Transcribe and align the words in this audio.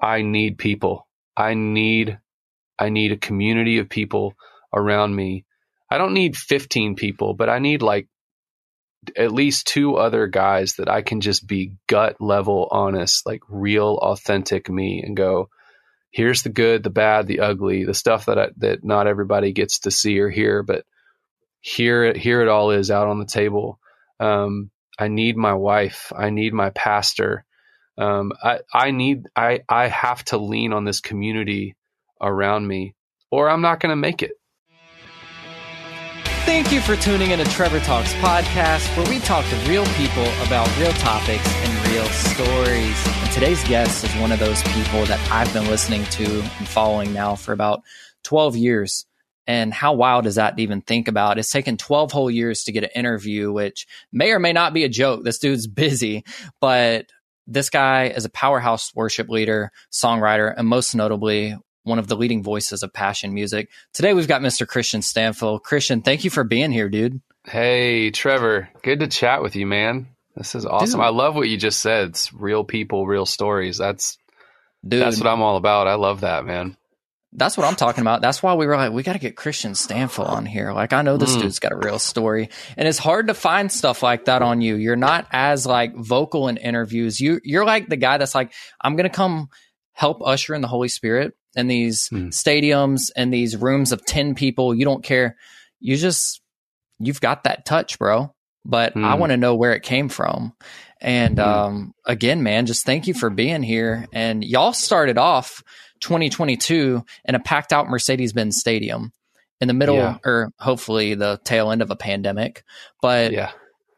I 0.00 0.22
need 0.22 0.58
people. 0.58 1.06
I 1.36 1.54
need 1.54 2.18
I 2.78 2.90
need 2.90 3.12
a 3.12 3.16
community 3.16 3.78
of 3.78 3.88
people 3.88 4.34
around 4.74 5.14
me. 5.14 5.46
I 5.90 5.98
don't 5.98 6.14
need 6.14 6.36
15 6.36 6.96
people, 6.96 7.34
but 7.34 7.48
I 7.48 7.58
need 7.58 7.82
like 7.82 8.08
at 9.16 9.32
least 9.32 9.66
two 9.66 9.96
other 9.96 10.26
guys 10.26 10.74
that 10.74 10.88
I 10.88 11.02
can 11.02 11.20
just 11.20 11.46
be 11.46 11.74
gut 11.86 12.20
level 12.20 12.68
honest, 12.70 13.26
like 13.26 13.42
real 13.48 13.96
authentic 14.02 14.68
me 14.68 15.02
and 15.04 15.16
go, 15.16 15.48
here's 16.10 16.42
the 16.42 16.50
good, 16.50 16.82
the 16.82 16.90
bad, 16.90 17.26
the 17.26 17.40
ugly, 17.40 17.84
the 17.84 17.94
stuff 17.94 18.26
that 18.26 18.38
I, 18.38 18.48
that 18.58 18.84
not 18.84 19.06
everybody 19.06 19.52
gets 19.52 19.80
to 19.80 19.90
see 19.90 20.18
or 20.20 20.30
hear, 20.30 20.62
but 20.62 20.84
here 21.60 22.14
here 22.14 22.42
it 22.42 22.48
all 22.48 22.72
is 22.72 22.92
out 22.92 23.08
on 23.08 23.18
the 23.18 23.26
table. 23.26 23.80
Um, 24.20 24.70
I 24.98 25.08
need 25.08 25.36
my 25.36 25.54
wife. 25.54 26.12
I 26.16 26.30
need 26.30 26.54
my 26.54 26.70
pastor. 26.70 27.45
Um, 27.98 28.32
I 28.42 28.60
I 28.72 28.90
need 28.90 29.26
I 29.34 29.60
I 29.68 29.88
have 29.88 30.24
to 30.26 30.38
lean 30.38 30.72
on 30.72 30.84
this 30.84 31.00
community 31.00 31.76
around 32.20 32.66
me, 32.66 32.94
or 33.30 33.48
I'm 33.48 33.62
not 33.62 33.80
going 33.80 33.90
to 33.90 33.96
make 33.96 34.22
it. 34.22 34.32
Thank 36.46 36.70
you 36.70 36.80
for 36.80 36.94
tuning 36.94 37.32
in 37.32 37.40
to 37.40 37.44
Trevor 37.46 37.80
Talks 37.80 38.12
podcast, 38.14 38.96
where 38.96 39.08
we 39.10 39.18
talk 39.18 39.44
to 39.46 39.56
real 39.68 39.84
people 39.96 40.26
about 40.46 40.68
real 40.78 40.92
topics 40.92 41.44
and 41.44 41.88
real 41.88 42.04
stories. 42.04 43.06
And 43.06 43.32
today's 43.32 43.64
guest 43.64 44.04
is 44.04 44.14
one 44.20 44.30
of 44.30 44.38
those 44.38 44.62
people 44.62 45.04
that 45.06 45.18
I've 45.32 45.52
been 45.52 45.66
listening 45.66 46.04
to 46.04 46.24
and 46.24 46.68
following 46.68 47.12
now 47.12 47.34
for 47.34 47.52
about 47.52 47.82
12 48.22 48.56
years. 48.56 49.06
And 49.48 49.74
how 49.74 49.94
wild 49.94 50.26
is 50.26 50.36
that 50.36 50.56
to 50.56 50.62
even 50.62 50.82
think 50.82 51.08
about? 51.08 51.38
It's 51.38 51.50
taken 51.50 51.76
12 51.76 52.12
whole 52.12 52.30
years 52.30 52.64
to 52.64 52.72
get 52.72 52.84
an 52.84 52.90
interview, 52.94 53.52
which 53.52 53.86
may 54.12 54.30
or 54.30 54.38
may 54.38 54.52
not 54.52 54.72
be 54.72 54.84
a 54.84 54.88
joke. 54.88 55.24
This 55.24 55.38
dude's 55.38 55.66
busy, 55.66 56.24
but 56.60 57.06
this 57.46 57.70
guy 57.70 58.08
is 58.08 58.24
a 58.24 58.30
powerhouse 58.30 58.94
worship 58.94 59.28
leader, 59.28 59.72
songwriter, 59.92 60.52
and 60.56 60.66
most 60.66 60.94
notably, 60.94 61.56
one 61.84 61.98
of 61.98 62.08
the 62.08 62.16
leading 62.16 62.42
voices 62.42 62.82
of 62.82 62.92
passion 62.92 63.32
music. 63.32 63.70
Today 63.92 64.12
we've 64.12 64.28
got 64.28 64.42
Mr. 64.42 64.66
Kristian 64.66 65.02
Stanfill. 65.02 65.60
Kristian, 65.60 66.04
thank 66.04 66.24
you 66.24 66.30
for 66.30 66.42
being 66.42 66.72
here, 66.72 66.88
dude. 66.88 67.20
Hey, 67.44 68.10
Trevor. 68.10 68.68
Good 68.82 69.00
to 69.00 69.06
chat 69.06 69.40
with 69.40 69.54
you, 69.54 69.66
man. 69.66 70.08
This 70.36 70.54
is 70.54 70.66
awesome. 70.66 70.98
Dude. 70.98 71.06
I 71.06 71.10
love 71.10 71.36
what 71.36 71.48
you 71.48 71.56
just 71.56 71.80
said. 71.80 72.08
It's 72.08 72.32
real 72.32 72.64
people, 72.64 73.06
real 73.06 73.24
stories. 73.24 73.78
That's 73.78 74.18
dude, 74.86 75.00
that's 75.00 75.18
what 75.18 75.28
I'm 75.28 75.42
all 75.42 75.56
about. 75.56 75.86
I 75.86 75.94
love 75.94 76.22
that, 76.22 76.44
man. 76.44 76.76
That's 77.36 77.56
what 77.56 77.66
I'm 77.66 77.76
talking 77.76 78.00
about. 78.00 78.22
That's 78.22 78.42
why 78.42 78.54
we 78.54 78.66
were 78.66 78.76
like, 78.76 78.92
we 78.92 79.02
got 79.02 79.12
to 79.12 79.18
get 79.18 79.36
Kristian 79.36 79.72
Stanfill 79.72 80.28
on 80.28 80.46
here. 80.46 80.72
Like, 80.72 80.92
I 80.92 81.02
know 81.02 81.16
this 81.16 81.36
mm. 81.36 81.42
dude's 81.42 81.58
got 81.58 81.72
a 81.72 81.76
real 81.76 81.98
story, 81.98 82.48
and 82.76 82.88
it's 82.88 82.98
hard 82.98 83.28
to 83.28 83.34
find 83.34 83.70
stuff 83.70 84.02
like 84.02 84.24
that 84.24 84.42
on 84.42 84.60
you. 84.62 84.76
You're 84.76 84.96
not 84.96 85.26
as 85.30 85.66
like 85.66 85.94
vocal 85.94 86.48
in 86.48 86.56
interviews. 86.56 87.20
You 87.20 87.40
you're 87.44 87.66
like 87.66 87.88
the 87.88 87.96
guy 87.96 88.18
that's 88.18 88.34
like, 88.34 88.52
I'm 88.80 88.96
gonna 88.96 89.10
come 89.10 89.50
help 89.96 90.20
usher 90.24 90.54
in 90.54 90.60
the 90.60 90.68
Holy 90.68 90.88
Spirit 90.88 91.34
in 91.56 91.66
these 91.66 92.10
mm. 92.10 92.28
stadiums 92.28 93.10
and 93.16 93.32
these 93.32 93.56
rooms 93.56 93.90
of 93.90 94.04
10 94.04 94.34
people. 94.34 94.74
You 94.74 94.84
don't 94.84 95.02
care. 95.02 95.36
You 95.80 95.96
just, 95.96 96.42
you've 96.98 97.20
got 97.20 97.44
that 97.44 97.64
touch, 97.64 97.98
bro. 97.98 98.32
But 98.64 98.94
mm. 98.94 99.02
I 99.02 99.14
want 99.14 99.30
to 99.30 99.38
know 99.38 99.54
where 99.54 99.72
it 99.72 99.82
came 99.82 100.10
from. 100.10 100.52
And 101.00 101.38
mm. 101.38 101.46
um, 101.46 101.94
again, 102.04 102.42
man, 102.42 102.66
just 102.66 102.84
thank 102.84 103.06
you 103.06 103.14
for 103.14 103.30
being 103.30 103.62
here. 103.62 104.06
And 104.12 104.44
y'all 104.44 104.74
started 104.74 105.16
off 105.16 105.64
2022 106.00 107.04
in 107.24 107.34
a 107.34 107.40
packed 107.40 107.72
out 107.72 107.88
Mercedes 107.88 108.32
Benz 108.32 108.58
stadium 108.58 109.12
in 109.60 109.68
the 109.68 109.74
middle, 109.74 109.96
yeah. 109.96 110.18
or 110.24 110.52
hopefully 110.58 111.14
the 111.14 111.40
tail 111.44 111.70
end 111.70 111.82
of 111.82 111.90
a 111.90 111.96
pandemic. 111.96 112.62
But 113.00 113.32
yeah 113.32 113.52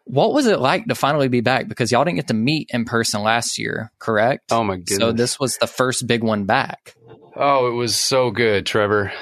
what 0.08 0.32
was 0.32 0.46
it 0.46 0.58
like 0.58 0.86
to 0.86 0.94
finally 0.94 1.28
be 1.28 1.42
back? 1.42 1.68
Because 1.68 1.92
y'all 1.92 2.05
didn't 2.05 2.16
get 2.16 2.28
to 2.28 2.34
meet 2.34 2.70
in 2.72 2.84
person 2.84 3.22
last 3.22 3.58
year, 3.58 3.92
correct? 3.98 4.50
Oh 4.50 4.64
my 4.64 4.77
goodness! 4.77 4.98
So 4.98 5.12
this 5.12 5.38
was 5.38 5.58
the 5.58 5.66
first 5.66 6.06
big 6.06 6.24
one 6.24 6.44
back. 6.44 6.94
Oh, 7.36 7.68
it 7.68 7.74
was 7.74 7.94
so 7.94 8.30
good, 8.30 8.66
Trevor. 8.66 9.12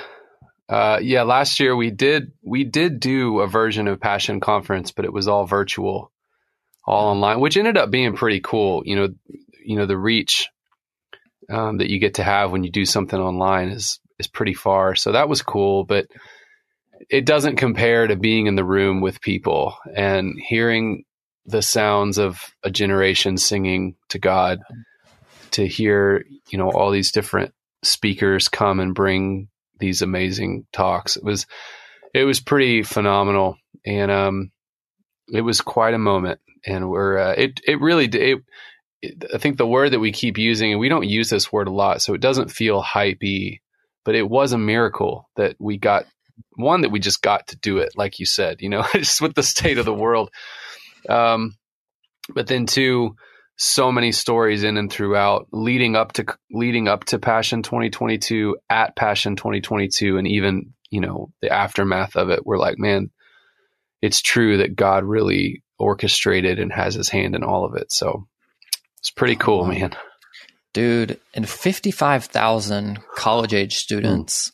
Uh, 0.68 0.98
yeah, 1.02 1.22
last 1.22 1.60
year 1.60 1.74
we 1.76 1.90
did 1.90 2.32
we 2.42 2.64
did 2.64 3.00
do 3.00 3.40
a 3.40 3.48
version 3.48 3.88
of 3.88 4.00
Passion 4.00 4.40
Conference, 4.40 4.92
but 4.92 5.04
it 5.04 5.12
was 5.12 5.28
all 5.28 5.44
virtual, 5.44 6.12
all 6.84 7.10
online, 7.10 7.40
which 7.40 7.56
ended 7.56 7.76
up 7.76 7.90
being 7.90 8.14
pretty 8.14 8.40
cool. 8.40 8.82
You 8.84 8.96
know, 8.96 9.08
you 9.64 9.76
know 9.76 9.86
the 9.86 9.98
reach 9.98 10.48
um, 11.50 11.78
that 11.78 11.90
you 11.90 11.98
get 11.98 12.14
to 12.14 12.24
have 12.24 12.50
when 12.50 12.64
you 12.64 12.70
do 12.70 12.84
something 12.84 13.18
online 13.18 13.68
is 13.68 14.00
is 14.18 14.26
pretty 14.26 14.54
far. 14.54 14.94
So 14.94 15.12
that 15.12 15.28
was 15.28 15.42
cool, 15.42 15.84
but 15.84 16.06
it 17.10 17.26
doesn't 17.26 17.56
compare 17.56 18.06
to 18.06 18.16
being 18.16 18.46
in 18.46 18.56
the 18.56 18.64
room 18.64 19.00
with 19.00 19.20
people 19.20 19.76
and 19.94 20.34
hearing 20.40 21.04
the 21.44 21.62
sounds 21.62 22.18
of 22.18 22.42
a 22.62 22.70
generation 22.70 23.36
singing 23.36 23.94
to 24.08 24.18
God 24.18 24.60
to 25.52 25.66
hear, 25.66 26.24
you 26.48 26.58
know, 26.58 26.70
all 26.70 26.90
these 26.90 27.12
different 27.12 27.54
speakers 27.82 28.48
come 28.48 28.80
and 28.80 28.94
bring 28.94 29.48
these 29.78 30.02
amazing 30.02 30.66
talks. 30.72 31.16
It 31.16 31.24
was 31.24 31.46
it 32.14 32.24
was 32.24 32.40
pretty 32.40 32.82
phenomenal 32.82 33.58
and 33.84 34.10
um 34.10 34.50
it 35.32 35.42
was 35.42 35.60
quite 35.60 35.94
a 35.94 35.98
moment 35.98 36.40
and 36.66 36.88
we're 36.88 37.18
uh, 37.18 37.32
it 37.32 37.60
it 37.66 37.80
really 37.80 38.06
it, 38.06 38.38
I 39.34 39.38
think 39.38 39.56
the 39.56 39.66
word 39.66 39.92
that 39.92 40.00
we 40.00 40.12
keep 40.12 40.38
using 40.38 40.72
and 40.72 40.80
we 40.80 40.88
don't 40.88 41.08
use 41.08 41.30
this 41.30 41.52
word 41.52 41.68
a 41.68 41.72
lot 41.72 42.02
so 42.02 42.14
it 42.14 42.20
doesn't 42.20 42.50
feel 42.50 42.82
hypey 42.82 43.60
but 44.06 44.14
it 44.14 44.28
was 44.28 44.52
a 44.52 44.58
miracle 44.58 45.28
that 45.34 45.56
we 45.58 45.76
got 45.76 46.06
one 46.54 46.82
that 46.82 46.90
we 46.90 47.00
just 47.00 47.22
got 47.22 47.48
to 47.48 47.56
do 47.56 47.78
it, 47.78 47.92
like 47.96 48.18
you 48.18 48.24
said, 48.26 48.60
you 48.60 48.68
know, 48.68 48.84
just 48.92 49.20
with 49.20 49.34
the 49.34 49.42
state 49.42 49.78
of 49.78 49.84
the 49.84 49.92
world. 49.92 50.30
Um, 51.08 51.56
but 52.32 52.46
then 52.46 52.66
two, 52.66 53.16
so 53.56 53.90
many 53.90 54.12
stories 54.12 54.64
in 54.64 54.76
and 54.76 54.90
throughout, 54.90 55.48
leading 55.52 55.96
up 55.96 56.12
to 56.14 56.26
leading 56.50 56.88
up 56.88 57.04
to 57.04 57.18
Passion 57.18 57.62
2022, 57.62 58.56
at 58.68 58.96
Passion 58.96 59.36
2022, 59.36 60.18
and 60.18 60.28
even 60.28 60.72
you 60.90 61.00
know 61.00 61.30
the 61.40 61.50
aftermath 61.50 62.16
of 62.16 62.30
it. 62.30 62.44
We're 62.44 62.58
like, 62.58 62.78
man, 62.78 63.10
it's 64.02 64.20
true 64.20 64.58
that 64.58 64.76
God 64.76 65.04
really 65.04 65.62
orchestrated 65.78 66.58
and 66.58 66.72
has 66.72 66.94
His 66.94 67.08
hand 67.08 67.34
in 67.34 67.42
all 67.42 67.64
of 67.64 67.76
it. 67.76 67.90
So 67.92 68.26
it's 68.98 69.10
pretty 69.10 69.36
cool, 69.36 69.64
man. 69.66 69.94
Dude, 70.72 71.18
and 71.34 71.48
55,000 71.48 72.98
college 73.14 73.54
age 73.54 73.76
students 73.76 74.52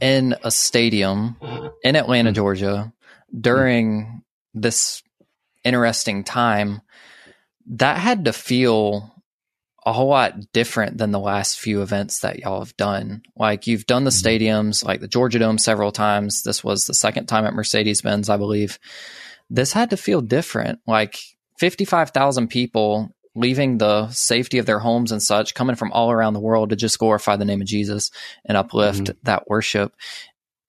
in 0.00 0.34
a 0.42 0.50
stadium 0.50 1.36
in 1.82 1.96
Atlanta, 1.96 2.30
mm-hmm. 2.30 2.34
Georgia 2.34 2.92
during 3.38 4.22
this 4.54 5.02
interesting 5.64 6.24
time, 6.24 6.80
that 7.66 7.98
had 7.98 8.24
to 8.26 8.32
feel 8.32 9.14
a 9.86 9.92
whole 9.92 10.08
lot 10.08 10.52
different 10.52 10.96
than 10.96 11.10
the 11.10 11.18
last 11.18 11.58
few 11.58 11.82
events 11.82 12.20
that 12.20 12.38
y'all 12.38 12.60
have 12.60 12.76
done. 12.76 13.22
Like 13.36 13.66
you've 13.66 13.86
done 13.86 14.04
the 14.04 14.10
mm-hmm. 14.10 14.26
stadiums, 14.26 14.84
like 14.84 15.00
the 15.00 15.08
Georgia 15.08 15.38
Dome 15.38 15.58
several 15.58 15.92
times. 15.92 16.42
This 16.42 16.64
was 16.64 16.86
the 16.86 16.94
second 16.94 17.26
time 17.26 17.44
at 17.44 17.54
Mercedes 17.54 18.00
Benz, 18.00 18.30
I 18.30 18.36
believe. 18.36 18.78
This 19.50 19.72
had 19.72 19.90
to 19.90 19.96
feel 19.96 20.22
different. 20.22 20.80
Like 20.86 21.18
55,000 21.58 22.48
people 22.48 23.10
leaving 23.34 23.78
the 23.78 24.08
safety 24.10 24.58
of 24.58 24.66
their 24.66 24.78
homes 24.78 25.10
and 25.12 25.22
such, 25.22 25.54
coming 25.54 25.76
from 25.76 25.92
all 25.92 26.10
around 26.10 26.34
the 26.34 26.40
world 26.40 26.70
to 26.70 26.76
just 26.76 26.98
glorify 26.98 27.36
the 27.36 27.44
name 27.44 27.60
of 27.60 27.66
Jesus 27.66 28.10
and 28.44 28.56
uplift 28.56 29.04
mm-hmm. 29.04 29.18
that 29.24 29.48
worship 29.48 29.94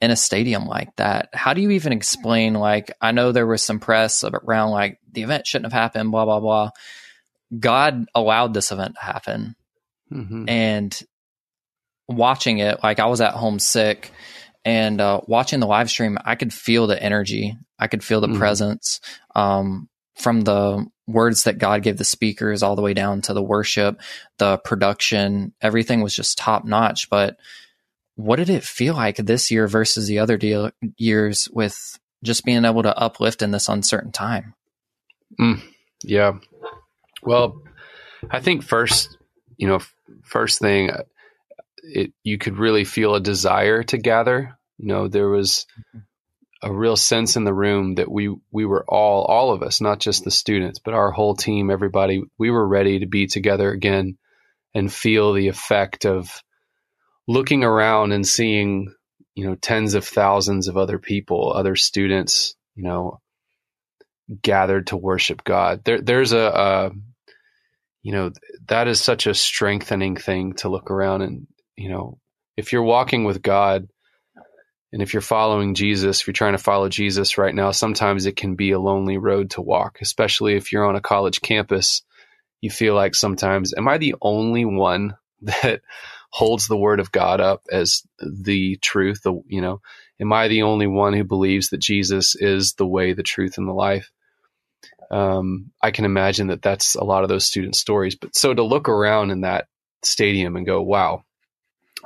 in 0.01 0.11
a 0.11 0.15
stadium 0.15 0.65
like 0.65 0.95
that. 0.97 1.29
How 1.33 1.53
do 1.53 1.61
you 1.61 1.71
even 1.71 1.93
explain? 1.93 2.53
Like, 2.53 2.91
I 2.99 3.11
know 3.11 3.31
there 3.31 3.47
was 3.47 3.61
some 3.61 3.79
press 3.79 4.23
around 4.23 4.71
like 4.71 4.99
the 5.11 5.23
event 5.23 5.47
shouldn't 5.47 5.71
have 5.71 5.79
happened, 5.79 6.11
blah, 6.11 6.25
blah, 6.25 6.39
blah. 6.39 6.69
God 7.57 8.07
allowed 8.13 8.53
this 8.53 8.71
event 8.71 8.95
to 8.95 9.01
happen. 9.01 9.55
Mm-hmm. 10.11 10.49
And 10.49 11.03
watching 12.07 12.57
it, 12.57 12.83
like, 12.83 12.99
I 12.99 13.05
was 13.05 13.21
at 13.21 13.33
home 13.33 13.59
sick 13.59 14.11
and 14.65 14.99
uh, 14.99 15.21
watching 15.27 15.59
the 15.59 15.67
live 15.67 15.89
stream, 15.89 16.17
I 16.25 16.35
could 16.35 16.51
feel 16.51 16.87
the 16.87 17.01
energy, 17.01 17.55
I 17.77 17.87
could 17.87 18.03
feel 18.03 18.21
the 18.21 18.27
mm-hmm. 18.27 18.39
presence. 18.39 18.99
Um, 19.35 19.87
from 20.15 20.41
the 20.41 20.85
words 21.07 21.43
that 21.43 21.57
God 21.57 21.83
gave 21.83 21.97
the 21.97 22.03
speakers 22.03 22.63
all 22.63 22.75
the 22.75 22.81
way 22.81 22.93
down 22.93 23.21
to 23.23 23.33
the 23.33 23.43
worship, 23.43 24.01
the 24.37 24.57
production, 24.57 25.53
everything 25.61 26.01
was 26.01 26.15
just 26.15 26.37
top 26.37 26.65
notch. 26.65 27.09
But 27.09 27.37
what 28.15 28.37
did 28.37 28.49
it 28.49 28.63
feel 28.63 28.95
like 28.95 29.17
this 29.17 29.51
year 29.51 29.67
versus 29.67 30.07
the 30.07 30.19
other 30.19 30.37
deal, 30.37 30.71
years 30.97 31.49
with 31.51 31.99
just 32.23 32.45
being 32.45 32.65
able 32.65 32.83
to 32.83 32.97
uplift 32.97 33.41
in 33.41 33.51
this 33.51 33.69
uncertain 33.69 34.11
time? 34.11 34.55
Mm, 35.39 35.61
yeah. 36.03 36.33
Well, 37.21 37.61
I 38.31 38.39
think 38.39 38.63
first, 38.63 39.17
you 39.57 39.67
know, 39.67 39.79
first 40.23 40.59
thing, 40.59 40.91
it 41.83 42.13
you 42.23 42.37
could 42.37 42.57
really 42.57 42.83
feel 42.83 43.15
a 43.15 43.19
desire 43.19 43.83
to 43.83 43.97
gather. 43.97 44.57
You 44.77 44.87
know, 44.87 45.07
there 45.07 45.29
was 45.29 45.65
mm-hmm 45.79 45.99
a 46.65 46.73
real 46.73 46.95
sense 46.95 47.35
in 47.35 47.43
the 47.43 47.53
room 47.53 47.95
that 47.95 48.11
we 48.11 48.35
we 48.51 48.65
were 48.65 48.83
all 48.87 49.23
all 49.23 49.53
of 49.53 49.61
us, 49.61 49.81
not 49.81 49.99
just 49.99 50.23
the 50.23 50.31
students, 50.31 50.79
but 50.83 50.95
our 50.95 51.11
whole 51.11 51.35
team, 51.35 51.69
everybody, 51.69 52.23
we 52.39 52.49
were 52.49 52.67
ready 52.67 52.99
to 52.99 53.05
be 53.05 53.27
together 53.27 53.69
again 53.71 54.17
and 54.73 54.91
feel 54.91 55.33
the 55.33 55.47
effect 55.47 56.05
of 56.05 56.41
looking 57.27 57.63
around 57.63 58.13
and 58.13 58.27
seeing, 58.27 58.93
you 59.35 59.45
know, 59.45 59.55
tens 59.55 59.93
of 59.93 60.05
thousands 60.07 60.67
of 60.67 60.75
other 60.75 60.97
people, 60.97 61.53
other 61.53 61.75
students, 61.75 62.55
you 62.73 62.83
know, 62.83 63.21
gathered 64.41 64.87
to 64.87 64.97
worship 64.97 65.43
God. 65.43 65.83
There, 65.85 66.01
there's 66.01 66.33
a, 66.33 66.39
a 66.39 66.91
you 68.01 68.11
know, 68.11 68.31
that 68.67 68.87
is 68.87 68.99
such 68.99 69.27
a 69.27 69.35
strengthening 69.35 70.15
thing 70.15 70.53
to 70.53 70.69
look 70.69 70.89
around 70.89 71.21
and, 71.21 71.47
you 71.75 71.89
know, 71.89 72.17
if 72.57 72.73
you're 72.73 72.83
walking 72.83 73.23
with 73.23 73.43
God 73.43 73.87
and 74.91 75.01
if 75.01 75.13
you're 75.13 75.21
following 75.21 75.73
Jesus, 75.73 76.21
if 76.21 76.27
you're 76.27 76.33
trying 76.33 76.53
to 76.53 76.57
follow 76.57 76.89
Jesus 76.89 77.37
right 77.37 77.53
now, 77.53 77.71
sometimes 77.71 78.25
it 78.25 78.35
can 78.35 78.55
be 78.55 78.71
a 78.71 78.79
lonely 78.79 79.17
road 79.17 79.51
to 79.51 79.61
walk, 79.61 79.99
especially 80.01 80.55
if 80.55 80.71
you're 80.71 80.85
on 80.85 80.95
a 80.95 81.01
college 81.01 81.41
campus. 81.41 82.01
You 82.61 82.69
feel 82.69 82.95
like 82.95 83.15
sometimes, 83.15 83.73
am 83.75 83.87
I 83.87 83.97
the 83.97 84.15
only 84.21 84.63
one 84.65 85.17
that 85.41 85.81
holds 86.29 86.67
the 86.67 86.77
word 86.77 86.99
of 86.99 87.11
God 87.11 87.41
up 87.41 87.63
as 87.71 88.03
the 88.19 88.77
truth? 88.77 89.21
The, 89.23 89.33
you 89.47 89.61
know, 89.61 89.81
am 90.19 90.31
I 90.31 90.47
the 90.47 90.63
only 90.63 90.87
one 90.87 91.13
who 91.13 91.23
believes 91.23 91.69
that 91.69 91.81
Jesus 91.81 92.35
is 92.35 92.73
the 92.73 92.87
way, 92.87 93.13
the 93.13 93.23
truth, 93.23 93.57
and 93.57 93.67
the 93.67 93.73
life? 93.73 94.11
Um, 95.11 95.71
I 95.81 95.91
can 95.91 96.05
imagine 96.05 96.47
that 96.47 96.61
that's 96.61 96.95
a 96.95 97.03
lot 97.03 97.23
of 97.23 97.29
those 97.29 97.45
student 97.45 97.75
stories. 97.75 98.15
But 98.15 98.35
so 98.35 98.53
to 98.53 98.63
look 98.63 98.89
around 98.89 99.31
in 99.31 99.41
that 99.41 99.67
stadium 100.03 100.55
and 100.55 100.65
go, 100.65 100.81
wow, 100.81 101.23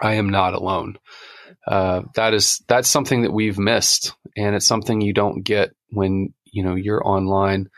I 0.02 0.16
am 0.16 0.30
not 0.30 0.54
alone. 0.54 0.98
Uh, 1.68 2.04
that 2.16 2.34
is 2.34 2.62
that's 2.68 2.90
something 2.90 3.24
that 3.24 3.34
we've 3.34 3.60
missed, 3.60 4.14
and 4.36 4.56
it's 4.56 4.66
something 4.66 5.02
you 5.02 5.14
don't 5.14 5.44
get 5.44 5.72
when 5.90 6.34
you 6.46 6.64
know 6.64 6.76
you're 6.76 7.06
online 7.06 7.70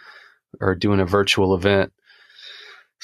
or 0.59 0.75
doing 0.75 0.99
a 0.99 1.05
virtual 1.05 1.55
event. 1.55 1.93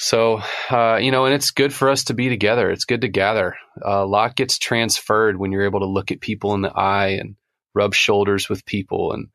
So, 0.00 0.40
uh, 0.70 0.98
you 1.02 1.10
know, 1.10 1.24
and 1.24 1.34
it's 1.34 1.50
good 1.50 1.72
for 1.72 1.90
us 1.90 2.04
to 2.04 2.14
be 2.14 2.28
together. 2.28 2.70
It's 2.70 2.84
good 2.84 3.00
to 3.00 3.08
gather. 3.08 3.56
Uh, 3.84 4.04
a 4.04 4.06
lot 4.06 4.36
gets 4.36 4.56
transferred 4.58 5.36
when 5.36 5.50
you're 5.50 5.64
able 5.64 5.80
to 5.80 5.86
look 5.86 6.12
at 6.12 6.20
people 6.20 6.54
in 6.54 6.62
the 6.62 6.72
eye 6.72 7.18
and 7.20 7.34
rub 7.74 7.94
shoulders 7.94 8.48
with 8.48 8.64
people 8.64 9.12
and 9.12 9.28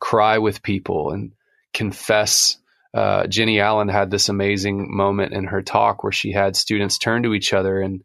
cry 0.00 0.38
with 0.38 0.64
people 0.64 1.12
and 1.12 1.32
confess. 1.72 2.56
Uh, 2.92 3.28
Jennie 3.28 3.60
Allen 3.60 3.88
had 3.88 4.10
this 4.10 4.28
amazing 4.28 4.88
moment 4.94 5.32
in 5.32 5.44
her 5.44 5.62
talk 5.62 6.02
where 6.02 6.12
she 6.12 6.32
had 6.32 6.56
students 6.56 6.98
turn 6.98 7.22
to 7.22 7.34
each 7.34 7.52
other 7.52 7.80
and 7.80 8.02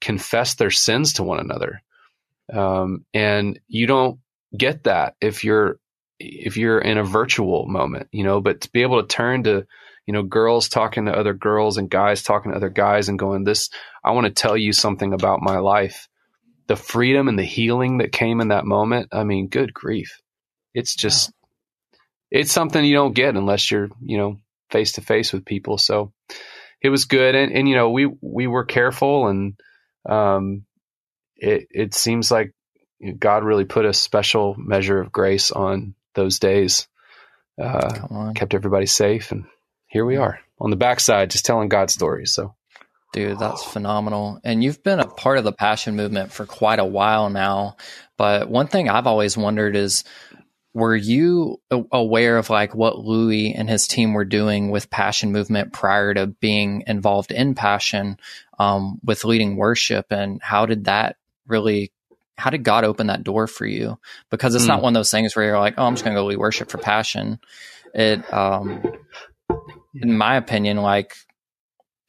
confess 0.00 0.54
their 0.54 0.72
sins 0.72 1.14
to 1.14 1.22
one 1.22 1.38
another. 1.38 1.80
Um, 2.52 3.04
and 3.12 3.58
you 3.66 3.86
don't 3.86 4.20
get 4.56 4.84
that 4.84 5.14
if 5.20 5.44
you're 5.44 5.78
if 6.18 6.56
you're 6.56 6.78
in 6.78 6.98
a 6.98 7.04
virtual 7.04 7.66
moment, 7.66 8.08
you 8.12 8.24
know. 8.24 8.40
But 8.40 8.62
to 8.62 8.70
be 8.70 8.82
able 8.82 9.02
to 9.02 9.08
turn 9.08 9.44
to 9.44 9.66
you 10.06 10.12
know 10.12 10.22
girls 10.22 10.68
talking 10.68 11.06
to 11.06 11.12
other 11.16 11.34
girls 11.34 11.78
and 11.78 11.90
guys 11.90 12.22
talking 12.22 12.52
to 12.52 12.56
other 12.56 12.68
guys 12.68 13.08
and 13.08 13.18
going, 13.18 13.44
"This, 13.44 13.70
I 14.04 14.12
want 14.12 14.26
to 14.26 14.32
tell 14.32 14.56
you 14.56 14.72
something 14.72 15.12
about 15.12 15.42
my 15.42 15.58
life." 15.58 16.08
The 16.68 16.76
freedom 16.76 17.28
and 17.28 17.38
the 17.38 17.44
healing 17.44 17.98
that 17.98 18.10
came 18.12 18.40
in 18.40 18.48
that 18.48 18.64
moment. 18.64 19.08
I 19.12 19.24
mean, 19.24 19.48
good 19.48 19.72
grief! 19.74 20.20
It's 20.74 20.94
just 20.94 21.32
it's 22.30 22.52
something 22.52 22.84
you 22.84 22.94
don't 22.94 23.14
get 23.14 23.36
unless 23.36 23.70
you're 23.70 23.88
you 24.00 24.18
know 24.18 24.40
face 24.70 24.92
to 24.92 25.00
face 25.00 25.32
with 25.32 25.44
people. 25.44 25.78
So 25.78 26.12
it 26.80 26.88
was 26.90 27.06
good, 27.06 27.34
and 27.34 27.52
and 27.52 27.68
you 27.68 27.74
know 27.74 27.90
we 27.90 28.06
we 28.20 28.46
were 28.46 28.64
careful 28.64 29.28
and 29.28 29.54
um, 30.08 30.65
it 31.36 31.68
it 31.70 31.94
seems 31.94 32.30
like 32.30 32.54
God 33.18 33.44
really 33.44 33.64
put 33.64 33.84
a 33.84 33.92
special 33.92 34.54
measure 34.58 35.00
of 35.00 35.12
grace 35.12 35.50
on 35.50 35.94
those 36.14 36.38
days. 36.38 36.88
Uh, 37.60 38.32
kept 38.34 38.54
everybody 38.54 38.86
safe, 38.86 39.32
and 39.32 39.46
here 39.86 40.04
we 40.04 40.16
are 40.16 40.40
on 40.58 40.70
the 40.70 40.76
backside, 40.76 41.30
just 41.30 41.46
telling 41.46 41.68
God 41.68 41.90
stories. 41.90 42.32
So, 42.32 42.54
dude, 43.12 43.38
that's 43.38 43.64
phenomenal. 43.64 44.40
And 44.44 44.62
you've 44.62 44.82
been 44.82 45.00
a 45.00 45.06
part 45.06 45.38
of 45.38 45.44
the 45.44 45.52
passion 45.52 45.96
movement 45.96 46.32
for 46.32 46.44
quite 46.44 46.78
a 46.78 46.84
while 46.84 47.30
now. 47.30 47.76
But 48.16 48.48
one 48.48 48.66
thing 48.66 48.88
I've 48.88 49.06
always 49.06 49.36
wondered 49.36 49.76
is, 49.76 50.04
were 50.74 50.96
you 50.96 51.60
aware 51.70 52.36
of 52.36 52.50
like 52.50 52.74
what 52.74 52.98
Louie 52.98 53.54
and 53.54 53.68
his 53.68 53.86
team 53.86 54.12
were 54.12 54.26
doing 54.26 54.70
with 54.70 54.90
Passion 54.90 55.32
Movement 55.32 55.72
prior 55.72 56.12
to 56.12 56.26
being 56.26 56.84
involved 56.86 57.32
in 57.32 57.54
Passion 57.54 58.18
um, 58.58 59.00
with 59.02 59.24
leading 59.24 59.56
worship, 59.56 60.06
and 60.10 60.42
how 60.42 60.66
did 60.66 60.84
that 60.84 61.16
really 61.46 61.92
how 62.38 62.50
did 62.50 62.64
God 62.64 62.84
open 62.84 63.06
that 63.06 63.24
door 63.24 63.46
for 63.46 63.66
you? 63.66 63.98
Because 64.30 64.54
it's 64.54 64.64
mm. 64.64 64.68
not 64.68 64.78
hmm. 64.78 64.84
one 64.84 64.96
of 64.96 65.00
those 65.00 65.10
things 65.10 65.34
where 65.34 65.46
you're 65.46 65.58
like, 65.58 65.74
oh, 65.78 65.84
I'm 65.84 65.94
just 65.94 66.04
going 66.04 66.14
to 66.14 66.20
go 66.20 66.26
lead 66.26 66.36
worship 66.36 66.70
for 66.70 66.78
passion. 66.78 67.40
It, 67.94 68.30
um, 68.32 68.82
in 69.94 70.18
my 70.18 70.36
opinion, 70.36 70.76
like 70.76 71.14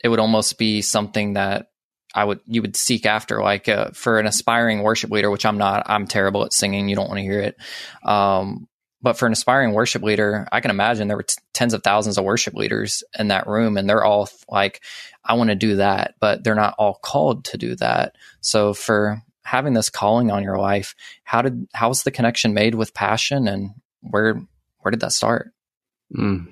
it 0.03 0.09
would 0.09 0.19
almost 0.19 0.57
be 0.57 0.81
something 0.81 1.33
that 1.33 1.67
I 2.13 2.23
would 2.23 2.39
you 2.45 2.61
would 2.61 2.75
seek 2.75 3.05
after, 3.05 3.41
like 3.41 3.69
uh, 3.69 3.91
for 3.91 4.19
an 4.19 4.25
aspiring 4.25 4.81
worship 4.81 5.11
leader, 5.11 5.29
which 5.29 5.45
I'm 5.45 5.57
not. 5.57 5.83
I'm 5.85 6.07
terrible 6.07 6.43
at 6.43 6.53
singing. 6.53 6.89
You 6.89 6.95
don't 6.95 7.07
want 7.07 7.19
to 7.19 7.23
hear 7.23 7.41
it. 7.41 7.57
Um, 8.03 8.67
but 9.01 9.17
for 9.17 9.27
an 9.27 9.33
aspiring 9.33 9.73
worship 9.73 10.01
leader, 10.01 10.47
I 10.51 10.59
can 10.59 10.71
imagine 10.71 11.07
there 11.07 11.17
were 11.17 11.23
t- 11.23 11.35
tens 11.53 11.73
of 11.73 11.83
thousands 11.83 12.17
of 12.17 12.23
worship 12.23 12.55
leaders 12.55 13.03
in 13.17 13.27
that 13.27 13.45
room, 13.45 13.77
and 13.77 13.87
they're 13.87 14.03
all 14.03 14.29
like, 14.49 14.81
"I 15.23 15.35
want 15.35 15.51
to 15.51 15.55
do 15.55 15.75
that," 15.75 16.15
but 16.19 16.43
they're 16.43 16.55
not 16.55 16.75
all 16.79 16.95
called 16.95 17.45
to 17.45 17.57
do 17.57 17.75
that. 17.75 18.15
So 18.41 18.73
for 18.73 19.21
having 19.47 19.71
this 19.71 19.89
calling 19.89 20.29
on 20.29 20.43
your 20.43 20.57
life, 20.57 20.93
how 21.23 21.41
did 21.41 21.67
how 21.73 21.87
was 21.87 22.03
the 22.03 22.11
connection 22.11 22.53
made 22.53 22.75
with 22.75 22.93
passion, 22.93 23.47
and 23.47 23.71
where 24.01 24.41
where 24.79 24.91
did 24.91 24.99
that 24.99 25.13
start? 25.13 25.53
Mm. 26.13 26.51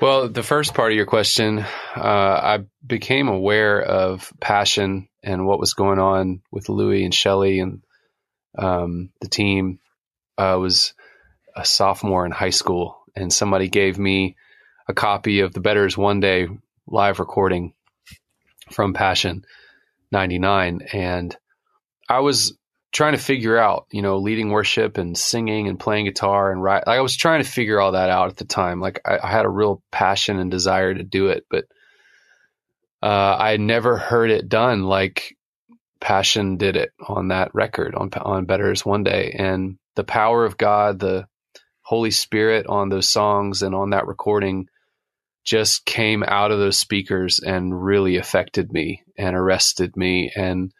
Well, 0.00 0.30
the 0.30 0.42
first 0.42 0.72
part 0.72 0.92
of 0.92 0.96
your 0.96 1.04
question, 1.04 1.58
uh, 1.94 2.00
I 2.00 2.60
became 2.86 3.28
aware 3.28 3.82
of 3.82 4.32
passion 4.40 5.08
and 5.22 5.46
what 5.46 5.60
was 5.60 5.74
going 5.74 5.98
on 5.98 6.40
with 6.50 6.70
Louie 6.70 7.04
and 7.04 7.14
Shelley 7.14 7.60
and 7.60 7.82
um, 8.56 9.10
the 9.20 9.28
team. 9.28 9.78
I 10.38 10.52
uh, 10.52 10.58
was 10.58 10.94
a 11.54 11.66
sophomore 11.66 12.24
in 12.24 12.32
high 12.32 12.50
school, 12.50 12.98
and 13.14 13.30
somebody 13.30 13.68
gave 13.68 13.98
me 13.98 14.36
a 14.88 14.94
copy 14.94 15.40
of 15.40 15.52
the 15.52 15.60
Better 15.60 15.84
Is 15.84 15.98
One 15.98 16.20
Day 16.20 16.48
live 16.86 17.20
recording 17.20 17.74
from 18.70 18.94
Passion 18.94 19.44
99 20.12 20.80
and 20.92 21.36
I 22.08 22.20
was 22.20 22.56
trying 22.92 23.12
to 23.12 23.18
figure 23.22 23.56
out, 23.56 23.86
you 23.92 24.02
know, 24.02 24.18
leading 24.18 24.50
worship 24.50 24.98
and 24.98 25.16
singing 25.16 25.68
and 25.68 25.78
playing 25.78 26.06
guitar 26.06 26.50
and 26.50 26.62
write. 26.62 26.86
Like 26.86 26.98
I 26.98 27.02
was 27.02 27.16
trying 27.16 27.42
to 27.42 27.48
figure 27.48 27.80
all 27.80 27.92
that 27.92 28.10
out 28.10 28.30
at 28.30 28.36
the 28.36 28.44
time. 28.44 28.80
Like 28.80 29.00
I, 29.04 29.18
I 29.22 29.30
had 29.30 29.44
a 29.44 29.50
real 29.50 29.82
passion 29.92 30.38
and 30.38 30.50
desire 30.50 30.92
to 30.92 31.02
do 31.04 31.28
it, 31.28 31.46
but 31.48 31.66
uh, 33.02 33.36
I 33.38 33.56
never 33.56 33.96
heard 33.96 34.30
it 34.30 34.48
done 34.48 34.84
like 34.84 35.36
Passion 36.00 36.56
did 36.56 36.76
it 36.76 36.92
on 37.06 37.28
that 37.28 37.54
record 37.54 37.94
on 37.94 38.10
on 38.14 38.46
Better 38.46 38.72
Is 38.72 38.86
One 38.86 39.04
Day, 39.04 39.34
and 39.38 39.78
the 39.96 40.04
power 40.04 40.44
of 40.44 40.56
God, 40.56 40.98
the 40.98 41.26
Holy 41.82 42.10
Spirit 42.10 42.66
on 42.66 42.88
those 42.88 43.08
songs 43.08 43.62
and 43.62 43.74
on 43.74 43.90
that 43.90 44.06
recording 44.06 44.66
just 45.50 45.84
came 45.84 46.22
out 46.22 46.52
of 46.52 46.60
those 46.60 46.78
speakers 46.78 47.40
and 47.40 47.84
really 47.84 48.18
affected 48.18 48.72
me 48.72 49.02
and 49.18 49.34
arrested 49.34 49.96
me. 49.96 50.30
And 50.36 50.72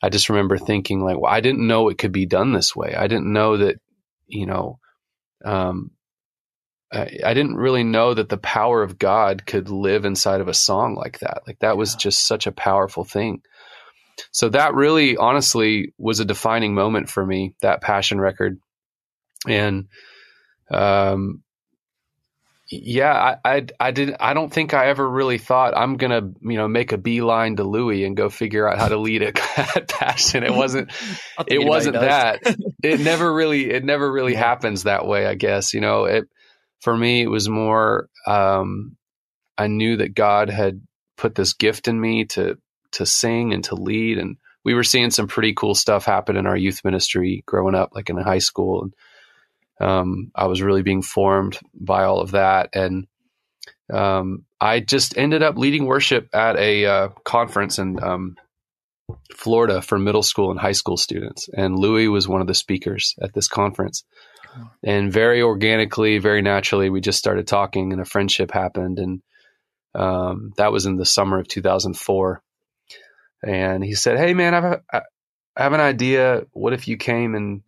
I 0.00 0.10
just 0.10 0.28
remember 0.28 0.58
thinking, 0.58 1.00
like, 1.00 1.18
well, 1.18 1.32
I 1.32 1.40
didn't 1.40 1.66
know 1.66 1.88
it 1.88 1.98
could 1.98 2.12
be 2.12 2.24
done 2.24 2.52
this 2.52 2.76
way. 2.76 2.94
I 2.94 3.08
didn't 3.08 3.32
know 3.32 3.56
that, 3.56 3.80
you 4.28 4.46
know, 4.46 4.78
um, 5.44 5.90
I, 6.92 7.18
I, 7.24 7.34
didn't 7.34 7.56
really 7.56 7.82
know 7.82 8.14
that 8.14 8.28
the 8.28 8.36
power 8.38 8.80
of 8.84 8.96
God 8.96 9.44
could 9.44 9.70
live 9.70 10.04
inside 10.04 10.40
of 10.40 10.46
a 10.46 10.54
song 10.54 10.94
like 10.94 11.18
that. 11.18 11.42
Like 11.44 11.58
that 11.58 11.76
was 11.76 11.96
just 11.96 12.28
such 12.28 12.46
a 12.46 12.52
powerful 12.52 13.02
thing. 13.02 13.42
So 14.30 14.50
that 14.50 14.74
really, 14.74 15.16
honestly, 15.16 15.94
was 15.98 16.20
a 16.20 16.24
defining 16.24 16.74
moment 16.74 17.08
for 17.08 17.26
me. 17.26 17.54
That 17.60 17.82
passion 17.82 18.20
record, 18.20 18.60
and 19.48 19.88
um, 20.70 21.42
yeah, 22.68 23.36
I, 23.44 23.56
I, 23.56 23.66
I 23.78 23.90
did. 23.92 24.16
I 24.18 24.34
don't 24.34 24.52
think 24.52 24.74
I 24.74 24.88
ever 24.88 25.08
really 25.08 25.38
thought 25.38 25.76
I'm 25.76 25.96
gonna, 25.96 26.32
you 26.40 26.56
know, 26.56 26.66
make 26.66 26.90
a 26.90 26.98
beeline 26.98 27.56
to 27.56 27.64
Louie 27.64 28.04
and 28.04 28.16
go 28.16 28.28
figure 28.28 28.68
out 28.68 28.78
how 28.78 28.88
to 28.88 28.96
lead 28.96 29.22
a 29.22 29.32
passion. 29.88 30.42
It 30.42 30.52
wasn't. 30.52 30.90
it 31.46 31.64
wasn't 31.64 31.94
that. 31.94 32.40
it 32.82 33.00
never 33.00 33.32
really. 33.32 33.70
It 33.70 33.84
never 33.84 34.10
really 34.10 34.32
yeah. 34.32 34.40
happens 34.40 34.82
that 34.82 35.06
way. 35.06 35.26
I 35.26 35.34
guess 35.34 35.74
you 35.74 35.80
know. 35.80 36.06
It 36.06 36.28
for 36.80 36.96
me. 36.96 37.22
It 37.22 37.30
was 37.30 37.48
more. 37.48 38.08
Um, 38.26 38.96
I 39.56 39.68
knew 39.68 39.98
that 39.98 40.14
God 40.14 40.50
had 40.50 40.82
put 41.16 41.36
this 41.36 41.52
gift 41.52 41.86
in 41.86 42.00
me 42.00 42.24
to 42.26 42.58
to 42.92 43.06
sing 43.06 43.54
and 43.54 43.62
to 43.64 43.76
lead, 43.76 44.18
and 44.18 44.38
we 44.64 44.74
were 44.74 44.82
seeing 44.82 45.12
some 45.12 45.28
pretty 45.28 45.54
cool 45.54 45.76
stuff 45.76 46.04
happen 46.04 46.36
in 46.36 46.48
our 46.48 46.56
youth 46.56 46.84
ministry 46.84 47.44
growing 47.46 47.76
up, 47.76 47.90
like 47.94 48.10
in 48.10 48.16
high 48.16 48.38
school 48.38 48.82
and 48.82 48.94
um, 49.80 50.30
I 50.34 50.46
was 50.46 50.62
really 50.62 50.82
being 50.82 51.02
formed 51.02 51.58
by 51.74 52.04
all 52.04 52.20
of 52.20 52.32
that. 52.32 52.70
And 52.74 53.06
um, 53.92 54.44
I 54.60 54.80
just 54.80 55.16
ended 55.16 55.42
up 55.42 55.56
leading 55.56 55.86
worship 55.86 56.28
at 56.34 56.56
a 56.56 56.86
uh, 56.86 57.08
conference 57.24 57.78
in 57.78 58.02
um, 58.02 58.36
Florida 59.34 59.82
for 59.82 59.98
middle 59.98 60.22
school 60.22 60.50
and 60.50 60.58
high 60.58 60.72
school 60.72 60.96
students. 60.96 61.48
And 61.54 61.78
Louie 61.78 62.08
was 62.08 62.26
one 62.26 62.40
of 62.40 62.46
the 62.46 62.54
speakers 62.54 63.14
at 63.20 63.32
this 63.32 63.48
conference. 63.48 64.04
And 64.82 65.12
very 65.12 65.42
organically, 65.42 66.18
very 66.18 66.40
naturally, 66.40 66.88
we 66.88 67.02
just 67.02 67.18
started 67.18 67.46
talking 67.46 67.92
and 67.92 68.00
a 68.00 68.06
friendship 68.06 68.50
happened. 68.50 68.98
And 68.98 69.22
um, 69.94 70.52
that 70.56 70.72
was 70.72 70.86
in 70.86 70.96
the 70.96 71.04
summer 71.04 71.38
of 71.38 71.48
2004. 71.48 72.42
And 73.46 73.84
he 73.84 73.94
said, 73.94 74.16
Hey, 74.16 74.32
man, 74.32 74.54
I've, 74.54 74.80
I 74.90 75.02
have 75.62 75.74
an 75.74 75.80
idea. 75.80 76.46
What 76.52 76.72
if 76.72 76.88
you 76.88 76.96
came 76.96 77.34
and 77.34 77.62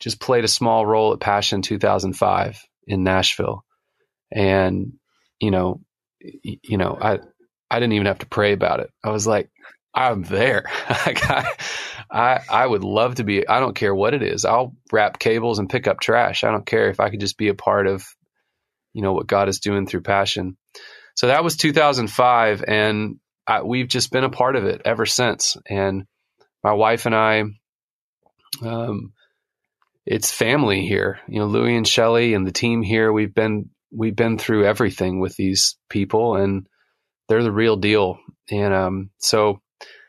just 0.00 0.20
played 0.20 0.44
a 0.44 0.48
small 0.48 0.84
role 0.84 1.12
at 1.12 1.20
Passion 1.20 1.62
2005 1.62 2.60
in 2.86 3.04
Nashville. 3.04 3.64
And, 4.32 4.94
you 5.40 5.50
know, 5.50 5.80
you 6.20 6.78
know, 6.78 6.96
I, 7.00 7.18
I 7.70 7.80
didn't 7.80 7.94
even 7.94 8.06
have 8.06 8.20
to 8.20 8.26
pray 8.26 8.52
about 8.52 8.80
it. 8.80 8.90
I 9.04 9.10
was 9.10 9.26
like, 9.26 9.50
I'm 9.94 10.22
there. 10.22 10.64
I, 10.88 11.46
I, 12.10 12.40
I 12.50 12.66
would 12.66 12.84
love 12.84 13.16
to 13.16 13.24
be, 13.24 13.46
I 13.46 13.60
don't 13.60 13.76
care 13.76 13.94
what 13.94 14.14
it 14.14 14.22
is. 14.22 14.44
I'll 14.44 14.74
wrap 14.92 15.18
cables 15.18 15.58
and 15.58 15.70
pick 15.70 15.86
up 15.86 16.00
trash. 16.00 16.44
I 16.44 16.50
don't 16.50 16.66
care 16.66 16.88
if 16.90 17.00
I 17.00 17.10
could 17.10 17.20
just 17.20 17.38
be 17.38 17.48
a 17.48 17.54
part 17.54 17.86
of, 17.86 18.04
you 18.92 19.02
know, 19.02 19.12
what 19.12 19.26
God 19.26 19.48
is 19.48 19.60
doing 19.60 19.86
through 19.86 20.02
passion. 20.02 20.56
So 21.16 21.28
that 21.28 21.44
was 21.44 21.56
2005 21.56 22.64
and 22.66 23.16
I, 23.46 23.62
we've 23.62 23.88
just 23.88 24.10
been 24.10 24.24
a 24.24 24.30
part 24.30 24.56
of 24.56 24.64
it 24.64 24.82
ever 24.84 25.06
since. 25.06 25.56
And 25.68 26.04
my 26.62 26.72
wife 26.72 27.06
and 27.06 27.14
I, 27.14 27.44
um, 28.62 29.12
it's 30.06 30.32
family 30.32 30.86
here. 30.86 31.20
You 31.28 31.40
know, 31.40 31.46
Louie 31.46 31.76
and 31.76 31.88
Shelley 31.88 32.34
and 32.34 32.46
the 32.46 32.52
team 32.52 32.82
here. 32.82 33.12
We've 33.12 33.34
been 33.34 33.70
we've 33.90 34.16
been 34.16 34.38
through 34.38 34.66
everything 34.66 35.20
with 35.20 35.36
these 35.36 35.76
people, 35.88 36.36
and 36.36 36.66
they're 37.28 37.42
the 37.42 37.52
real 37.52 37.76
deal. 37.76 38.18
And 38.50 38.74
um, 38.74 39.10
so, 39.18 39.60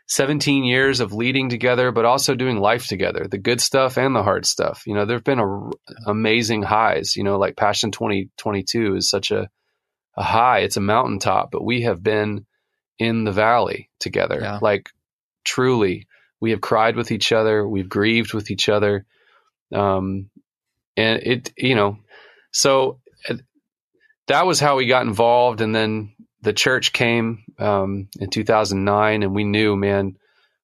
17 0.08 0.66
years 0.66 1.00
of 1.00 1.14
leading 1.14 1.50
together, 1.50 1.92
but 1.92 2.06
also 2.06 2.36
doing 2.36 2.60
life 2.60 2.88
together, 2.88 3.28
the 3.30 3.38
good 3.38 3.62
stuff 3.62 3.98
and 3.98 4.16
the 4.16 4.24
hard 4.24 4.46
stuff. 4.46 4.84
You 4.86 4.96
know, 4.96 5.06
there've 5.06 5.24
been 5.24 5.40
a, 5.40 5.70
amazing 6.06 6.64
highs. 6.64 7.16
You 7.16 7.24
know, 7.24 7.38
like 7.38 7.56
Passion 7.56 7.92
2022 7.92 8.96
is 8.96 9.10
such 9.10 9.32
a 9.32 9.50
a 10.18 10.24
high. 10.24 10.60
It's 10.60 10.78
a 10.78 10.82
mountaintop, 10.82 11.52
but 11.52 11.64
we 11.64 11.82
have 11.82 12.02
been 12.04 12.46
in 12.98 13.24
the 13.24 13.32
valley 13.32 13.90
together. 14.00 14.40
Yeah. 14.42 14.60
Like 14.62 14.90
truly, 15.44 16.08
we 16.40 16.52
have 16.52 16.62
cried 16.62 16.96
with 16.96 17.12
each 17.12 17.32
other. 17.32 17.68
We've 17.68 17.90
grieved 17.90 18.34
with 18.34 18.52
each 18.52 18.70
other 18.70 19.06
um, 19.76 20.30
and 20.98 21.22
it, 21.22 21.54
you 21.58 21.76
know, 21.76 21.98
so 22.52 23.00
uh, 23.30 23.36
that 24.28 24.46
was 24.46 24.60
how 24.60 24.78
we 24.78 24.88
got 24.88 25.06
involved. 25.06 25.62
And 25.62 25.76
then 25.76 26.16
the 26.42 26.54
church 26.54 26.94
came 26.94 27.44
um, 27.60 28.08
in 28.20 28.30
2009, 28.30 29.24
and 29.24 29.36
we 29.36 29.44
knew, 29.44 29.76
man, 29.76 30.18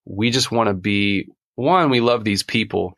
we 0.06 0.32
just 0.32 0.52
want 0.52 0.68
to 0.68 0.74
be 0.74 1.28
one. 1.56 1.90
We 1.90 2.02
love 2.02 2.24
these 2.24 2.44
people, 2.44 2.98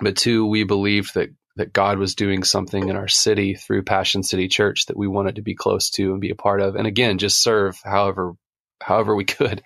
but 0.00 0.16
two, 0.16 0.46
we 0.46 0.64
believed 0.64 1.14
that 1.14 1.30
that 1.56 1.72
God 1.72 1.98
was 1.98 2.14
doing 2.14 2.44
something 2.44 2.88
in 2.88 2.96
our 2.96 3.08
city 3.08 3.54
through 3.54 3.82
Passion 3.82 4.22
City 4.22 4.48
Church 4.48 4.86
that 4.86 4.96
we 4.96 5.06
wanted 5.06 5.36
to 5.36 5.42
be 5.42 5.54
close 5.54 5.90
to 5.90 6.12
and 6.12 6.20
be 6.20 6.30
a 6.30 6.34
part 6.34 6.62
of, 6.62 6.76
and 6.76 6.86
again, 6.86 7.18
just 7.18 7.42
serve 7.42 7.78
however 7.84 8.32
however 8.80 9.14
we 9.14 9.24
could. 9.24 9.62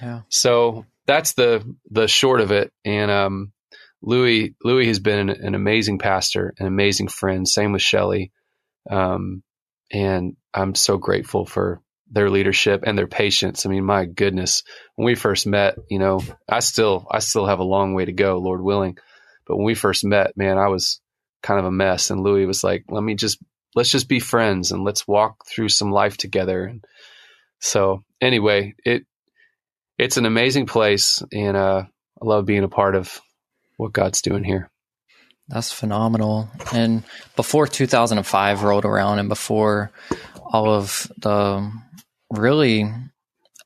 Yeah. 0.00 0.22
So 0.28 0.86
that's 1.06 1.34
the 1.34 1.76
the 1.90 2.08
short 2.08 2.40
of 2.40 2.52
it, 2.52 2.72
and 2.84 3.10
um, 3.10 3.52
Louie 4.02 4.54
Louie 4.64 4.88
has 4.88 4.98
been 4.98 5.30
an, 5.30 5.30
an, 5.30 5.54
amazing 5.54 5.98
pastor, 5.98 6.54
an 6.58 6.66
amazing 6.66 7.08
friend. 7.08 7.46
Same 7.46 7.72
with 7.72 7.82
Shelley, 7.82 8.32
um, 8.90 9.42
and 9.90 10.36
I'm 10.52 10.74
so 10.74 10.98
grateful 10.98 11.46
for 11.46 11.80
their 12.10 12.28
leadership 12.28 12.82
and 12.84 12.98
their 12.98 13.06
patience. 13.06 13.64
I 13.64 13.70
mean, 13.70 13.84
my 13.84 14.04
goodness, 14.04 14.64
when 14.96 15.06
we 15.06 15.14
first 15.14 15.46
met, 15.46 15.76
you 15.88 15.98
know, 15.98 16.20
I 16.48 16.60
still 16.60 17.06
I 17.10 17.20
still 17.20 17.46
have 17.46 17.60
a 17.60 17.64
long 17.64 17.94
way 17.94 18.04
to 18.04 18.12
go, 18.12 18.38
Lord 18.38 18.60
willing. 18.60 18.98
But 19.46 19.56
when 19.56 19.66
we 19.66 19.74
first 19.74 20.04
met, 20.04 20.36
man, 20.36 20.58
I 20.58 20.68
was 20.68 21.00
kind 21.42 21.60
of 21.60 21.66
a 21.66 21.70
mess, 21.70 22.10
and 22.10 22.22
Louie 22.22 22.46
was 22.46 22.64
like, 22.64 22.84
"Let 22.88 23.02
me 23.02 23.14
just 23.14 23.38
let's 23.74 23.90
just 23.90 24.08
be 24.08 24.20
friends 24.20 24.72
and 24.72 24.84
let's 24.84 25.06
walk 25.06 25.46
through 25.46 25.68
some 25.68 25.92
life 25.92 26.16
together." 26.16 26.64
And 26.64 26.84
so, 27.60 28.02
anyway, 28.20 28.74
it 28.84 29.06
it's 29.96 30.16
an 30.16 30.26
amazing 30.26 30.66
place, 30.66 31.22
and 31.32 31.56
uh, 31.56 31.84
I 32.20 32.24
love 32.24 32.46
being 32.46 32.64
a 32.64 32.68
part 32.68 32.96
of 32.96 33.20
what 33.82 33.92
God's 33.92 34.22
doing 34.22 34.44
here. 34.44 34.70
That's 35.48 35.72
phenomenal. 35.72 36.48
And 36.72 37.02
before 37.36 37.66
2005 37.66 38.62
rolled 38.62 38.84
around 38.84 39.18
and 39.18 39.28
before 39.28 39.90
all 40.40 40.72
of 40.72 41.10
the 41.18 41.70
really 42.30 42.90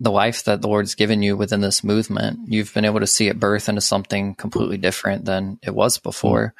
the 0.00 0.10
life 0.10 0.44
that 0.44 0.60
the 0.60 0.68
Lord's 0.68 0.94
given 0.94 1.22
you 1.22 1.36
within 1.36 1.60
this 1.60 1.84
movement, 1.84 2.40
you've 2.46 2.74
been 2.74 2.84
able 2.84 3.00
to 3.00 3.06
see 3.06 3.28
it 3.28 3.40
birth 3.40 3.68
into 3.68 3.80
something 3.80 4.34
completely 4.34 4.76
different 4.76 5.24
than 5.24 5.58
it 5.62 5.74
was 5.74 5.98
before. 5.98 6.54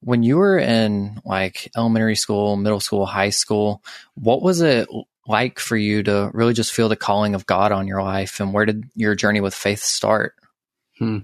When 0.00 0.22
you 0.22 0.38
were 0.38 0.58
in 0.58 1.20
like 1.24 1.70
elementary 1.76 2.16
school, 2.16 2.56
middle 2.56 2.80
school, 2.80 3.06
high 3.06 3.30
school, 3.30 3.82
what 4.14 4.42
was 4.42 4.62
it 4.62 4.88
like 5.28 5.58
for 5.58 5.76
you 5.76 6.02
to 6.04 6.30
really 6.32 6.54
just 6.54 6.72
feel 6.72 6.88
the 6.88 6.96
calling 6.96 7.34
of 7.34 7.46
God 7.46 7.72
on 7.72 7.86
your 7.86 8.02
life? 8.02 8.40
And 8.40 8.52
where 8.52 8.64
did 8.64 8.84
your 8.94 9.14
journey 9.14 9.40
with 9.40 9.54
faith 9.54 9.80
start? 9.80 10.34
Hmm. 10.98 11.18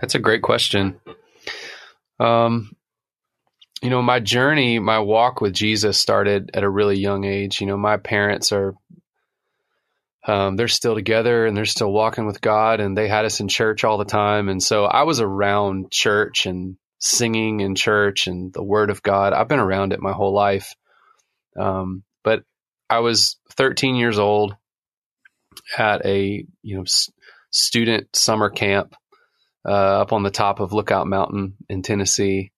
That's 0.00 0.14
a 0.14 0.20
great 0.20 0.42
question. 0.42 1.00
Um, 2.20 2.72
you 3.82 3.90
know, 3.90 4.02
my 4.02 4.20
journey, 4.20 4.78
my 4.78 4.98
walk 4.98 5.40
with 5.40 5.52
Jesus 5.52 5.98
started 5.98 6.50
at 6.54 6.64
a 6.64 6.70
really 6.70 6.98
young 6.98 7.24
age. 7.24 7.60
You 7.60 7.66
know, 7.66 7.76
my 7.76 7.96
parents 7.96 8.52
are, 8.52 8.74
um, 10.26 10.56
they're 10.56 10.68
still 10.68 10.94
together 10.94 11.46
and 11.46 11.56
they're 11.56 11.66
still 11.66 11.92
walking 11.92 12.26
with 12.26 12.40
God, 12.40 12.80
and 12.80 12.96
they 12.96 13.08
had 13.08 13.24
us 13.24 13.40
in 13.40 13.48
church 13.48 13.84
all 13.84 13.98
the 13.98 14.04
time. 14.04 14.48
And 14.48 14.62
so 14.62 14.84
I 14.84 15.04
was 15.04 15.20
around 15.20 15.90
church 15.92 16.46
and 16.46 16.76
singing 16.98 17.60
in 17.60 17.74
church 17.74 18.26
and 18.26 18.52
the 18.52 18.62
Word 18.62 18.90
of 18.90 19.02
God. 19.02 19.32
I've 19.32 19.48
been 19.48 19.58
around 19.60 19.92
it 19.92 20.00
my 20.00 20.12
whole 20.12 20.34
life. 20.34 20.74
Um, 21.58 22.02
but 22.24 22.42
I 22.90 23.00
was 23.00 23.36
13 23.56 23.96
years 23.96 24.18
old 24.18 24.56
at 25.76 26.04
a 26.04 26.44
you 26.62 26.76
know 26.76 26.82
s- 26.82 27.10
student 27.50 28.14
summer 28.14 28.50
camp 28.50 28.94
uh, 29.66 30.02
up 30.02 30.12
on 30.12 30.22
the 30.22 30.30
top 30.30 30.60
of 30.60 30.72
Lookout 30.72 31.06
Mountain 31.06 31.56
in 31.68 31.82
Tennessee. 31.82 32.52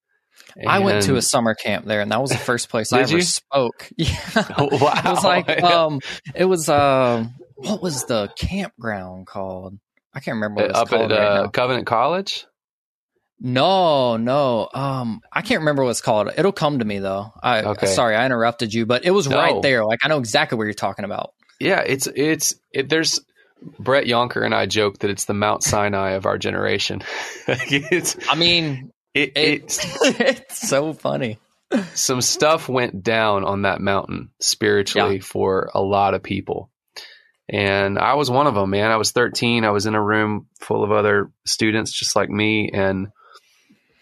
And 0.57 0.69
I 0.69 0.81
went 0.81 1.05
to 1.05 1.17
a 1.17 1.23
summer 1.23 1.55
camp 1.55 1.85
there, 1.87 2.01
and 2.01 2.11
that 2.11 2.21
was 2.21 2.31
the 2.31 2.39
first 2.39 2.69
place 2.69 2.93
I 2.93 3.01
ever 3.01 3.17
you? 3.17 3.23
spoke. 3.23 3.91
Yeah, 3.97 4.17
wow. 4.59 4.67
it 4.67 5.05
was 5.05 5.25
like 5.25 5.49
um, 5.63 6.01
it 6.35 6.45
was 6.45 6.69
uh, 6.69 7.27
what 7.57 7.83
was 7.83 8.05
the 8.05 8.33
campground 8.37 9.27
called? 9.27 9.79
I 10.15 10.21
can't 10.21 10.37
remember 10.37 10.63
what 10.63 10.75
up 10.75 10.93
at 10.93 11.11
right 11.11 11.13
uh, 11.13 11.49
Covenant 11.49 11.87
College. 11.87 12.47
No, 13.41 14.17
no. 14.17 14.69
Um, 14.75 15.21
I 15.33 15.43
can't 15.43 15.61
remember 15.61 15.85
what 15.85 15.91
it's 15.91 16.01
called. 16.01 16.31
It'll 16.37 16.51
come 16.51 16.81
to 16.81 16.85
me 16.85 16.99
though. 16.99 17.33
I 17.41 17.63
okay. 17.63 17.87
sorry, 17.87 18.17
I 18.17 18.27
interrupted 18.27 18.75
you, 18.75 18.85
but 18.85 19.05
it 19.05 19.13
was 19.13 19.29
no. 19.29 19.37
right 19.37 19.63
there. 19.63 19.85
Like 19.85 20.01
I 20.03 20.09
know 20.09 20.19
exactly 20.19 20.59
what 20.59 20.65
you're 20.65 20.75
talking 20.75 21.05
about. 21.05 21.35
Yeah, 21.61 21.81
it's 21.81 22.09
it's 22.09 22.55
it, 22.73 22.89
there's 22.89 23.21
Brett 23.79 24.07
Younker 24.07 24.43
and 24.43 24.55
I 24.55 24.67
joke 24.67 24.99
that 25.01 25.11
it's 25.11 25.25
the 25.25 25.35
Mount 25.35 25.63
Sinai 25.63 26.13
of 26.13 26.27
our 26.27 26.39
generation. 26.39 27.03
I 27.49 28.35
mean, 28.37 28.93
it, 29.15 29.33
it, 29.37 29.63
it's, 29.63 29.81
it's 30.21 30.69
so 30.69 30.93
funny. 30.93 31.39
Some 31.95 32.23
stuff 32.23 32.69
went 32.69 33.03
down 33.03 33.45
on 33.45 33.63
that 33.63 33.81
mountain 33.81 34.31
spiritually 34.41 35.17
yeah. 35.17 35.23
for 35.23 35.71
a 35.75 35.83
lot 35.83 36.15
of 36.15 36.23
people. 36.23 36.71
And 37.49 37.99
I 37.99 38.15
was 38.15 38.31
one 38.31 38.47
of 38.47 38.55
them, 38.55 38.71
man. 38.71 38.91
I 38.91 38.97
was 38.97 39.13
13. 39.13 39.65
I 39.65 39.71
was 39.71 39.87
in 39.87 39.95
a 39.95 40.03
room 40.03 40.47
full 40.61 40.85
of 40.85 40.93
other 40.93 41.31
students 41.47 41.93
just 41.93 42.15
like 42.15 42.29
me. 42.29 42.71
And 42.73 43.09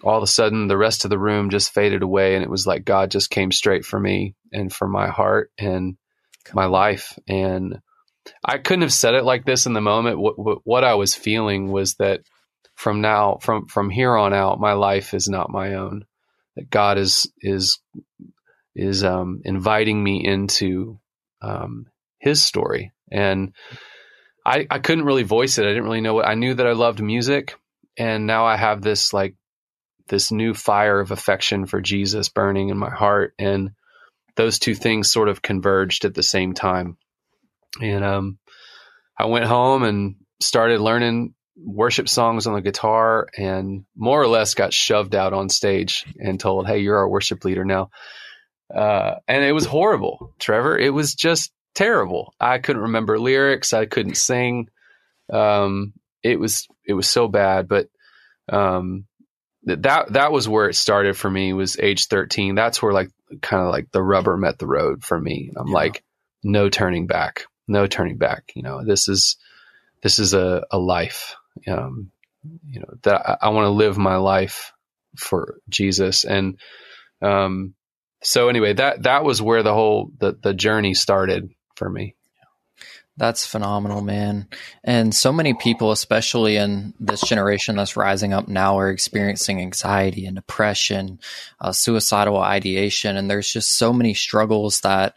all 0.03 0.17
of 0.17 0.23
a 0.23 0.29
sudden, 0.29 0.69
the 0.69 0.77
rest 0.77 1.05
of 1.05 1.11
the 1.11 1.19
room 1.19 1.51
just 1.51 1.73
faded 1.73 2.03
away. 2.03 2.35
And 2.35 2.43
it 2.43 2.51
was 2.51 2.67
like 2.67 2.85
God 2.85 3.11
just 3.11 3.31
came 3.31 3.53
straight 3.53 3.85
for 3.85 3.99
me 3.99 4.35
and 4.53 4.73
for 4.73 4.89
my 4.89 5.09
heart 5.09 5.51
and 5.59 5.97
my 6.53 6.67
life. 6.67 7.19
And 7.29 7.81
I 8.49 8.59
couldn't 8.59 8.83
have 8.83 8.93
said 8.93 9.15
it 9.15 9.25
like 9.25 9.45
this 9.45 9.67
in 9.67 9.73
the 9.73 9.81
moment. 9.81 10.21
What, 10.21 10.39
what, 10.39 10.59
what 10.63 10.85
I 10.85 10.95
was 10.95 11.17
feeling 11.17 11.73
was 11.73 11.97
that 11.97 12.21
from 12.77 13.01
now, 13.01 13.39
from 13.41 13.67
from 13.67 13.91
here 13.91 14.17
on 14.17 14.33
out, 14.33 14.61
my 14.61 14.75
life 14.75 15.15
is 15.15 15.29
not 15.29 15.51
my 15.51 15.75
own. 15.75 16.05
That 16.55 16.71
God 16.71 16.97
is 16.97 17.31
is 17.41 17.81
is 18.77 19.03
um, 19.03 19.41
inviting 19.45 20.03
me 20.03 20.25
into 20.25 21.01
um, 21.43 21.87
His 22.21 22.43
story, 22.43 22.93
and 23.11 23.53
I 24.45 24.67
I 24.71 24.79
couldn't 24.79 25.07
really 25.07 25.25
voice 25.25 25.59
it. 25.59 25.65
I 25.65 25.71
didn't 25.71 25.85
really 25.85 26.01
know 26.01 26.15
what 26.15 26.29
I 26.29 26.35
knew 26.35 26.55
that 26.55 26.67
I 26.67 26.73
loved 26.73 27.03
music, 27.03 27.57
and 27.99 28.27
now 28.27 28.47
I 28.47 28.57
have 28.57 28.81
this 28.81 29.13
like 29.13 29.35
this 30.07 30.31
new 30.31 30.55
fire 30.55 31.01
of 31.01 31.11
affection 31.11 31.67
for 31.67 31.81
Jesus 31.81 32.29
burning 32.29 32.69
in 32.69 32.79
my 32.79 32.91
heart, 32.91 33.35
and 33.41 33.71
those 34.37 34.61
two 34.61 34.75
things 34.77 35.11
sort 35.11 35.29
of 35.29 35.43
converged 35.43 36.05
at 36.05 36.15
the 36.15 36.23
same 36.23 36.55
time. 36.55 36.97
And 37.81 38.05
um, 38.05 38.39
I 39.19 39.27
went 39.27 39.47
home 39.47 39.83
and 39.83 40.17
started 40.41 40.81
learning 40.81 41.35
worship 41.57 42.09
songs 42.09 42.47
on 42.47 42.55
the 42.55 42.61
guitar 42.61 43.29
and 43.37 43.85
more 43.97 44.21
or 44.21 44.29
less 44.29 44.55
got 44.55 44.75
shoved 44.75 45.15
out 45.15 45.33
on 45.33 45.49
stage 45.49 46.05
and 46.19 46.39
told, 46.39 46.67
Hey, 46.67 46.81
you're 46.81 46.99
our 46.99 47.09
worship 47.09 47.45
leader 47.45 47.65
now. 47.65 47.91
Uh, 48.75 49.17
and 49.27 49.45
it 49.45 49.53
was 49.53 49.65
horrible, 49.65 50.35
Trevor. 50.39 50.77
It 50.77 50.93
was 50.93 51.15
just 51.15 51.53
terrible. 51.75 52.35
I 52.39 52.59
couldn't 52.59 52.83
remember 52.83 53.19
lyrics. 53.19 53.73
I 53.73 53.87
couldn't 53.87 54.17
sing. 54.17 54.69
Um, 55.33 55.95
it 56.23 56.39
was, 56.39 56.67
it 56.85 56.95
was 56.95 57.09
so 57.09 57.29
bad, 57.29 57.69
but, 57.69 57.89
um, 58.53 59.07
that, 59.65 60.13
that 60.13 60.33
was 60.33 60.49
where 60.49 60.69
it 60.69 60.75
started 60.75 61.17
for 61.17 61.29
me 61.29 61.53
was 61.53 61.79
age 61.79 62.07
13. 62.07 62.55
That's 62.55 62.81
where 62.81 62.93
like, 62.93 63.11
kind 63.43 63.63
of 63.63 63.71
like 63.71 63.91
the 63.91 64.03
rubber 64.03 64.37
met 64.37 64.59
the 64.59 64.67
road 64.67 65.03
for 65.03 65.21
me. 65.21 65.51
I'm 65.57 65.69
yeah. 65.69 65.75
like, 65.75 66.05
no 66.45 66.69
turning 66.69 67.09
back 67.09 67.47
no 67.69 67.87
turning 67.87 68.19
back. 68.19 68.53
You 68.55 68.63
know, 68.63 68.85
this 68.85 69.09
is 69.09 69.37
this 70.03 70.19
is 70.19 70.35
a, 70.35 70.65
a 70.71 70.79
life. 70.79 71.37
Um, 71.67 72.11
you 72.69 72.81
know 72.81 72.95
that 73.03 73.29
I, 73.29 73.47
I 73.47 73.49
want 73.51 73.67
to 73.67 73.71
live 73.71 73.99
my 73.99 74.17
life 74.17 74.73
for 75.17 75.59
Jesus, 75.69 76.25
and 76.25 76.59
um, 77.23 77.75
so 78.23 78.49
anyway, 78.49 78.75
that 78.75 79.03
that 79.05 79.25
was 79.25 79.43
where 79.43 79.63
the 79.63 79.75
whole 79.75 80.11
the 80.19 80.37
the 80.41 80.55
journey 80.55 80.95
started 80.95 81.51
for 81.75 81.89
me. 81.89 82.15
That's 83.19 83.47
phenomenal, 83.47 84.03
man. 84.03 84.47
And 84.85 85.15
so 85.15 85.33
many 85.33 85.55
people, 85.55 85.91
especially 85.91 86.57
in 86.57 86.93
this 87.01 87.23
generation 87.23 87.77
that's 87.77 87.97
rising 87.97 88.35
up 88.35 88.47
now, 88.47 88.79
are 88.79 88.91
experiencing 88.91 89.59
anxiety 89.59 90.27
and 90.27 90.37
depression, 90.37 91.19
uh, 91.59 91.73
suicidal 91.73 92.37
ideation. 92.37 93.17
And 93.17 93.31
there's 93.31 93.51
just 93.51 93.79
so 93.79 93.91
many 93.95 94.13
struggles 94.13 94.81
that 94.83 95.15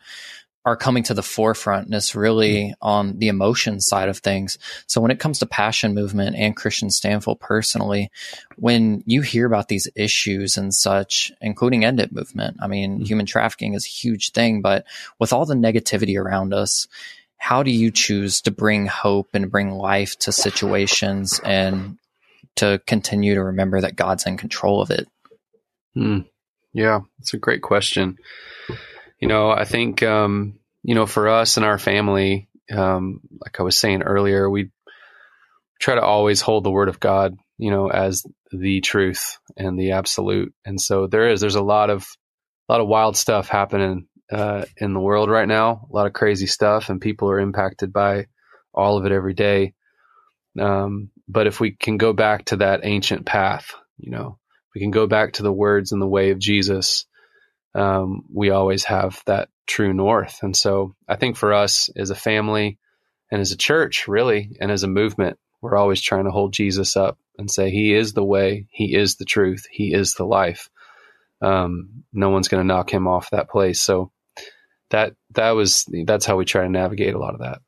are 0.66 0.76
coming 0.76 1.04
to 1.04 1.14
the 1.14 1.24
forefront 1.24 1.86
and 1.86 1.96
it's 1.96 2.16
really 2.16 2.74
on 2.82 3.18
the 3.18 3.30
emotion 3.30 3.80
side 3.80 4.10
of 4.10 4.18
things. 4.18 4.58
So 4.88 5.00
when 5.00 5.12
it 5.12 5.20
comes 5.20 5.40
to 5.40 5.46
passion 5.46 5.94
movement 5.94 6.36
and 6.36 6.56
Kristian 6.56 6.92
Stanfill 6.92 7.40
personally, 7.40 8.12
when 8.58 9.04
you 9.06 9.22
hear 9.22 9.46
about 9.46 9.70
these 9.70 9.88
issues 9.96 10.58
and 10.58 10.74
such, 10.74 11.32
including 11.42 11.86
end 11.86 12.00
it 12.00 12.12
movement, 12.12 12.58
I 12.62 12.68
mean, 12.68 12.96
mm-hmm. 12.96 13.06
human 13.06 13.26
trafficking 13.26 13.74
is 13.74 13.86
a 13.86 13.90
huge 13.90 14.32
thing, 14.32 14.62
but 14.62 14.86
with 15.18 15.32
all 15.32 15.46
the 15.46 15.56
negativity 15.56 16.20
around 16.20 16.54
us, 16.54 16.88
how 17.38 17.64
do 17.64 17.72
you 17.72 17.90
choose 17.90 18.42
to 18.42 18.52
bring 18.52 18.86
hope 18.86 19.30
and 19.34 19.50
bring 19.50 19.72
life 19.72 20.20
to 20.20 20.32
situations 20.34 21.40
and 21.44 21.98
to 22.58 22.82
continue 22.86 23.34
to 23.36 23.44
remember 23.44 23.80
that 23.80 23.96
God's 23.96 24.26
in 24.26 24.36
control 24.36 24.82
of 24.82 24.92
it? 24.92 25.08
Hmm. 25.94 26.20
Yeah, 26.74 27.00
it's 27.20 27.34
a 27.34 27.38
great 27.38 27.62
question. 27.62 28.18
You 29.20 29.28
know, 29.28 29.52
I 29.52 29.66
think, 29.66 30.02
um, 30.04 30.60
you 30.84 30.96
know, 30.96 31.06
for 31.06 31.28
us 31.28 31.58
and 31.58 31.66
our 31.66 31.78
family, 31.78 32.48
um, 32.72 33.22
like 33.40 33.60
I 33.60 33.64
was 33.64 33.78
saying 33.78 34.04
earlier, 34.04 34.50
we 34.50 34.72
try 35.80 35.96
to 35.96 36.02
always 36.02 36.42
hold 36.42 36.64
the 36.64 36.72
word 36.72 36.90
of 36.90 37.00
God, 37.00 37.36
you 37.58 37.72
know, 37.72 37.90
as 37.90 38.24
the 38.52 38.82
truth 38.82 39.38
and 39.58 39.78
the 39.78 39.92
absolute. 39.92 40.54
And 40.66 40.80
so 40.80 41.08
there 41.08 41.30
is, 41.30 41.42
there's 41.42 41.56
a 41.56 41.62
lot 41.62 41.90
of, 41.90 42.08
a 42.68 42.74
lot 42.74 42.82
of 42.82 42.88
wild 42.88 43.18
stuff 43.18 43.50
happening 43.50 44.08
uh, 44.32 44.66
in 44.78 44.94
the 44.94 45.00
world 45.00 45.30
right 45.30 45.48
now. 45.48 45.88
A 45.92 45.96
lot 45.96 46.08
of 46.08 46.14
crazy 46.14 46.48
stuff, 46.48 46.90
and 46.90 47.02
people 47.02 47.30
are 47.30 47.40
impacted 47.40 47.92
by 47.92 48.28
all 48.74 48.98
of 48.98 49.06
it 49.06 49.12
every 49.12 49.34
day. 49.34 49.74
Um, 50.60 51.10
but 51.28 51.48
if 51.48 51.60
we 51.60 51.72
can 51.72 51.98
go 51.98 52.14
back 52.14 52.46
to 52.46 52.58
that 52.58 52.82
ancient 52.84 53.26
path, 53.26 53.74
you 53.98 54.12
know, 54.12 54.38
we 54.74 54.82
can 54.82 54.92
go 54.92 55.08
back 55.08 55.34
to 55.34 55.44
the 55.44 55.52
words 55.52 55.92
and 55.92 56.02
the 56.02 56.08
way 56.08 56.30
of 56.32 56.40
Jesus. 56.40 57.06
Um, 57.76 58.24
we 58.34 58.50
always 58.50 58.84
have 58.86 59.22
that 59.26 59.50
true 59.68 59.94
north. 59.94 60.40
And 60.42 60.56
so 60.56 60.96
I 61.08 61.16
think 61.16 61.38
for 61.38 61.54
us 61.54 61.90
as 61.96 62.10
a 62.10 62.16
family 62.16 62.80
and 63.32 63.40
as 63.42 63.52
a 63.52 63.58
church, 63.58 64.08
really, 64.08 64.58
and 64.60 64.72
as 64.72 64.84
a 64.84 64.88
movement, 64.88 65.38
we're 65.62 65.78
always 65.78 66.02
trying 66.02 66.26
to 66.26 66.32
hold 66.32 66.54
Jesus 66.54 66.98
up 66.98 67.18
and 67.38 67.50
say, 67.50 67.70
He 67.70 67.94
is 67.94 68.14
the 68.14 68.24
way, 68.24 68.68
He 68.72 68.96
is 68.96 69.16
the 69.16 69.26
truth, 69.26 69.66
He 69.70 69.94
is 69.94 70.14
the 70.14 70.26
life. 70.26 70.70
Um, 71.42 72.04
no 72.12 72.30
one's 72.30 72.48
going 72.48 72.62
to 72.62 72.68
knock 72.68 72.92
Him 72.92 73.08
off 73.08 73.30
that 73.30 73.50
place. 73.50 73.82
So 73.82 74.12
that 74.90 75.14
that 75.32 75.52
was 75.52 75.86
that's 76.06 76.26
how 76.26 76.38
we 76.38 76.46
try 76.46 76.64
to 76.64 76.70
navigate 76.70 77.14
a 77.14 77.20
lot 77.20 77.34
of 77.34 77.42
that. 77.42 77.62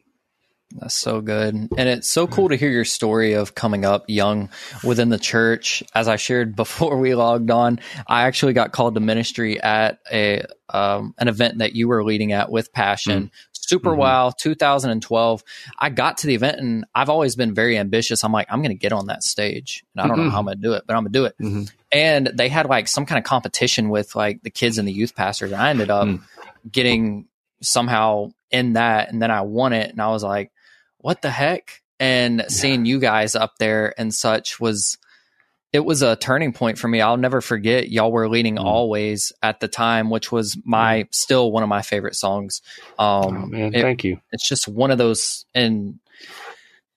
That's 0.80 0.96
so 0.96 1.22
good. 1.22 1.54
And 1.56 1.90
it's 1.90 2.10
so 2.10 2.28
cool 2.28 2.50
to 2.50 2.56
hear 2.56 2.70
your 2.70 2.86
story 2.86 3.34
of 3.34 3.56
coming 3.56 3.86
up 3.86 4.06
young 4.08 4.50
within 4.84 5.10
the 5.10 5.18
church. 5.18 5.84
As 5.94 6.08
I 6.08 6.16
shared 6.16 6.56
before 6.56 6.98
we 6.98 7.16
logged 7.16 7.52
on, 7.52 7.80
I 8.08 8.24
actually 8.24 8.54
got 8.54 8.72
called 8.72 8.96
to 8.96 9.02
ministry 9.02 9.62
at 9.62 10.00
a 10.12 10.44
um, 10.70 11.14
an 11.18 11.28
event 11.28 11.58
that 11.58 11.76
you 11.76 11.88
were 11.88 12.04
leading 12.04 12.32
at 12.32 12.50
with 12.50 12.72
Passion. 12.72 13.26
Mm. 13.26 13.32
Super 13.52 13.92
mm-hmm. 13.92 14.00
wow, 14.00 14.34
2012. 14.38 15.44
I 15.78 15.90
got 15.90 16.18
to 16.20 16.28
the 16.28 16.36
event 16.36 16.60
and 16.60 16.86
I've 16.96 17.10
always 17.10 17.36
been 17.36 17.54
very 17.54 17.78
ambitious. 17.78 18.24
I'm 18.24 18.32
like, 18.32 18.48
I'm 18.50 18.62
going 18.62 18.76
to 18.76 18.80
get 18.80 18.92
on 18.92 19.08
that 19.08 19.24
stage. 19.24 19.84
And 19.94 20.02
I 20.02 20.08
don't 20.08 20.18
mm-hmm. 20.18 20.26
know 20.26 20.32
how 20.32 20.40
I'm 20.40 20.46
going 20.46 20.58
to 20.58 20.62
do 20.62 20.74
it, 20.74 20.84
but 20.88 20.96
I'm 20.96 21.04
going 21.04 21.14
to 21.14 21.20
do 21.20 21.26
it. 21.26 21.36
Mm-hmm. 21.40 21.64
And 21.92 22.28
they 22.34 22.50
had 22.50 22.66
like 22.68 22.88
some 22.88 23.06
kind 23.06 23.20
of 23.20 23.26
competition 23.26 23.90
with 23.90 24.16
like 24.16 24.42
the 24.44 24.50
kids 24.50 24.78
and 24.78 24.88
the 24.88 24.94
youth 24.94 25.16
pastors. 25.16 25.52
And 25.52 25.62
I 25.62 25.70
ended 25.70 25.90
up 25.90 26.08
mm 26.08 26.22
getting 26.70 27.28
somehow 27.62 28.32
in 28.50 28.74
that 28.74 29.12
and 29.12 29.22
then 29.22 29.32
I 29.32 29.42
won 29.42 29.74
it 29.74 29.92
and 29.92 30.02
I 30.02 30.10
was 30.10 30.24
like, 30.24 30.52
what 31.02 31.22
the 31.22 31.30
heck? 31.30 31.82
And 32.00 32.40
yeah. 32.40 32.48
seeing 32.48 32.86
you 32.86 33.00
guys 33.00 33.36
up 33.36 33.54
there 33.60 33.94
and 33.98 34.14
such 34.14 34.60
was 34.60 34.98
it 35.72 35.86
was 35.86 36.02
a 36.02 36.16
turning 36.16 36.52
point 36.52 36.78
for 36.78 36.88
me. 36.88 37.00
I'll 37.00 37.18
never 37.18 37.40
forget 37.40 37.90
y'all 37.90 38.12
were 38.12 38.28
leading 38.28 38.56
mm. 38.56 38.64
always 38.64 39.32
at 39.42 39.60
the 39.60 39.68
time, 39.68 40.10
which 40.10 40.32
was 40.32 40.58
my 40.66 41.04
mm. 41.04 41.14
still 41.14 41.52
one 41.52 41.64
of 41.64 41.70
my 41.70 41.82
favorite 41.82 42.16
songs. 42.16 42.62
Um, 43.00 43.08
oh, 43.08 43.32
man, 43.32 43.74
it, 43.74 43.82
thank 43.82 44.04
you. 44.04 44.20
It's 44.32 44.48
just 44.48 44.68
one 44.68 44.92
of 44.92 44.98
those, 44.98 45.46
and 45.56 46.00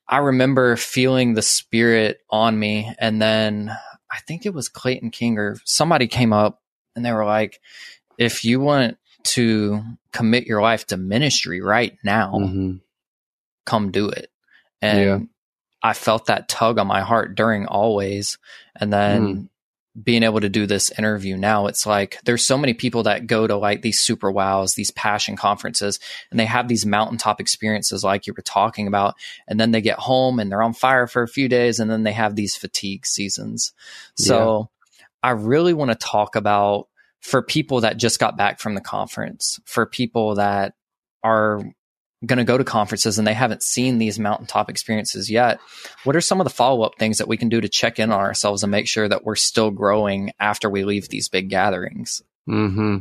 I 0.08 0.18
remember 0.18 0.76
feeling 0.76 1.34
the 1.34 1.42
spirit 1.42 2.20
on 2.30 2.58
me. 2.58 2.92
And 2.98 3.20
then 3.20 3.74
I 4.10 4.18
think 4.20 4.44
it 4.44 4.54
was 4.54 4.68
Clayton 4.68 5.10
King 5.10 5.38
or 5.38 5.56
somebody 5.64 6.06
came 6.06 6.32
up 6.32 6.62
and 6.94 7.04
they 7.04 7.12
were 7.12 7.24
like, 7.24 7.60
if 8.18 8.44
you 8.44 8.60
want 8.60 8.98
to 9.24 9.82
commit 10.12 10.46
your 10.46 10.60
life 10.60 10.86
to 10.88 10.96
ministry 10.96 11.60
right 11.60 11.96
now, 12.04 12.34
mm-hmm. 12.34 12.76
Come 13.64 13.90
do 13.90 14.08
it. 14.08 14.30
And 14.82 14.98
yeah. 14.98 15.18
I 15.82 15.92
felt 15.92 16.26
that 16.26 16.48
tug 16.48 16.78
on 16.78 16.86
my 16.86 17.02
heart 17.02 17.34
during 17.34 17.66
always. 17.66 18.38
And 18.76 18.92
then 18.92 19.36
mm. 19.36 19.48
being 20.02 20.22
able 20.22 20.40
to 20.40 20.48
do 20.48 20.66
this 20.66 20.90
interview 20.98 21.36
now, 21.36 21.66
it's 21.66 21.86
like 21.86 22.18
there's 22.24 22.46
so 22.46 22.58
many 22.58 22.74
people 22.74 23.04
that 23.04 23.26
go 23.26 23.46
to 23.46 23.56
like 23.56 23.82
these 23.82 24.00
super 24.00 24.30
wows, 24.30 24.74
these 24.74 24.90
passion 24.90 25.36
conferences, 25.36 26.00
and 26.30 26.40
they 26.40 26.46
have 26.46 26.68
these 26.68 26.86
mountaintop 26.86 27.40
experiences 27.40 28.02
like 28.02 28.26
you 28.26 28.34
were 28.36 28.42
talking 28.42 28.86
about. 28.86 29.14
And 29.46 29.60
then 29.60 29.70
they 29.70 29.80
get 29.80 29.98
home 29.98 30.38
and 30.38 30.50
they're 30.50 30.62
on 30.62 30.74
fire 30.74 31.06
for 31.06 31.22
a 31.22 31.28
few 31.28 31.48
days 31.48 31.80
and 31.80 31.90
then 31.90 32.02
they 32.02 32.12
have 32.12 32.34
these 32.34 32.56
fatigue 32.56 33.06
seasons. 33.06 33.72
So 34.16 34.70
yeah. 34.98 35.04
I 35.22 35.30
really 35.30 35.74
want 35.74 35.90
to 35.90 36.06
talk 36.06 36.36
about 36.36 36.88
for 37.20 37.40
people 37.40 37.80
that 37.80 37.96
just 37.96 38.18
got 38.18 38.36
back 38.36 38.60
from 38.60 38.74
the 38.74 38.82
conference, 38.82 39.58
for 39.64 39.86
people 39.86 40.34
that 40.34 40.74
are 41.22 41.62
going 42.26 42.38
to 42.38 42.44
go 42.44 42.58
to 42.58 42.64
conferences 42.64 43.18
and 43.18 43.26
they 43.26 43.34
haven't 43.34 43.62
seen 43.62 43.98
these 43.98 44.18
mountaintop 44.18 44.70
experiences 44.70 45.30
yet, 45.30 45.58
what 46.04 46.16
are 46.16 46.20
some 46.20 46.40
of 46.40 46.44
the 46.44 46.50
follow 46.50 46.82
up 46.82 46.98
things 46.98 47.18
that 47.18 47.28
we 47.28 47.36
can 47.36 47.48
do 47.48 47.60
to 47.60 47.68
check 47.68 47.98
in 47.98 48.12
on 48.12 48.20
ourselves 48.20 48.62
and 48.62 48.70
make 48.70 48.88
sure 48.88 49.08
that 49.08 49.24
we're 49.24 49.34
still 49.34 49.70
growing 49.70 50.32
after 50.38 50.68
we 50.68 50.84
leave 50.84 51.08
these 51.08 51.28
big 51.28 51.48
gatherings? 51.48 52.22
Hmm. 52.46 52.98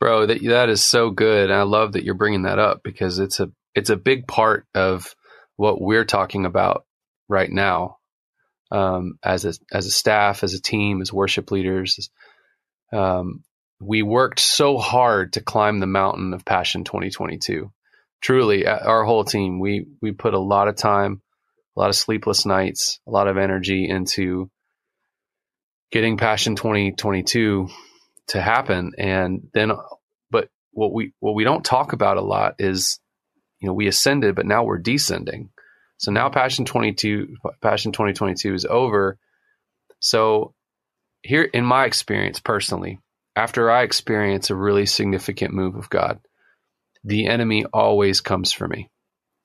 Bro, 0.00 0.26
that 0.26 0.42
that 0.44 0.68
is 0.68 0.82
so 0.82 1.10
good, 1.10 1.50
I 1.50 1.62
love 1.62 1.92
that 1.92 2.04
you're 2.04 2.14
bringing 2.14 2.42
that 2.42 2.58
up 2.58 2.82
because 2.84 3.18
it's 3.18 3.40
a 3.40 3.50
it's 3.74 3.90
a 3.90 3.96
big 3.96 4.28
part 4.28 4.66
of 4.74 5.14
what 5.56 5.80
we're 5.80 6.04
talking 6.04 6.46
about 6.46 6.84
right 7.28 7.50
now, 7.50 7.98
um, 8.70 9.18
as 9.24 9.44
a 9.44 9.54
as 9.72 9.86
a 9.86 9.90
staff, 9.90 10.44
as 10.44 10.54
a 10.54 10.62
team, 10.62 11.00
as 11.00 11.12
worship 11.12 11.50
leaders, 11.50 12.10
um, 12.92 13.42
we 13.80 14.02
worked 14.02 14.40
so 14.40 14.76
hard 14.76 15.34
to 15.34 15.40
climb 15.40 15.78
the 15.78 15.86
mountain 15.86 16.34
of 16.34 16.44
Passion 16.44 16.84
2022. 16.84 17.70
Truly, 18.20 18.66
uh, 18.66 18.78
our 18.78 19.04
whole 19.04 19.24
team, 19.24 19.60
we 19.60 19.86
we 20.02 20.12
put 20.12 20.34
a 20.34 20.38
lot 20.38 20.68
of 20.68 20.76
time, 20.76 21.22
a 21.76 21.80
lot 21.80 21.88
of 21.88 21.96
sleepless 21.96 22.44
nights, 22.44 23.00
a 23.06 23.10
lot 23.10 23.28
of 23.28 23.36
energy 23.36 23.88
into 23.88 24.50
getting 25.90 26.16
Passion 26.16 26.56
2022 26.56 27.68
to 28.28 28.40
happen. 28.40 28.92
And 28.98 29.48
then, 29.54 29.72
but 30.30 30.48
what 30.72 30.92
we 30.92 31.12
what 31.20 31.34
we 31.34 31.44
don't 31.44 31.64
talk 31.64 31.92
about 31.92 32.16
a 32.16 32.22
lot 32.22 32.56
is, 32.58 33.00
you 33.60 33.68
know, 33.68 33.74
we 33.74 33.86
ascended, 33.86 34.34
but 34.34 34.46
now 34.46 34.64
we're 34.64 34.78
descending. 34.78 35.50
So 35.98 36.12
now 36.12 36.28
Passion 36.28 36.64
22, 36.64 37.36
Passion 37.60 37.92
2022 37.92 38.54
is 38.54 38.64
over. 38.64 39.18
So 40.00 40.54
here 41.22 41.42
in 41.42 41.64
my 41.64 41.86
experience 41.86 42.38
personally, 42.38 43.00
after 43.34 43.70
I 43.70 43.82
experience 43.82 44.50
a 44.50 44.54
really 44.54 44.86
significant 44.86 45.52
move 45.52 45.74
of 45.74 45.90
God, 45.90 46.20
the 47.04 47.26
enemy 47.26 47.64
always 47.72 48.20
comes 48.20 48.52
for 48.52 48.66
me. 48.66 48.90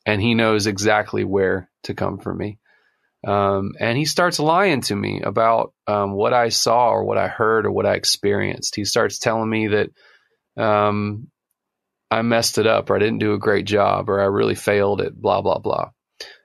And 0.05 0.21
he 0.21 0.33
knows 0.33 0.67
exactly 0.67 1.23
where 1.23 1.69
to 1.83 1.93
come 1.93 2.19
for 2.19 2.33
me. 2.33 2.59
Um, 3.25 3.71
and 3.79 3.97
he 3.97 4.05
starts 4.05 4.39
lying 4.39 4.81
to 4.81 4.95
me 4.95 5.21
about 5.21 5.73
um, 5.87 6.11
what 6.11 6.33
I 6.33 6.49
saw 6.49 6.89
or 6.89 7.05
what 7.05 7.17
I 7.17 7.29
heard 7.29 7.65
or 7.65 7.71
what 7.71 7.85
I 7.85 7.93
experienced. 7.93 8.75
He 8.75 8.83
starts 8.83 9.17
telling 9.17 9.49
me 9.49 9.67
that 9.67 9.89
um, 10.61 11.27
I 12.11 12.21
messed 12.21 12.57
it 12.57 12.67
up 12.67 12.89
or 12.89 12.97
I 12.97 12.99
didn't 12.99 13.19
do 13.19 13.33
a 13.33 13.39
great 13.39 13.65
job 13.65 14.09
or 14.09 14.19
I 14.19 14.25
really 14.25 14.55
failed 14.55 15.01
at 15.01 15.15
blah, 15.15 15.41
blah, 15.41 15.59
blah. 15.59 15.91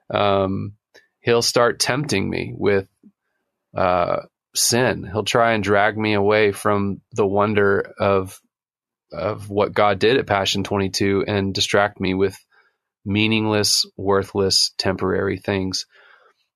Um, 0.09 0.73
he'll 1.19 1.41
start 1.41 1.79
tempting 1.79 2.29
me 2.29 2.53
with 2.55 2.87
uh, 3.75 4.21
sin. 4.55 5.03
He'll 5.03 5.25
try 5.25 5.53
and 5.53 5.63
drag 5.63 5.97
me 5.97 6.13
away 6.13 6.53
from 6.53 7.01
the 7.11 7.25
wonder 7.25 7.93
of 7.99 8.39
of 9.11 9.49
what 9.49 9.73
God 9.73 9.99
did 9.99 10.17
at 10.17 10.27
Passion 10.27 10.63
22 10.63 11.25
and 11.27 11.53
distract 11.53 11.99
me 11.99 12.13
with 12.13 12.37
meaningless, 13.05 13.85
worthless, 13.97 14.71
temporary 14.77 15.37
things. 15.37 15.85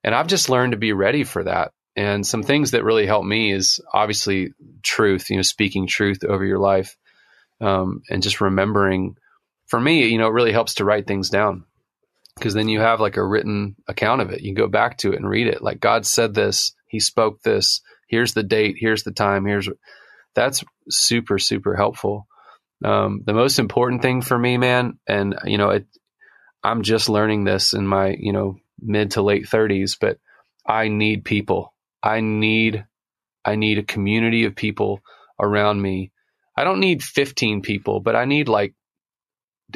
And 0.04 0.14
I've 0.14 0.28
just 0.28 0.50
learned 0.50 0.74
to 0.74 0.78
be 0.78 0.94
ready 0.94 1.24
for 1.24 1.44
that. 1.44 1.72
And 1.96 2.26
some 2.26 2.44
things 2.44 2.72
that 2.72 2.84
really 2.84 3.06
help 3.06 3.24
me 3.24 3.52
is 3.52 3.80
obviously 3.94 4.54
truth, 4.82 5.30
you 5.30 5.38
know, 5.38 5.44
speaking 5.44 5.88
truth 5.88 6.24
over 6.24 6.44
your 6.44 6.60
life 6.60 6.98
um, 7.62 8.02
and 8.10 8.24
just 8.24 8.42
remembering. 8.42 9.16
For 9.68 9.80
me, 9.80 10.08
you 10.08 10.18
know, 10.18 10.28
it 10.28 10.34
really 10.34 10.52
helps 10.52 10.76
to 10.76 10.86
write 10.86 11.08
things 11.08 11.30
down 11.30 11.66
because 12.36 12.54
then 12.54 12.68
you 12.68 12.80
have 12.80 13.00
like 13.00 13.18
a 13.18 13.26
written 13.26 13.76
account 13.88 14.22
of 14.22 14.32
it. 14.32 14.42
You 14.42 14.54
go 14.54 14.68
back 14.68 14.98
to 15.00 15.14
it 15.14 15.18
and 15.18 15.30
read 15.30 15.48
it. 15.48 15.62
Like 15.62 15.80
God 15.80 16.06
said 16.06 16.34
this, 16.34 16.74
He 16.88 17.00
spoke 17.00 17.42
this. 17.42 17.82
Here's 18.08 18.34
the 18.34 18.44
date. 18.44 18.76
Here's 18.78 19.04
the 19.04 19.12
time. 19.12 19.46
Here's 19.46 19.70
that's 20.36 20.64
super 20.90 21.40
super 21.40 21.76
helpful. 21.76 22.28
Um, 22.84 23.22
the 23.26 23.34
most 23.34 23.60
important 23.60 24.02
thing 24.02 24.22
for 24.22 24.38
me, 24.38 24.58
man, 24.58 25.00
and 25.08 25.36
you 25.46 25.58
know, 25.58 25.70
it, 25.70 25.88
I'm 26.64 26.84
just 26.84 27.10
learning 27.10 27.44
this 27.44 27.74
in 27.74 27.88
my 27.88 28.16
you 28.18 28.34
know 28.34 28.58
mid 28.80 29.12
to 29.12 29.22
late 29.22 29.46
30s, 29.46 29.98
but 30.00 30.18
I 30.66 30.88
need 30.88 31.26
people. 31.26 31.74
I 32.02 32.20
need 32.22 32.86
I 33.46 33.56
need 33.56 33.78
a 33.78 33.84
community 33.84 34.46
of 34.46 34.56
people 34.56 35.02
around 35.40 35.82
me. 35.82 36.12
I 36.56 36.64
don't 36.64 36.80
need 36.80 37.04
15 37.04 37.62
people, 37.62 38.00
but 38.00 38.16
I 38.16 38.26
need 38.26 38.48
like 38.48 38.74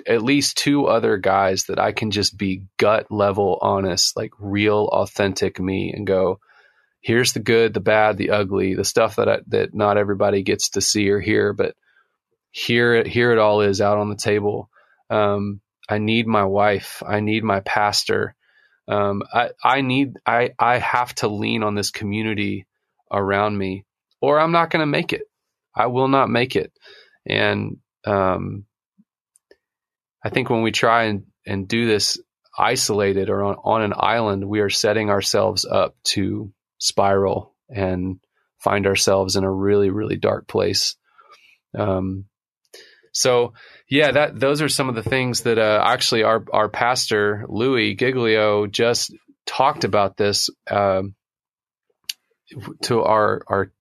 at 0.06 0.22
least 0.22 0.58
two 0.58 0.86
other 0.86 1.18
guys 1.18 1.66
that 1.66 1.80
I 1.80 1.92
can 1.92 2.12
just 2.12 2.38
be 2.38 2.64
gut 2.78 3.12
level 3.12 3.58
honest, 3.62 4.16
like 4.16 4.32
real 4.40 4.88
authentic 4.92 5.60
me 5.60 5.92
and 5.96 6.06
go, 6.06 6.40
here's 7.02 7.34
the 7.34 7.40
good, 7.40 7.74
the 7.74 7.80
bad, 7.80 8.18
the 8.18 8.32
ugly, 8.32 8.76
the 8.76 8.84
stuff 8.84 9.16
that 9.16 9.28
I, 9.28 9.40
that 9.48 9.74
not 9.74 9.98
everybody 9.98 10.44
gets 10.44 10.72
to 10.72 10.82
see 10.82 11.10
or 11.10 11.20
hear, 11.20 11.54
but 11.54 11.76
here 12.58 13.04
here 13.04 13.32
it 13.32 13.38
all 13.38 13.62
is 13.62 13.82
out 13.82 14.00
on 14.00 14.10
the 14.10 14.16
table. 14.16 14.68
Um, 15.12 15.62
I 15.88 16.00
need 16.00 16.26
my 16.26 16.44
wife. 16.44 17.04
I 17.06 17.20
need 17.20 17.44
my 17.44 17.60
pastor. 17.60 18.36
Um, 18.88 19.22
I 19.32 19.52
I 19.64 19.82
need 19.82 20.14
I 20.26 20.50
I 20.58 20.80
have 20.80 21.14
to 21.16 21.28
lean 21.28 21.62
on 21.62 21.76
this 21.76 21.92
community 21.92 22.66
around 23.12 23.56
me, 23.56 23.86
or 24.22 24.40
I'm 24.40 24.52
not 24.52 24.72
going 24.72 24.82
to 24.82 24.88
make 24.88 25.14
it. 25.14 25.22
I 25.76 25.86
will 25.86 26.08
not 26.08 26.32
make 26.32 26.56
it. 26.56 26.72
And 27.28 27.78
um, 28.06 28.66
I 30.24 30.30
think 30.30 30.50
when 30.50 30.64
we 30.64 30.72
try 30.72 31.04
and, 31.04 31.26
and 31.46 31.68
do 31.68 31.86
this 31.86 32.20
isolated 32.58 33.30
or 33.30 33.44
on, 33.44 33.56
on 33.64 33.82
an 33.84 33.94
island, 33.96 34.44
we 34.44 34.62
are 34.62 34.72
setting 34.72 35.12
ourselves 35.12 35.64
up 35.64 35.96
to 36.16 36.52
spiral 36.80 37.54
and 37.70 38.20
find 38.58 38.88
ourselves 38.88 39.36
in 39.36 39.44
a 39.44 39.52
really, 39.52 39.92
really 39.92 40.18
dark 40.18 40.48
place. 40.48 40.96
Um, 41.78 42.26
so 43.18 43.54
yeah, 43.90 44.12
that 44.12 44.40
those 44.40 44.62
are 44.62 44.70
some 44.70 44.90
of 44.90 44.96
the 44.96 45.02
things 45.02 45.42
that 45.42 45.58
uh, 45.58 45.82
actually 45.84 46.22
our 46.22 46.46
our 46.54 46.70
pastor 46.70 47.46
Louie 47.50 47.96
Giglio 47.96 48.68
just 48.68 49.12
talked 49.48 49.84
about 49.84 50.18
this 50.18 50.52
uh, 50.70 51.02
to 52.84 53.02
our 53.02 53.42
our 53.48 53.72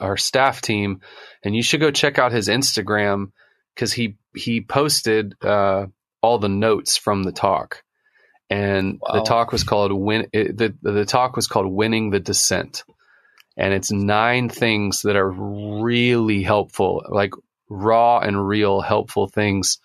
our 0.00 0.16
staff 0.16 0.62
team, 0.62 1.02
and 1.44 1.54
you 1.54 1.62
should 1.62 1.80
go 1.80 1.90
check 1.90 2.18
out 2.18 2.32
his 2.32 2.48
Instagram 2.48 3.32
because 3.74 3.92
he 3.92 4.16
he 4.34 4.62
posted 4.62 5.34
uh, 5.44 5.86
all 6.22 6.38
the 6.38 6.48
notes 6.48 6.96
from 6.96 7.22
the 7.22 7.32
talk, 7.32 7.82
and 8.48 8.98
wow. 9.02 9.18
the 9.18 9.24
talk 9.24 9.52
was 9.52 9.62
called 9.62 9.92
win. 9.92 10.28
It, 10.32 10.56
the 10.56 10.74
the 10.80 11.04
talk 11.04 11.36
was 11.36 11.48
called 11.48 11.70
winning 11.70 12.08
the 12.08 12.20
descent, 12.20 12.82
and 13.58 13.74
it's 13.74 13.92
nine 13.92 14.48
things 14.48 15.02
that 15.02 15.16
are 15.16 15.30
really 15.30 16.42
helpful, 16.42 17.04
like 17.10 17.32
raw 17.68 18.18
and 18.18 18.46
real 18.46 18.80
helpful 18.80 19.28
things 19.28 19.78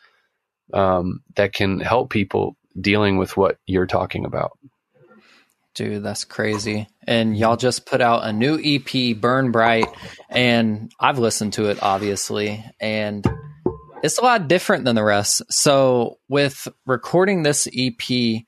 um, 0.73 1.21
that 1.35 1.53
can 1.53 1.79
help 1.79 2.09
people 2.09 2.55
dealing 2.79 3.17
with 3.17 3.35
what 3.35 3.57
you're 3.65 3.87
talking 3.87 4.25
about. 4.25 4.57
Dude, 5.73 6.03
that's 6.03 6.25
crazy. 6.25 6.87
And 7.07 7.37
y'all 7.37 7.55
just 7.55 7.85
put 7.85 8.01
out 8.01 8.25
a 8.25 8.33
new 8.33 8.59
EP, 8.61 9.15
Burn 9.19 9.51
Bright, 9.51 9.87
and 10.29 10.91
I've 10.99 11.17
listened 11.17 11.53
to 11.53 11.69
it 11.69 11.79
obviously, 11.81 12.63
and 12.79 13.25
it's 14.03 14.17
a 14.17 14.23
lot 14.23 14.47
different 14.47 14.83
than 14.85 14.95
the 14.95 15.03
rest. 15.03 15.41
So, 15.49 16.17
with 16.27 16.67
recording 16.85 17.43
this 17.43 17.67
EP, 17.67 18.43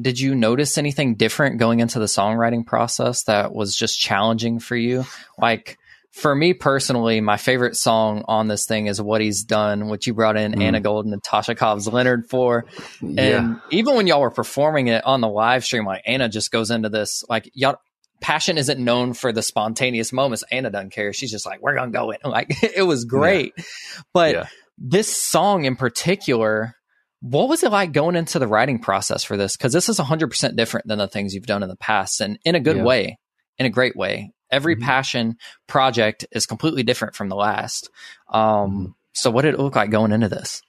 did 0.00 0.20
you 0.20 0.34
notice 0.34 0.76
anything 0.76 1.14
different 1.14 1.58
going 1.58 1.80
into 1.80 1.98
the 1.98 2.06
songwriting 2.06 2.66
process 2.66 3.24
that 3.24 3.54
was 3.54 3.74
just 3.74 3.98
challenging 3.98 4.58
for 4.58 4.76
you? 4.76 5.06
Like, 5.38 5.78
for 6.12 6.34
me 6.34 6.54
personally, 6.54 7.20
my 7.20 7.36
favorite 7.36 7.76
song 7.76 8.24
on 8.26 8.48
this 8.48 8.66
thing 8.66 8.86
is 8.86 9.00
What 9.00 9.20
He's 9.20 9.44
Done, 9.44 9.88
which 9.88 10.06
you 10.06 10.14
brought 10.14 10.36
in 10.36 10.52
mm. 10.52 10.62
Anna 10.62 10.80
Golden 10.80 11.12
and 11.12 11.22
Tasha 11.22 11.56
Cobbs 11.56 11.86
Leonard 11.86 12.28
for. 12.28 12.66
And 13.00 13.16
yeah. 13.16 13.54
even 13.70 13.94
when 13.94 14.06
y'all 14.06 14.20
were 14.20 14.30
performing 14.30 14.88
it 14.88 15.04
on 15.04 15.20
the 15.20 15.28
live 15.28 15.64
stream, 15.64 15.84
like 15.86 16.02
Anna 16.04 16.28
just 16.28 16.50
goes 16.50 16.70
into 16.70 16.88
this, 16.88 17.22
like, 17.28 17.50
y'all, 17.54 17.76
passion 18.20 18.58
isn't 18.58 18.82
known 18.82 19.14
for 19.14 19.32
the 19.32 19.42
spontaneous 19.42 20.12
moments. 20.12 20.42
Anna 20.50 20.70
doesn't 20.70 20.90
care. 20.90 21.12
She's 21.12 21.30
just 21.30 21.46
like, 21.46 21.62
we're 21.62 21.76
going 21.76 21.92
to 21.92 21.98
go 21.98 22.10
in. 22.10 22.18
Like, 22.24 22.50
it 22.62 22.82
was 22.86 23.04
great. 23.04 23.54
Yeah. 23.56 23.64
But 24.12 24.34
yeah. 24.34 24.46
this 24.78 25.14
song 25.14 25.64
in 25.64 25.76
particular, 25.76 26.74
what 27.20 27.48
was 27.48 27.62
it 27.62 27.70
like 27.70 27.92
going 27.92 28.16
into 28.16 28.38
the 28.38 28.48
writing 28.48 28.80
process 28.80 29.22
for 29.22 29.36
this? 29.36 29.56
Because 29.56 29.72
this 29.72 29.88
is 29.88 29.98
100% 29.98 30.56
different 30.56 30.88
than 30.88 30.98
the 30.98 31.08
things 31.08 31.34
you've 31.34 31.46
done 31.46 31.62
in 31.62 31.68
the 31.68 31.76
past 31.76 32.20
and 32.20 32.38
in 32.44 32.56
a 32.56 32.60
good 32.60 32.82
way, 32.82 33.18
in 33.58 33.66
a 33.66 33.70
great 33.70 33.94
way. 33.94 34.32
Every 34.50 34.76
mm-hmm. 34.76 34.84
passion 34.84 35.36
project 35.66 36.26
is 36.32 36.46
completely 36.46 36.82
different 36.82 37.14
from 37.14 37.28
the 37.28 37.36
last. 37.36 37.90
Um, 38.28 38.42
mm-hmm. 38.42 38.86
so, 39.12 39.30
what 39.30 39.42
did 39.42 39.54
it 39.54 39.60
look 39.60 39.76
like 39.76 39.90
going 39.90 40.12
into 40.12 40.28
this? 40.28 40.62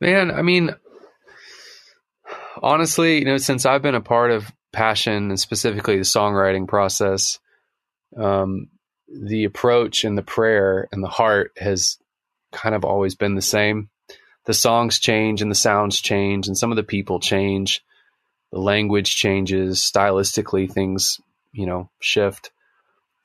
Man, 0.00 0.30
I 0.30 0.42
mean, 0.42 0.74
honestly, 2.62 3.18
you 3.18 3.24
know, 3.24 3.36
since 3.36 3.66
I've 3.66 3.82
been 3.82 3.94
a 3.94 4.00
part 4.00 4.30
of 4.30 4.50
passion 4.72 5.30
and 5.30 5.38
specifically 5.38 5.96
the 5.96 6.02
songwriting 6.02 6.66
process, 6.66 7.38
um, 8.16 8.68
the 9.08 9.44
approach 9.44 10.04
and 10.04 10.16
the 10.16 10.22
prayer 10.22 10.88
and 10.92 11.02
the 11.02 11.08
heart 11.08 11.52
has 11.58 11.98
kind 12.52 12.74
of 12.74 12.84
always 12.84 13.14
been 13.14 13.34
the 13.34 13.42
same. 13.42 13.90
The 14.46 14.54
songs 14.54 14.98
change 14.98 15.42
and 15.42 15.50
the 15.50 15.56
sounds 15.56 16.00
change, 16.00 16.46
and 16.46 16.56
some 16.56 16.72
of 16.72 16.76
the 16.76 16.82
people 16.82 17.20
change. 17.20 17.84
The 18.52 18.58
language 18.58 19.14
changes, 19.14 19.78
stylistically, 19.80 20.70
things 20.70 21.20
you 21.52 21.66
know 21.66 21.90
shift. 22.00 22.50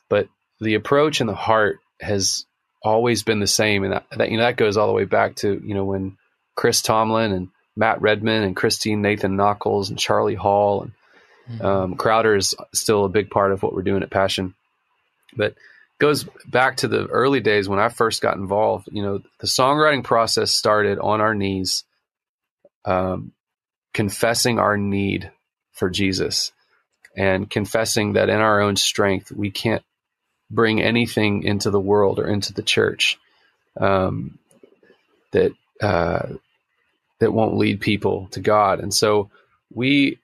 But 0.09 0.27
the 0.59 0.75
approach 0.75 1.19
and 1.21 1.29
the 1.29 1.35
heart 1.35 1.79
has 1.99 2.45
always 2.85 3.23
been 3.23 3.39
the 3.39 3.47
same. 3.47 3.83
And 3.83 3.93
that, 3.93 4.05
that, 4.17 4.31
you 4.31 4.37
know 4.37 4.43
that 4.43 4.57
goes 4.57 4.77
all 4.77 4.87
the 4.87 4.93
way 4.93 5.05
back 5.05 5.35
to 5.37 5.61
you 5.65 5.73
know 5.73 5.85
when 5.85 6.17
chris 6.55 6.81
tomlin 6.81 7.33
and 7.33 7.49
matt 7.75 8.01
redman 8.01 8.43
and 8.43 8.55
christine 8.55 9.01
nathan 9.01 9.35
nockels 9.35 9.89
and 9.89 9.99
charlie 9.99 10.35
hall 10.35 10.83
and 10.83 10.91
mm-hmm. 11.49 11.65
um, 11.65 11.95
crowder 11.95 12.35
is 12.35 12.55
still 12.73 13.03
a 13.03 13.09
big 13.09 13.29
part 13.29 13.51
of 13.51 13.61
what 13.61 13.73
we're 13.73 13.81
doing 13.81 14.03
at 14.03 14.09
passion. 14.09 14.53
But 15.35 15.55
goes 15.99 16.25
back 16.45 16.77
to 16.77 16.87
the 16.87 17.05
early 17.07 17.39
days 17.39 17.67
when 17.67 17.79
i 17.79 17.89
first 17.89 18.21
got 18.21 18.37
involved. 18.37 18.87
You 18.91 19.01
know 19.01 19.21
the 19.39 19.47
songwriting 19.47 20.03
process 20.03 20.51
started 20.51 20.99
on 20.99 21.21
our 21.21 21.33
knees 21.33 21.83
um, 22.85 23.31
confessing 23.93 24.59
our 24.59 24.77
need 24.77 25.31
for 25.71 25.89
jesus 25.89 26.51
and 27.15 27.49
confessing 27.49 28.13
that 28.13 28.29
in 28.29 28.37
our 28.37 28.61
own 28.61 28.75
strength 28.75 29.31
we 29.31 29.51
can't 29.51 29.83
bring 30.49 30.81
anything 30.81 31.43
into 31.43 31.71
the 31.71 31.79
world 31.79 32.19
or 32.19 32.27
into 32.27 32.53
the 32.53 32.61
church 32.61 33.17
um, 33.79 34.37
that 35.31 35.51
uh, 35.81 36.27
that 37.19 37.31
won't 37.31 37.57
lead 37.57 37.81
people 37.81 38.27
to 38.31 38.39
God. 38.39 38.79
And 38.79 38.93
so 38.93 39.29
we 39.73 40.19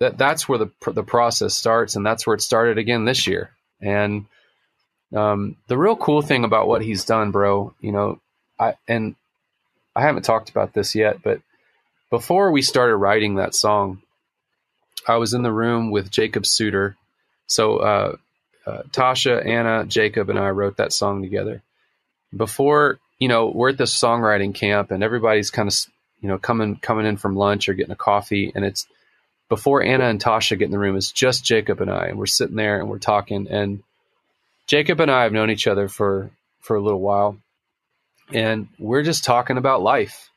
that 0.00 0.18
that's 0.18 0.48
where 0.48 0.58
the 0.58 0.70
the 0.92 1.02
process 1.02 1.54
starts, 1.54 1.96
and 1.96 2.04
that's 2.04 2.26
where 2.26 2.34
it 2.34 2.42
started 2.42 2.78
again 2.78 3.04
this 3.04 3.26
year. 3.26 3.50
And 3.80 4.26
um, 5.14 5.56
the 5.68 5.78
real 5.78 5.96
cool 5.96 6.22
thing 6.22 6.44
about 6.44 6.68
what 6.68 6.82
he's 6.82 7.04
done, 7.04 7.30
bro, 7.30 7.74
you 7.80 7.92
know, 7.92 8.20
I 8.58 8.74
and 8.88 9.14
I 9.94 10.02
haven't 10.02 10.24
talked 10.24 10.50
about 10.50 10.72
this 10.72 10.94
yet, 10.94 11.22
but 11.22 11.40
before 12.10 12.50
we 12.50 12.62
started 12.62 12.96
writing 12.96 13.36
that 13.36 13.54
song, 13.54 14.02
I 15.06 15.16
was 15.16 15.34
in 15.34 15.42
the 15.42 15.52
room 15.52 15.90
with 15.90 16.10
Jacob 16.10 16.46
Sooter. 16.46 16.96
So 17.46 17.76
uh, 17.78 18.16
uh, 18.66 18.82
Tasha, 18.90 19.44
Anna, 19.44 19.84
Jacob, 19.84 20.30
and 20.30 20.38
I 20.38 20.50
wrote 20.50 20.78
that 20.78 20.92
song 20.92 21.22
together. 21.22 21.62
Before 22.34 22.98
you 23.18 23.28
know, 23.28 23.46
we're 23.46 23.70
at 23.70 23.78
this 23.78 23.98
songwriting 23.98 24.54
camp, 24.54 24.90
and 24.90 25.02
everybody's 25.02 25.50
kind 25.50 25.68
of 25.68 25.74
you 26.20 26.28
know 26.28 26.38
coming 26.38 26.76
coming 26.76 27.06
in 27.06 27.16
from 27.16 27.36
lunch 27.36 27.68
or 27.68 27.74
getting 27.74 27.92
a 27.92 27.96
coffee, 27.96 28.52
and 28.54 28.64
it's 28.64 28.86
before 29.48 29.82
Anna 29.82 30.06
and 30.06 30.22
Tasha 30.22 30.58
get 30.58 30.66
in 30.66 30.70
the 30.70 30.78
room. 30.78 30.96
It's 30.96 31.12
just 31.12 31.44
Jacob 31.44 31.80
and 31.80 31.90
I, 31.90 32.06
and 32.06 32.18
we're 32.18 32.26
sitting 32.26 32.56
there 32.56 32.80
and 32.80 32.88
we're 32.88 32.98
talking. 32.98 33.46
And 33.48 33.82
Jacob 34.66 35.00
and 35.00 35.10
I 35.10 35.22
have 35.22 35.32
known 35.32 35.50
each 35.50 35.66
other 35.66 35.88
for 35.88 36.30
for 36.60 36.76
a 36.76 36.82
little 36.82 37.00
while, 37.00 37.36
and 38.32 38.68
we're 38.78 39.02
just 39.02 39.24
talking 39.24 39.58
about 39.58 39.82
life. 39.82 40.30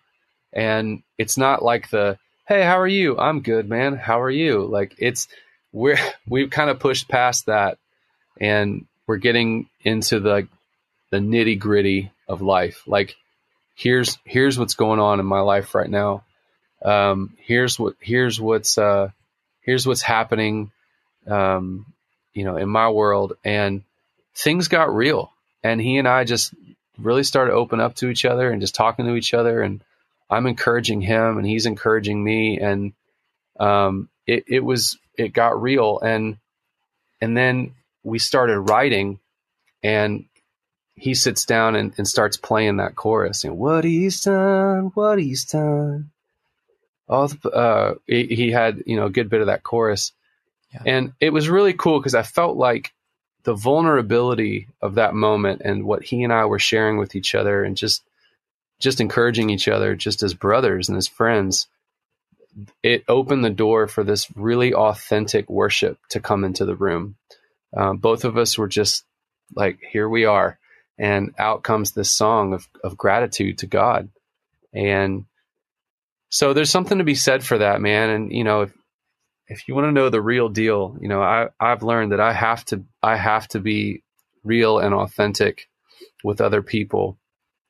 And 0.53 1.03
it's 1.17 1.37
not 1.37 1.63
like 1.63 1.89
the 1.89 2.17
hey, 2.47 2.63
how 2.63 2.79
are 2.79 2.87
you? 2.87 3.17
I'm 3.17 3.41
good, 3.41 3.67
man. 3.69 3.97
How 3.97 4.21
are 4.21 4.31
you? 4.31 4.65
Like 4.65 4.95
it's 4.97 5.27
we're 5.71 5.99
we've 6.27 6.49
kind 6.49 6.69
of 6.69 6.79
pushed 6.79 7.09
past 7.09 7.45
that 7.45 7.77
and 8.39 8.85
we're 9.05 9.17
getting 9.17 9.69
into 9.83 10.19
the 10.19 10.47
the 11.11 11.17
nitty 11.17 11.59
gritty 11.59 12.11
of 12.27 12.41
life. 12.41 12.83
Like 12.87 13.15
here's 13.75 14.17
here's 14.23 14.57
what's 14.57 14.75
going 14.75 14.99
on 14.99 15.19
in 15.19 15.25
my 15.25 15.41
life 15.41 15.75
right 15.75 15.89
now. 15.89 16.23
Um, 16.83 17.35
here's 17.39 17.77
what 17.79 17.95
here's 17.99 18.39
what's 18.39 18.77
uh, 18.77 19.09
here's 19.61 19.85
what's 19.85 20.01
happening, 20.01 20.71
um, 21.27 21.85
you 22.33 22.45
know, 22.45 22.57
in 22.57 22.69
my 22.69 22.89
world, 22.89 23.33
and 23.43 23.83
things 24.35 24.67
got 24.67 24.95
real. 24.95 25.31
And 25.63 25.81
he 25.81 25.97
and 25.97 26.07
I 26.07 26.23
just 26.23 26.53
really 26.97 27.23
started 27.23 27.53
open 27.53 27.81
up 27.81 27.95
to 27.95 28.09
each 28.09 28.25
other 28.25 28.49
and 28.49 28.61
just 28.61 28.75
talking 28.75 29.05
to 29.05 29.15
each 29.15 29.33
other. 29.33 29.61
And 29.61 29.81
I'm 30.29 30.47
encouraging 30.47 31.01
him, 31.01 31.37
and 31.37 31.47
he's 31.47 31.65
encouraging 31.65 32.23
me, 32.23 32.59
and 32.59 32.93
um, 33.59 34.09
it, 34.25 34.45
it 34.47 34.59
was 34.59 34.97
it 35.17 35.33
got 35.33 35.61
real. 35.61 35.99
And 35.99 36.37
and 37.21 37.35
then 37.35 37.73
we 38.03 38.19
started 38.19 38.59
writing 38.59 39.19
and 39.83 40.25
he 40.95 41.13
sits 41.13 41.45
down 41.45 41.75
and, 41.75 41.93
and 41.97 42.07
starts 42.07 42.37
playing 42.37 42.77
that 42.77 42.95
chorus 42.95 43.43
and 43.43 43.57
what 43.57 43.83
he's 43.83 44.21
done, 44.21 44.91
what 44.95 45.19
he's 45.19 45.45
done. 45.45 46.09
All 47.07 47.27
the, 47.27 47.49
uh, 47.49 47.93
he, 48.05 48.25
he 48.25 48.51
had, 48.51 48.83
you 48.85 48.95
know, 48.95 49.05
a 49.05 49.11
good 49.11 49.29
bit 49.29 49.41
of 49.41 49.47
that 49.47 49.63
chorus. 49.63 50.11
Yeah. 50.73 50.81
And 50.85 51.13
it 51.19 51.31
was 51.31 51.49
really 51.49 51.73
cool 51.73 51.99
because 51.99 52.15
I 52.15 52.23
felt 52.23 52.57
like 52.57 52.93
the 53.43 53.53
vulnerability 53.53 54.67
of 54.81 54.95
that 54.95 55.13
moment 55.13 55.61
and 55.63 55.85
what 55.85 56.03
he 56.03 56.23
and 56.23 56.33
I 56.33 56.45
were 56.45 56.59
sharing 56.59 56.97
with 56.97 57.15
each 57.15 57.35
other 57.35 57.63
and 57.63 57.77
just 57.77 58.03
just 58.79 59.01
encouraging 59.01 59.49
each 59.49 59.67
other 59.67 59.95
just 59.95 60.23
as 60.23 60.33
brothers 60.33 60.89
and 60.89 60.97
as 60.97 61.07
friends 61.07 61.67
it 62.81 63.03
opened 63.07 63.45
the 63.45 63.51
door 63.51 63.87
for 63.87 64.03
this 64.03 64.27
really 64.35 64.73
authentic 64.73 65.47
worship 65.47 65.99
to 66.09 66.19
come 66.19 66.43
into 66.43 66.65
the 66.65 66.75
room. 66.75 67.15
Um, 67.75 67.97
both 67.97 68.25
of 68.25 68.35
us 68.35 68.57
were 68.57 68.67
just 68.67 69.05
like 69.55 69.79
here 69.91 70.09
we 70.09 70.25
are. 70.25 70.57
And 70.97 71.35
out 71.37 71.61
comes 71.61 71.91
this 71.91 72.11
song 72.11 72.53
of, 72.53 72.67
of 72.83 72.97
gratitude 72.97 73.59
to 73.59 73.67
god. 73.67 74.09
And 74.73 75.25
so 76.29 76.53
there's 76.53 76.71
something 76.71 76.97
to 76.97 77.03
be 77.03 77.13
said 77.13 77.43
for 77.43 77.59
that 77.59 77.79
man. 77.79 78.09
And 78.09 78.31
you 78.31 78.43
know 78.43 78.61
if 78.61 78.73
if 79.47 79.67
you 79.67 79.75
want 79.75 79.85
to 79.85 79.91
know 79.91 80.09
the 80.09 80.21
real 80.21 80.49
deal 80.49 80.97
you 80.99 81.07
know 81.07 81.21
i 81.21 81.47
i've 81.57 81.81
learned 81.81 82.11
that 82.11 82.19
i 82.19 82.33
have 82.33 82.65
to 82.65 82.83
i 83.01 83.15
have 83.15 83.47
to 83.47 83.61
be 83.61 84.03
real 84.43 84.79
and 84.79 84.95
authentic 84.95 85.69
with 86.23 86.41
other 86.41 86.61
people. 86.61 87.17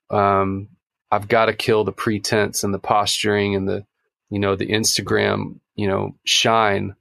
Um, 0.10 0.70
I've 1.12 1.28
got 1.28 1.46
to 1.46 1.54
kill 1.54 1.84
the 1.84 1.92
pretense 1.92 2.64
and 2.64 2.74
the 2.74 2.80
posturing 2.80 3.56
and 3.56 3.68
the, 3.68 3.86
you 4.30 4.40
know, 4.40 4.56
the 4.56 4.68
Instagram, 4.68 5.60
you 5.76 5.88
know, 5.88 6.16
shine. 6.26 6.96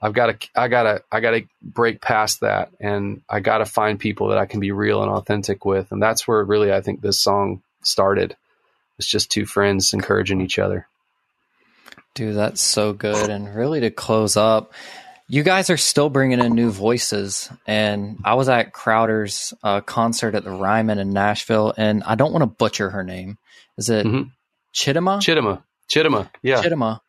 I've 0.00 0.12
got 0.12 0.40
to, 0.40 0.48
I 0.54 0.68
got 0.68 0.82
to, 0.84 1.02
I 1.10 1.20
got 1.20 1.32
to 1.32 1.42
break 1.60 2.00
past 2.00 2.40
that 2.40 2.70
and 2.78 3.22
I 3.28 3.40
got 3.40 3.58
to 3.58 3.66
find 3.66 3.98
people 3.98 4.28
that 4.28 4.38
I 4.38 4.46
can 4.46 4.60
be 4.60 4.70
real 4.70 5.02
and 5.02 5.10
authentic 5.10 5.64
with. 5.64 5.90
And 5.90 6.00
that's 6.00 6.28
where 6.28 6.44
really 6.44 6.72
I 6.72 6.80
think 6.80 7.00
this 7.00 7.20
song 7.20 7.62
started. 7.82 8.36
It's 8.98 9.08
just 9.08 9.30
two 9.30 9.46
friends 9.46 9.92
encouraging 9.92 10.40
each 10.40 10.58
other. 10.58 10.86
Dude, 12.14 12.36
that's 12.36 12.60
so 12.60 12.92
good. 12.92 13.28
And 13.28 13.54
really 13.54 13.80
to 13.80 13.90
close 13.90 14.36
up, 14.36 14.72
you 15.28 15.42
guys 15.42 15.68
are 15.68 15.76
still 15.76 16.08
bringing 16.08 16.40
in 16.40 16.54
new 16.54 16.70
voices. 16.70 17.50
And 17.66 18.18
I 18.24 18.34
was 18.34 18.48
at 18.48 18.72
Crowder's 18.72 19.52
uh, 19.62 19.82
concert 19.82 20.34
at 20.34 20.44
the 20.44 20.50
Ryman 20.50 20.98
in 20.98 21.12
Nashville, 21.12 21.74
and 21.76 22.02
I 22.04 22.14
don't 22.14 22.32
want 22.32 22.42
to 22.42 22.46
butcher 22.46 22.90
her 22.90 23.04
name. 23.04 23.38
Is 23.76 23.90
it 23.90 24.06
mm-hmm. 24.06 24.28
Chidima? 24.74 25.18
Chidima. 25.18 25.62
Chidima. 25.90 26.30
Yeah. 26.42 26.62
Chidima. 26.62 27.00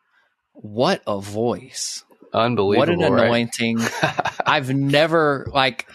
What 0.53 1.01
a 1.07 1.19
voice. 1.21 2.03
Unbelievable. 2.33 2.79
What 2.79 2.89
an 2.89 3.13
right? 3.13 3.23
anointing. 3.25 3.79
I've 4.45 4.73
never 4.73 5.47
like 5.51 5.89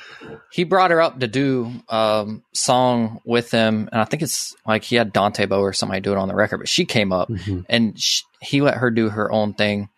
he 0.51 0.65
brought 0.65 0.91
her 0.91 1.01
up 1.01 1.21
to 1.21 1.29
do 1.29 1.71
um 1.89 2.43
song 2.53 3.21
with 3.25 3.53
him 3.53 3.89
and 3.93 4.01
I 4.01 4.05
think 4.05 4.23
it's 4.23 4.57
like 4.67 4.83
he 4.83 4.97
had 4.97 5.13
Dante 5.13 5.47
Bowe 5.47 5.61
or 5.61 5.73
somebody 5.73 6.01
do 6.01 6.11
it 6.11 6.19
on 6.19 6.27
the 6.27 6.35
record, 6.35 6.59
but 6.59 6.69
she 6.69 6.87
came 6.87 7.13
up 7.13 7.29
mm-hmm. 7.29 7.61
and 7.69 8.01
she, 8.01 8.25
he 8.41 8.61
let 8.63 8.79
her 8.79 8.91
do 8.91 9.11
her 9.11 9.31
own 9.31 9.55
thing 9.55 9.91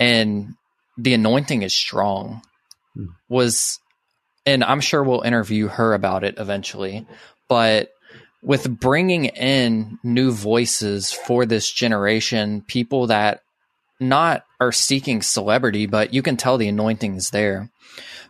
and 0.00 0.54
the 0.98 1.14
anointing 1.14 1.62
is 1.62 1.74
strong. 1.74 2.42
Mm. 2.96 3.06
Was 3.28 3.78
and 4.44 4.64
I'm 4.64 4.80
sure 4.80 5.02
we'll 5.02 5.22
interview 5.22 5.68
her 5.68 5.94
about 5.94 6.24
it 6.24 6.36
eventually, 6.38 7.06
but 7.48 7.90
with 8.42 8.78
bringing 8.80 9.26
in 9.26 9.98
new 10.02 10.30
voices 10.30 11.12
for 11.12 11.44
this 11.44 11.70
generation, 11.70 12.62
people 12.66 13.08
that 13.08 13.42
not 14.00 14.44
are 14.60 14.72
seeking 14.72 15.22
celebrity, 15.22 15.86
but 15.86 16.14
you 16.14 16.22
can 16.22 16.36
tell 16.36 16.56
the 16.56 16.68
anointing 16.68 17.16
is 17.16 17.30
there. 17.30 17.70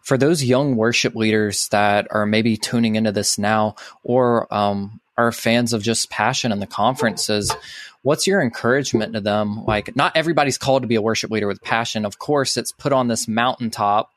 For 0.02 0.16
those 0.16 0.42
young 0.42 0.76
worship 0.76 1.14
leaders 1.14 1.68
that 1.68 2.08
are 2.10 2.26
maybe 2.26 2.56
tuning 2.56 2.96
into 2.96 3.12
this 3.12 3.38
now 3.38 3.76
or 4.02 4.52
um, 4.52 5.00
are 5.18 5.32
fans 5.32 5.72
of 5.72 5.82
just 5.82 6.10
passion 6.10 6.52
and 6.52 6.62
the 6.62 6.66
conferences, 6.66 7.54
what's 8.08 8.26
your 8.26 8.40
encouragement 8.40 9.12
to 9.12 9.20
them? 9.20 9.64
Like, 9.64 9.94
not 9.94 10.16
everybody's 10.16 10.58
called 10.58 10.82
to 10.82 10.88
be 10.88 10.94
a 10.94 11.02
worship 11.02 11.30
leader 11.30 11.46
with 11.46 11.62
passion. 11.62 12.04
Of 12.04 12.18
course, 12.18 12.56
it's 12.56 12.72
put 12.72 12.92
on 12.92 13.08
this 13.08 13.28
mountaintop 13.28 14.10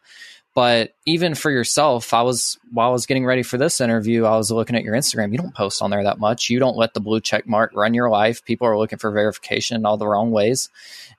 but 0.53 0.93
even 1.05 1.33
for 1.33 1.49
yourself, 1.49 2.13
I 2.13 2.23
was 2.23 2.57
while 2.71 2.89
I 2.89 2.91
was 2.91 3.05
getting 3.05 3.25
ready 3.25 3.43
for 3.43 3.57
this 3.57 3.79
interview, 3.79 4.25
I 4.25 4.35
was 4.35 4.51
looking 4.51 4.75
at 4.75 4.83
your 4.83 4.95
Instagram. 4.95 5.31
You 5.31 5.37
don't 5.37 5.55
post 5.55 5.81
on 5.81 5.91
there 5.91 6.03
that 6.03 6.19
much. 6.19 6.49
You 6.49 6.59
don't 6.59 6.75
let 6.75 6.93
the 6.93 6.99
blue 6.99 7.21
check 7.21 7.47
mark 7.47 7.71
run 7.73 7.93
your 7.93 8.09
life. 8.09 8.43
People 8.43 8.67
are 8.67 8.77
looking 8.77 8.99
for 8.99 9.11
verification 9.11 9.77
in 9.77 9.85
all 9.85 9.95
the 9.95 10.07
wrong 10.07 10.31
ways, 10.31 10.67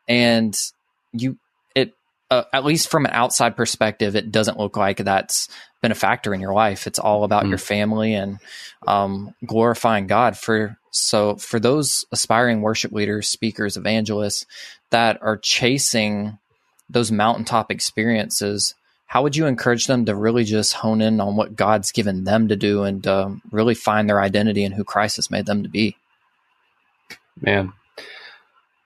and 0.06 0.54
you 1.12 1.38
it 1.74 1.94
uh, 2.30 2.44
at 2.52 2.66
least 2.66 2.90
from 2.90 3.06
an 3.06 3.12
outside 3.12 3.56
perspective, 3.56 4.16
it 4.16 4.30
doesn't 4.30 4.58
look 4.58 4.76
like 4.76 4.98
that's 4.98 5.48
been 5.83 5.92
a 5.92 5.97
factor 5.97 6.33
in 6.33 6.40
your 6.40 6.55
life. 6.55 6.87
It's 6.87 6.99
all 6.99 7.25
about 7.25 7.45
mm. 7.45 7.51
your 7.51 7.59
family 7.59 8.14
and 8.14 8.38
um, 8.87 9.35
glorifying 9.45 10.07
God. 10.07 10.38
For 10.38 10.79
so 10.90 11.37
for 11.37 11.61
those 11.61 12.07
aspiring 12.12 12.62
worship 12.62 12.92
leaders, 12.92 13.29
speakers, 13.29 13.77
evangelists 13.77 14.47
that 14.90 15.21
are 15.23 15.37
chasing 15.37 16.38
those 16.88 17.12
mountaintop 17.12 17.71
experiences 17.71 18.75
how 19.12 19.23
would 19.25 19.37
you 19.37 19.45
encourage 19.45 19.88
them 19.88 20.07
to 20.07 20.14
really 20.14 20.42
just 20.42 20.73
hone 20.73 21.03
in 21.03 21.21
on 21.21 21.37
what 21.37 21.55
God's 21.55 21.92
given 21.92 22.25
them 22.25 22.49
to 22.49 22.57
do 22.57 22.85
and 22.85 23.07
uh, 23.07 23.29
really 23.51 23.75
find 23.75 24.09
their 24.09 24.23
identity 24.23 24.64
and 24.64 24.75
who 24.75 24.85
Christ 24.85 25.16
has 25.16 25.31
made 25.31 25.45
them 25.45 25.64
to 25.64 25.68
be? 25.68 25.99
Man, 27.38 27.75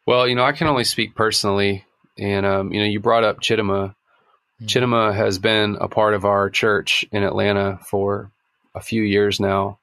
well, 0.04 0.26
you 0.26 0.34
know, 0.34 0.42
I 0.42 0.50
can 0.50 0.66
only 0.66 0.82
speak 0.82 1.14
personally, 1.14 1.84
and 2.18 2.44
um, 2.44 2.72
you 2.72 2.80
know, 2.80 2.86
you 2.86 2.98
brought 2.98 3.22
up 3.22 3.40
Chidima. 3.40 3.94
Mm-hmm. 4.62 4.66
Chidima 4.66 5.14
has 5.14 5.38
been 5.38 5.76
a 5.80 5.88
part 5.88 6.14
of 6.14 6.24
our 6.24 6.50
church 6.50 7.04
in 7.12 7.22
Atlanta 7.22 7.78
for 7.82 8.30
a 8.74 8.80
few 8.80 9.02
years 9.02 9.40
now, 9.40 9.78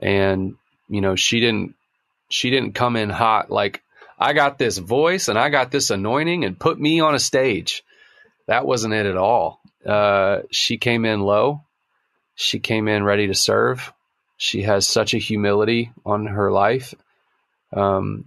and 0.00 0.56
you 0.88 1.00
know, 1.00 1.16
she 1.16 1.40
didn't 1.40 1.74
she 2.28 2.50
didn't 2.50 2.72
come 2.72 2.96
in 2.96 3.10
hot 3.10 3.50
like 3.50 3.82
I 4.18 4.32
got 4.34 4.58
this 4.58 4.78
voice 4.78 5.28
and 5.28 5.38
I 5.38 5.48
got 5.48 5.70
this 5.70 5.90
anointing 5.90 6.44
and 6.44 6.58
put 6.58 6.78
me 6.78 7.00
on 7.00 7.14
a 7.14 7.18
stage. 7.18 7.82
That 8.46 8.66
wasn't 8.66 8.94
it 8.94 9.06
at 9.06 9.16
all. 9.16 9.60
Uh, 9.84 10.40
she 10.50 10.78
came 10.78 11.04
in 11.04 11.20
low. 11.20 11.62
She 12.34 12.58
came 12.58 12.88
in 12.88 13.04
ready 13.04 13.26
to 13.26 13.34
serve. 13.34 13.92
She 14.36 14.62
has 14.62 14.86
such 14.86 15.14
a 15.14 15.18
humility 15.18 15.92
on 16.04 16.26
her 16.26 16.52
life. 16.52 16.94
Um, 17.72 18.26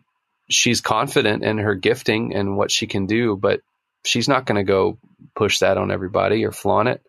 she's 0.49 0.81
confident 0.81 1.43
in 1.43 1.59
her 1.59 1.75
gifting 1.75 2.35
and 2.35 2.57
what 2.57 2.71
she 2.71 2.87
can 2.87 3.05
do, 3.05 3.35
but 3.35 3.61
she's 4.05 4.27
not 4.27 4.45
going 4.45 4.57
to 4.57 4.69
go 4.69 4.97
push 5.35 5.59
that 5.59 5.77
on 5.77 5.91
everybody 5.91 6.45
or 6.45 6.51
flaunt 6.51 6.89
it. 6.89 7.01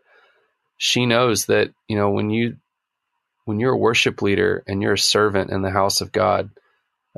She 0.78 1.06
knows 1.06 1.46
that, 1.46 1.70
you 1.88 1.96
know, 1.96 2.10
when 2.10 2.30
you 2.30 2.56
when 3.44 3.60
you're 3.60 3.74
a 3.74 3.78
worship 3.78 4.22
leader 4.22 4.64
and 4.66 4.82
you're 4.82 4.94
a 4.94 4.98
servant 4.98 5.50
in 5.50 5.62
the 5.62 5.70
house 5.70 6.00
of 6.00 6.10
God, 6.10 6.50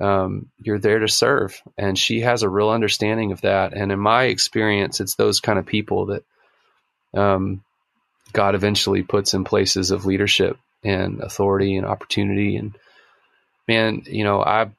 um, 0.01 0.51
you're 0.59 0.79
there 0.79 0.99
to 0.99 1.09
serve. 1.09 1.61
And 1.77 1.99
she 1.99 2.21
has 2.21 2.43
a 2.43 2.49
real 2.49 2.69
understanding 2.69 3.33
of 3.33 3.41
that. 3.41 3.73
And 3.73 3.91
in 3.91 3.99
my 3.99 4.25
experience, 4.25 5.01
it's 5.01 5.14
those 5.14 5.41
kind 5.41 5.59
of 5.59 5.67
people 5.67 6.07
that 6.07 6.25
um, 7.14 7.64
God 8.33 8.55
eventually 8.55 9.03
puts 9.03 9.33
in 9.33 9.45
places 9.45 9.91
of 9.91 10.05
leadership 10.05 10.59
and 10.85 11.21
authority 11.21 11.77
and 11.77 11.87
opportunity. 11.87 12.57
And 12.57 12.77
man, 13.67 14.03
you 14.07 14.25
know, 14.25 14.43
I 14.43 14.71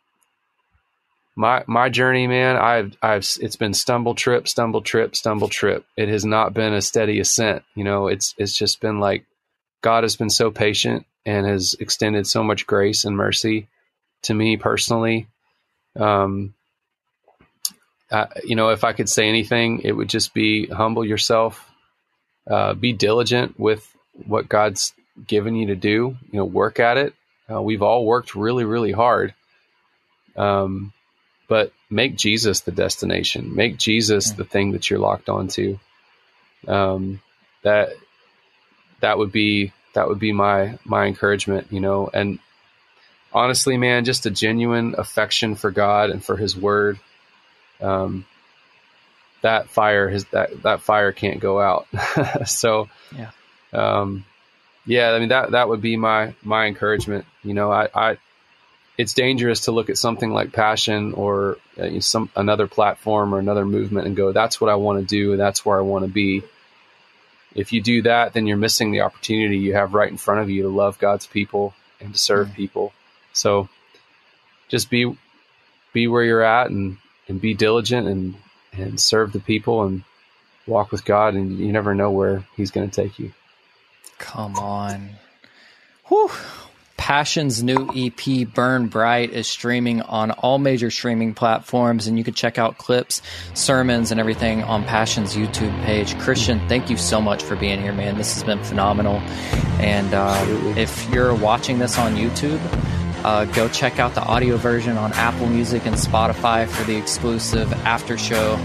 my 1.39 1.63
my 1.67 1.87
journey, 1.87 2.27
man, 2.27 2.57
I've 2.57 2.97
I've 3.01 3.25
it's 3.39 3.55
been 3.55 3.73
stumble 3.73 4.13
trip, 4.13 4.45
stumble 4.45 4.81
trip, 4.81 5.15
stumble 5.15 5.47
trip. 5.47 5.85
It 5.95 6.09
has 6.09 6.25
not 6.25 6.53
been 6.53 6.73
a 6.73 6.81
steady 6.81 7.21
ascent. 7.21 7.63
You 7.75 7.85
know, 7.85 8.07
it's 8.07 8.35
it's 8.37 8.57
just 8.57 8.81
been 8.81 8.99
like 8.99 9.23
God 9.81 10.03
has 10.03 10.17
been 10.17 10.29
so 10.29 10.51
patient 10.51 11.05
and 11.25 11.47
has 11.47 11.77
extended 11.79 12.27
so 12.27 12.43
much 12.43 12.67
grace 12.67 13.05
and 13.05 13.15
mercy 13.15 13.69
to 14.23 14.33
me 14.33 14.57
personally. 14.57 15.27
Um, 15.95 16.55
I, 18.11 18.27
you 18.43 18.57
know, 18.57 18.71
if 18.71 18.83
I 18.83 18.91
could 18.91 19.07
say 19.07 19.29
anything, 19.29 19.79
it 19.85 19.93
would 19.93 20.09
just 20.09 20.33
be 20.33 20.67
humble 20.67 21.05
yourself, 21.05 21.65
uh, 22.47 22.73
be 22.73 22.91
diligent 22.91 23.57
with 23.57 23.89
what 24.25 24.49
God's 24.49 24.93
given 25.25 25.55
you 25.55 25.67
to 25.67 25.77
do. 25.77 26.17
You 26.31 26.39
know, 26.39 26.43
work 26.43 26.81
at 26.81 26.97
it. 26.97 27.13
Uh, 27.49 27.61
we've 27.61 27.81
all 27.81 28.05
worked 28.05 28.35
really, 28.35 28.65
really 28.65 28.91
hard. 28.91 29.33
Um, 30.35 30.91
but 31.49 31.73
make 31.89 32.15
Jesus 32.15 32.61
the 32.61 32.71
destination. 32.71 33.55
Make 33.55 33.77
Jesus 33.77 34.31
the 34.31 34.45
thing 34.45 34.71
that 34.71 34.89
you're 34.89 34.99
locked 34.99 35.27
onto. 35.27 35.79
Um, 36.67 37.21
that 37.63 37.89
that 39.01 39.17
would 39.17 39.31
be 39.31 39.73
that 39.95 40.07
would 40.07 40.19
be 40.19 40.31
my 40.31 40.77
my 40.85 41.05
encouragement. 41.07 41.67
You 41.71 41.81
know, 41.81 42.09
and 42.13 42.39
honestly, 43.33 43.77
man, 43.77 44.05
just 44.05 44.27
a 44.27 44.31
genuine 44.31 44.95
affection 44.97 45.55
for 45.55 45.71
God 45.71 46.11
and 46.11 46.23
for 46.23 46.37
His 46.37 46.55
Word. 46.55 46.99
Um, 47.81 48.25
that 49.41 49.69
fire 49.69 50.07
has 50.07 50.25
that 50.25 50.61
that 50.63 50.81
fire 50.81 51.11
can't 51.11 51.39
go 51.39 51.59
out. 51.59 51.87
so 52.45 52.89
yeah, 53.15 53.31
um, 53.73 54.23
yeah. 54.85 55.11
I 55.11 55.19
mean 55.19 55.29
that 55.29 55.51
that 55.51 55.67
would 55.67 55.81
be 55.81 55.97
my 55.97 56.35
my 56.43 56.67
encouragement. 56.67 57.25
You 57.43 57.55
know, 57.55 57.71
I, 57.71 57.87
I 57.95 58.17
it's 58.99 59.13
dangerous 59.13 59.61
to 59.61 59.71
look 59.71 59.89
at 59.89 59.97
something 59.97 60.29
like 60.29 60.51
passion 60.51 61.13
or 61.13 61.57
uh, 61.81 62.01
some 62.01 62.29
another 62.35 62.67
platform 62.67 63.33
or 63.33 63.39
another 63.39 63.65
movement 63.65 64.05
and 64.05 64.13
go, 64.13 64.33
that's 64.33 64.59
what 64.59 64.69
I 64.69 64.75
want 64.75 64.99
to 64.99 65.05
do, 65.05 65.31
and 65.31 65.39
that's 65.39 65.65
where 65.65 65.77
I 65.77 65.83
want 65.83 66.03
to 66.03 66.11
be. 66.11 66.43
If 67.55 67.71
you 67.71 67.81
do 67.81 68.01
that, 68.01 68.33
then 68.33 68.45
you're 68.45 68.57
missing 68.57 68.91
the 68.91 68.99
opportunity 69.01 69.57
you 69.57 69.73
have 69.73 69.93
right 69.93 70.11
in 70.11 70.17
front 70.17 70.41
of 70.41 70.49
you 70.49 70.63
to 70.63 70.67
love 70.67 70.99
God's 70.99 71.25
people 71.25 71.73
and 72.01 72.11
to 72.11 72.19
serve 72.19 72.53
people. 72.53 72.91
So 73.31 73.69
just 74.67 74.89
be 74.89 75.17
be 75.93 76.07
where 76.09 76.25
you're 76.25 76.43
at 76.43 76.69
and 76.69 76.97
and 77.29 77.39
be 77.39 77.53
diligent 77.53 78.05
and 78.05 78.35
and 78.73 78.99
serve 78.99 79.31
the 79.31 79.39
people 79.39 79.83
and 79.83 80.03
walk 80.67 80.91
with 80.91 81.05
God 81.05 81.35
and 81.35 81.57
you 81.57 81.71
never 81.71 81.95
know 81.95 82.11
where 82.11 82.43
he's 82.57 82.71
going 82.71 82.89
to 82.89 83.01
take 83.01 83.17
you. 83.17 83.31
Come 84.17 84.57
on. 84.57 85.11
Whew. 86.09 86.31
Passion's 87.09 87.63
new 87.63 87.89
EP, 87.95 88.47
Burn 88.53 88.85
Bright, 88.85 89.31
is 89.31 89.47
streaming 89.47 90.03
on 90.03 90.29
all 90.29 90.59
major 90.59 90.91
streaming 90.91 91.33
platforms, 91.33 92.05
and 92.05 92.19
you 92.19 92.23
can 92.23 92.35
check 92.35 92.59
out 92.59 92.77
clips, 92.77 93.23
sermons, 93.55 94.11
and 94.11 94.19
everything 94.19 94.61
on 94.61 94.83
Passion's 94.83 95.35
YouTube 95.35 95.75
page. 95.85 96.13
Kristian, 96.17 96.69
thank 96.69 96.87
you 96.87 96.97
so 96.97 97.19
much 97.19 97.41
for 97.41 97.55
being 97.55 97.81
here, 97.81 97.93
man. 97.93 98.15
This 98.15 98.35
has 98.35 98.43
been 98.43 98.63
phenomenal. 98.63 99.15
And 99.79 100.13
uh, 100.13 100.45
if 100.77 101.09
you're 101.09 101.33
watching 101.33 101.79
this 101.79 101.97
on 101.97 102.15
YouTube, 102.15 102.59
uh, 103.25 103.45
go 103.45 103.67
check 103.69 103.97
out 103.97 104.13
the 104.13 104.23
audio 104.23 104.57
version 104.57 104.95
on 104.95 105.11
Apple 105.13 105.47
Music 105.47 105.87
and 105.87 105.95
Spotify 105.95 106.67
for 106.67 106.83
the 106.83 106.95
exclusive 106.95 107.73
after 107.87 108.19
show. 108.19 108.55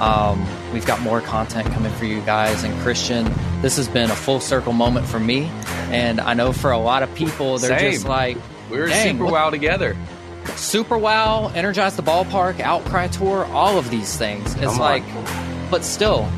Um, 0.00 0.46
we've 0.72 0.86
got 0.86 1.00
more 1.00 1.20
content 1.20 1.72
coming 1.72 1.92
for 1.92 2.04
you 2.04 2.20
guys. 2.22 2.64
And 2.64 2.74
Kristian, 2.80 3.32
this 3.62 3.76
has 3.76 3.88
been 3.88 4.10
a 4.10 4.16
full 4.16 4.40
circle 4.40 4.72
moment 4.72 5.06
for 5.06 5.20
me. 5.20 5.50
And 5.90 6.20
I 6.20 6.34
know 6.34 6.52
for 6.52 6.70
a 6.72 6.78
lot 6.78 7.02
of 7.02 7.14
people, 7.14 7.58
they're 7.58 7.78
Same. 7.78 7.92
just 7.92 8.06
like, 8.06 8.36
we're 8.70 8.90
super 8.90 9.24
what- 9.24 9.32
wow 9.32 9.50
together. 9.50 9.96
Super 10.56 10.98
Wow, 10.98 11.52
Energize 11.54 11.94
the 11.94 12.02
Ballpark, 12.02 12.58
Outcry 12.58 13.06
Tour, 13.06 13.44
all 13.52 13.78
of 13.78 13.90
these 13.90 14.16
things. 14.16 14.52
It's 14.54 14.64
Come 14.64 14.74
on. 14.74 14.78
like, 14.80 15.04
but 15.70 15.84
still, 15.84 16.28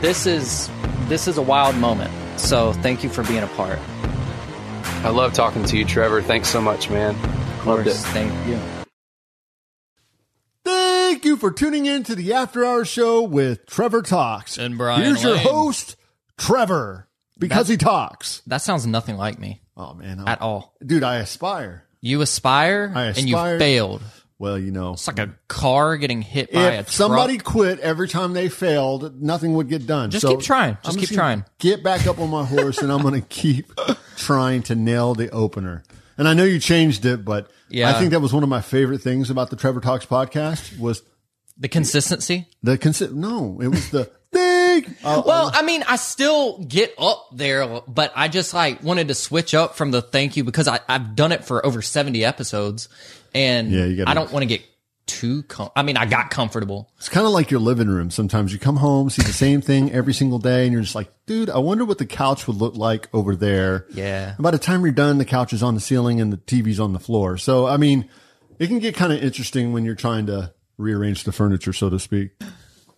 this 0.00 0.24
is 0.24 0.70
this 1.08 1.28
is 1.28 1.36
a 1.36 1.42
wild 1.42 1.76
moment. 1.76 2.10
So 2.40 2.72
thank 2.72 3.04
you 3.04 3.10
for 3.10 3.22
being 3.24 3.42
a 3.42 3.46
part. 3.48 3.78
I 5.04 5.10
love 5.10 5.34
talking 5.34 5.62
to 5.64 5.76
you, 5.76 5.84
Trevor. 5.84 6.22
Thanks 6.22 6.48
so 6.48 6.62
much, 6.62 6.88
man. 6.88 7.14
Loved 7.66 7.86
it. 7.86 7.92
thank 7.96 8.32
you. 8.48 8.58
Thank 11.10 11.24
you 11.24 11.36
for 11.36 11.50
tuning 11.50 11.86
in 11.86 12.04
to 12.04 12.14
the 12.14 12.32
After 12.34 12.64
Hours 12.64 12.86
Show 12.86 13.22
with 13.22 13.66
Trevor 13.66 14.00
Talks. 14.00 14.56
And 14.58 14.78
Brian 14.78 15.02
Here's 15.02 15.20
your 15.24 15.34
Lane. 15.34 15.42
host, 15.44 15.96
Trevor, 16.38 17.08
because 17.36 17.66
he 17.66 17.76
talks. 17.76 18.42
That 18.46 18.58
sounds 18.58 18.86
nothing 18.86 19.16
like 19.16 19.36
me 19.36 19.60
Oh 19.76 19.92
man, 19.94 20.22
at 20.28 20.40
all. 20.40 20.76
dude, 20.86 21.02
I 21.02 21.16
aspire. 21.16 21.84
You 22.00 22.20
aspire, 22.20 22.92
I 22.94 23.06
and 23.06 23.28
you 23.28 23.34
aspire. 23.34 23.58
failed. 23.58 24.02
Well, 24.38 24.56
you 24.56 24.70
know, 24.70 24.92
It's 24.92 25.08
like 25.08 25.18
a 25.18 25.34
car 25.48 25.96
getting 25.96 26.22
hit 26.22 26.52
by 26.52 26.60
a 26.60 26.72
if 26.78 26.86
truck. 26.86 26.88
somebody 26.92 27.38
quit 27.38 27.80
every 27.80 28.06
time 28.06 28.32
they 28.32 28.48
failed, 28.48 29.20
nothing 29.20 29.54
would 29.54 29.68
get 29.68 29.88
done. 29.88 30.12
Just 30.12 30.24
keep 30.24 30.38
trying. 30.40 30.78
Just 30.84 30.96
keep 30.96 31.08
gonna 31.10 31.16
trying. 31.16 31.44
Get 31.58 31.82
back 31.82 32.06
up 32.06 32.20
on 32.20 32.30
my 32.30 32.44
horse, 32.44 32.78
and 32.78 32.92
I'm 32.92 33.02
going 33.02 33.14
to 33.20 33.26
keep 33.26 33.72
trying 34.16 34.62
to 34.62 34.76
nail 34.76 35.14
the 35.16 35.28
opener. 35.30 35.82
And 36.20 36.28
I 36.28 36.34
know 36.34 36.44
you 36.44 36.58
changed 36.60 37.06
it, 37.06 37.24
but 37.24 37.50
Yeah. 37.70 37.88
I 37.88 37.94
think 37.98 38.10
that 38.10 38.20
was 38.20 38.30
one 38.32 38.42
of 38.42 38.48
my 38.50 38.60
favorite 38.60 39.00
things 39.00 39.30
about 39.30 39.48
the 39.48 39.56
Trevor 39.56 39.80
Talks 39.80 40.04
podcast 40.04 40.78
was 40.78 41.02
the 41.56 41.66
consistency. 41.68 42.46
the 42.62 42.76
consi- 42.76 43.10
No, 43.12 43.58
it 43.62 43.68
was 43.68 43.88
the 43.88 44.04
thing. 44.32 44.84
Uh, 45.02 45.22
Well, 45.24 45.50
I 45.54 45.62
mean, 45.62 45.82
I 45.88 45.96
still 45.96 46.58
get 46.58 46.92
up 46.98 47.26
there, 47.32 47.80
but 47.88 48.12
I 48.14 48.28
just 48.28 48.52
like 48.52 48.82
wanted 48.82 49.08
to 49.08 49.14
switch 49.14 49.54
up 49.54 49.76
from 49.76 49.92
the 49.92 50.02
thank 50.02 50.36
you 50.36 50.44
because 50.44 50.68
I, 50.68 50.80
I've 50.90 51.16
done 51.16 51.32
it 51.32 51.42
for 51.46 51.64
over 51.64 51.80
70 51.80 52.22
episodes 52.22 52.90
and 53.34 53.70
Yeah, 53.72 54.04
I 54.06 54.12
don't 54.12 54.30
want 54.30 54.42
to 54.42 54.46
get 54.46 54.60
too, 55.10 55.42
com- 55.44 55.70
I 55.74 55.82
mean, 55.82 55.96
I 55.96 56.06
got 56.06 56.30
comfortable. 56.30 56.90
It's 56.98 57.08
kind 57.08 57.26
of 57.26 57.32
like 57.32 57.50
your 57.50 57.60
living 57.60 57.88
room. 57.88 58.10
Sometimes 58.10 58.52
you 58.52 58.58
come 58.58 58.76
home, 58.76 59.10
see 59.10 59.22
the 59.22 59.32
same 59.32 59.60
thing 59.60 59.92
every 59.92 60.14
single 60.14 60.38
day, 60.38 60.64
and 60.64 60.72
you're 60.72 60.82
just 60.82 60.94
like, 60.94 61.10
dude, 61.26 61.50
I 61.50 61.58
wonder 61.58 61.84
what 61.84 61.98
the 61.98 62.06
couch 62.06 62.46
would 62.46 62.56
look 62.56 62.76
like 62.76 63.08
over 63.12 63.34
there. 63.34 63.86
Yeah. 63.92 64.34
And 64.34 64.42
by 64.42 64.52
the 64.52 64.58
time 64.58 64.82
you're 64.82 64.92
done, 64.92 65.18
the 65.18 65.24
couch 65.24 65.52
is 65.52 65.62
on 65.62 65.74
the 65.74 65.80
ceiling 65.80 66.20
and 66.20 66.32
the 66.32 66.36
TV's 66.36 66.80
on 66.80 66.92
the 66.92 67.00
floor. 67.00 67.36
So, 67.36 67.66
I 67.66 67.76
mean, 67.76 68.08
it 68.58 68.68
can 68.68 68.78
get 68.78 68.94
kind 68.94 69.12
of 69.12 69.22
interesting 69.22 69.72
when 69.72 69.84
you're 69.84 69.94
trying 69.94 70.26
to 70.26 70.52
rearrange 70.78 71.24
the 71.24 71.32
furniture, 71.32 71.72
so 71.72 71.90
to 71.90 71.98
speak. 71.98 72.30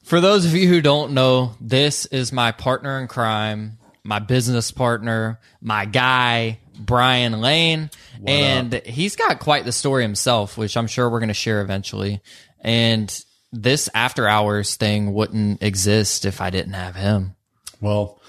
For 0.02 0.20
those 0.20 0.44
of 0.44 0.54
you 0.54 0.68
who 0.68 0.80
don't 0.80 1.12
know, 1.12 1.54
this 1.60 2.06
is 2.06 2.32
my 2.32 2.52
partner 2.52 3.00
in 3.00 3.08
crime, 3.08 3.78
my 4.04 4.18
business 4.18 4.70
partner, 4.70 5.38
my 5.60 5.84
guy, 5.84 6.58
Brian 6.78 7.40
Lane. 7.40 7.90
and 8.26 8.74
he's 8.84 9.16
got 9.16 9.38
quite 9.40 9.64
the 9.64 9.72
story 9.72 10.02
himself, 10.02 10.56
which 10.56 10.76
I'm 10.76 10.86
sure 10.86 11.08
we're 11.08 11.20
going 11.20 11.28
to 11.28 11.34
share 11.34 11.60
eventually. 11.60 12.20
And 12.60 13.24
this 13.52 13.88
after 13.94 14.26
hours 14.26 14.76
thing 14.76 15.12
wouldn't 15.12 15.62
exist 15.62 16.24
if 16.24 16.40
I 16.40 16.50
didn't 16.50 16.72
have 16.72 16.96
him. 16.96 17.36
Well, 17.80 18.20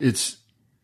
it's 0.00 0.36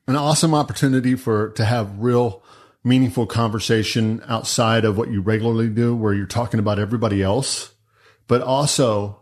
an 0.07 0.17
awesome 0.17 0.55
opportunity 0.55 1.15
for 1.15 1.51
to 1.51 1.65
have 1.65 1.99
real 1.99 2.43
meaningful 2.85 3.27
conversation 3.27 4.23
outside 4.27 4.85
of 4.85 4.97
what 4.97 5.11
you 5.11 5.21
regularly 5.21 5.69
do, 5.69 5.95
where 5.95 6.15
you're 6.15 6.27
talking 6.27 6.61
about 6.61 6.79
everybody 6.79 7.23
else, 7.23 7.73
but 8.27 8.43
also 8.43 9.19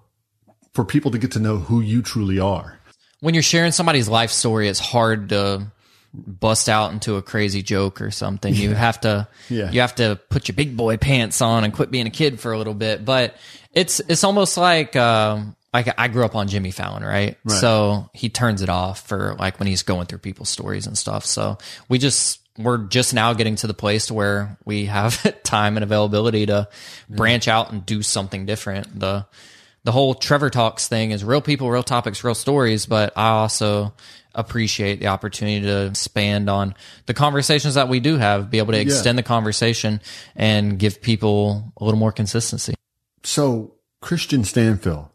for 0.73 0.85
people 0.85 1.11
to 1.11 1.19
get 1.19 1.33
to 1.33 1.41
know 1.41 1.59
who 1.59 1.81
you 1.81 2.03
truly 2.03 2.39
are. 2.39 2.80
When 3.21 3.35
you're 3.35 3.43
sharing 3.43 3.73
somebody's 3.73 4.09
life 4.09 4.31
story, 4.31 4.69
it's 4.69 4.81
hard 4.81 5.29
to 5.31 5.67
bust 6.13 6.69
out 6.69 6.93
into 6.93 7.17
a 7.17 7.23
crazy 7.23 7.63
joke 7.63 8.01
or 8.01 8.11
something. 8.11 8.53
You 8.55 8.75
have 8.75 9.01
to, 9.03 9.29
Yeah. 9.49 9.71
you 9.71 9.81
have 9.81 9.95
to 9.97 10.19
put 10.29 10.49
your 10.49 10.57
big 10.57 10.77
boy 10.77 10.97
pants 10.97 11.41
on 11.41 11.63
and 11.65 11.73
quit 11.73 11.91
being 11.91 12.07
a 12.07 12.11
kid 12.11 12.41
for 12.41 12.53
a 12.53 12.59
little 12.59 12.75
bit. 12.75 13.05
But 13.05 13.37
it's 13.73 14.01
it's 14.01 14.25
almost 14.25 14.57
like 14.57 14.97
um, 14.97 15.55
like 15.73 15.95
I 15.97 16.09
grew 16.09 16.25
up 16.25 16.35
on 16.35 16.49
Jimmy 16.49 16.73
Fallon, 16.73 17.05
right? 17.05 17.37
So 17.47 18.11
he 18.13 18.29
turns 18.29 18.63
it 18.63 18.69
off 18.69 19.07
for 19.07 19.37
like 19.39 19.61
when 19.61 19.69
he's 19.69 19.85
going 19.85 20.07
through 20.07 20.19
people's 20.19 20.49
stories 20.49 20.87
and 20.89 20.99
stuff. 20.99 21.25
So 21.25 21.59
we 21.89 21.99
just 21.99 22.41
we're 22.59 22.79
just 22.79 23.15
now 23.15 23.33
getting 23.33 23.55
to 23.57 23.69
the 23.69 23.75
place 23.75 24.11
where 24.11 24.59
we 24.65 24.87
have 24.87 25.41
time 25.45 25.77
and 25.77 25.85
availability 25.85 26.47
to 26.47 26.69
branch 27.09 27.47
out 27.47 27.71
and 27.71 27.87
do 27.87 28.03
something 28.03 28.45
different. 28.47 28.99
The 28.99 29.27
the 29.85 29.93
whole 29.93 30.15
Trevor 30.15 30.51
Talks 30.51 30.89
thing 30.89 31.11
is 31.11 31.25
real 31.25 31.41
people, 31.41 31.71
real 31.71 31.83
topics, 31.83 32.23
real 32.23 32.35
stories, 32.35 32.87
but 32.87 33.13
I 33.17 33.29
also 33.29 33.93
appreciate 34.35 35.01
the 35.01 35.09
opportunity 35.09 35.63
to 35.63 35.87
expand 35.87 36.49
on 36.49 36.75
the 37.07 37.15
conversations 37.15 37.75
that 37.75 37.89
we 37.89 38.01
do 38.01 38.17
have, 38.17 38.51
be 38.51 38.59
able 38.59 38.73
to 38.73 38.81
extend 38.81 39.19
the 39.19 39.23
conversation 39.23 40.01
and 40.37 40.79
give 40.79 41.03
people 41.03 41.73
a 41.79 41.85
little 41.85 41.99
more 41.99 42.13
consistency. 42.13 42.75
So, 43.23 43.75
Kristian 44.03 44.41
Stanfill, 44.41 45.11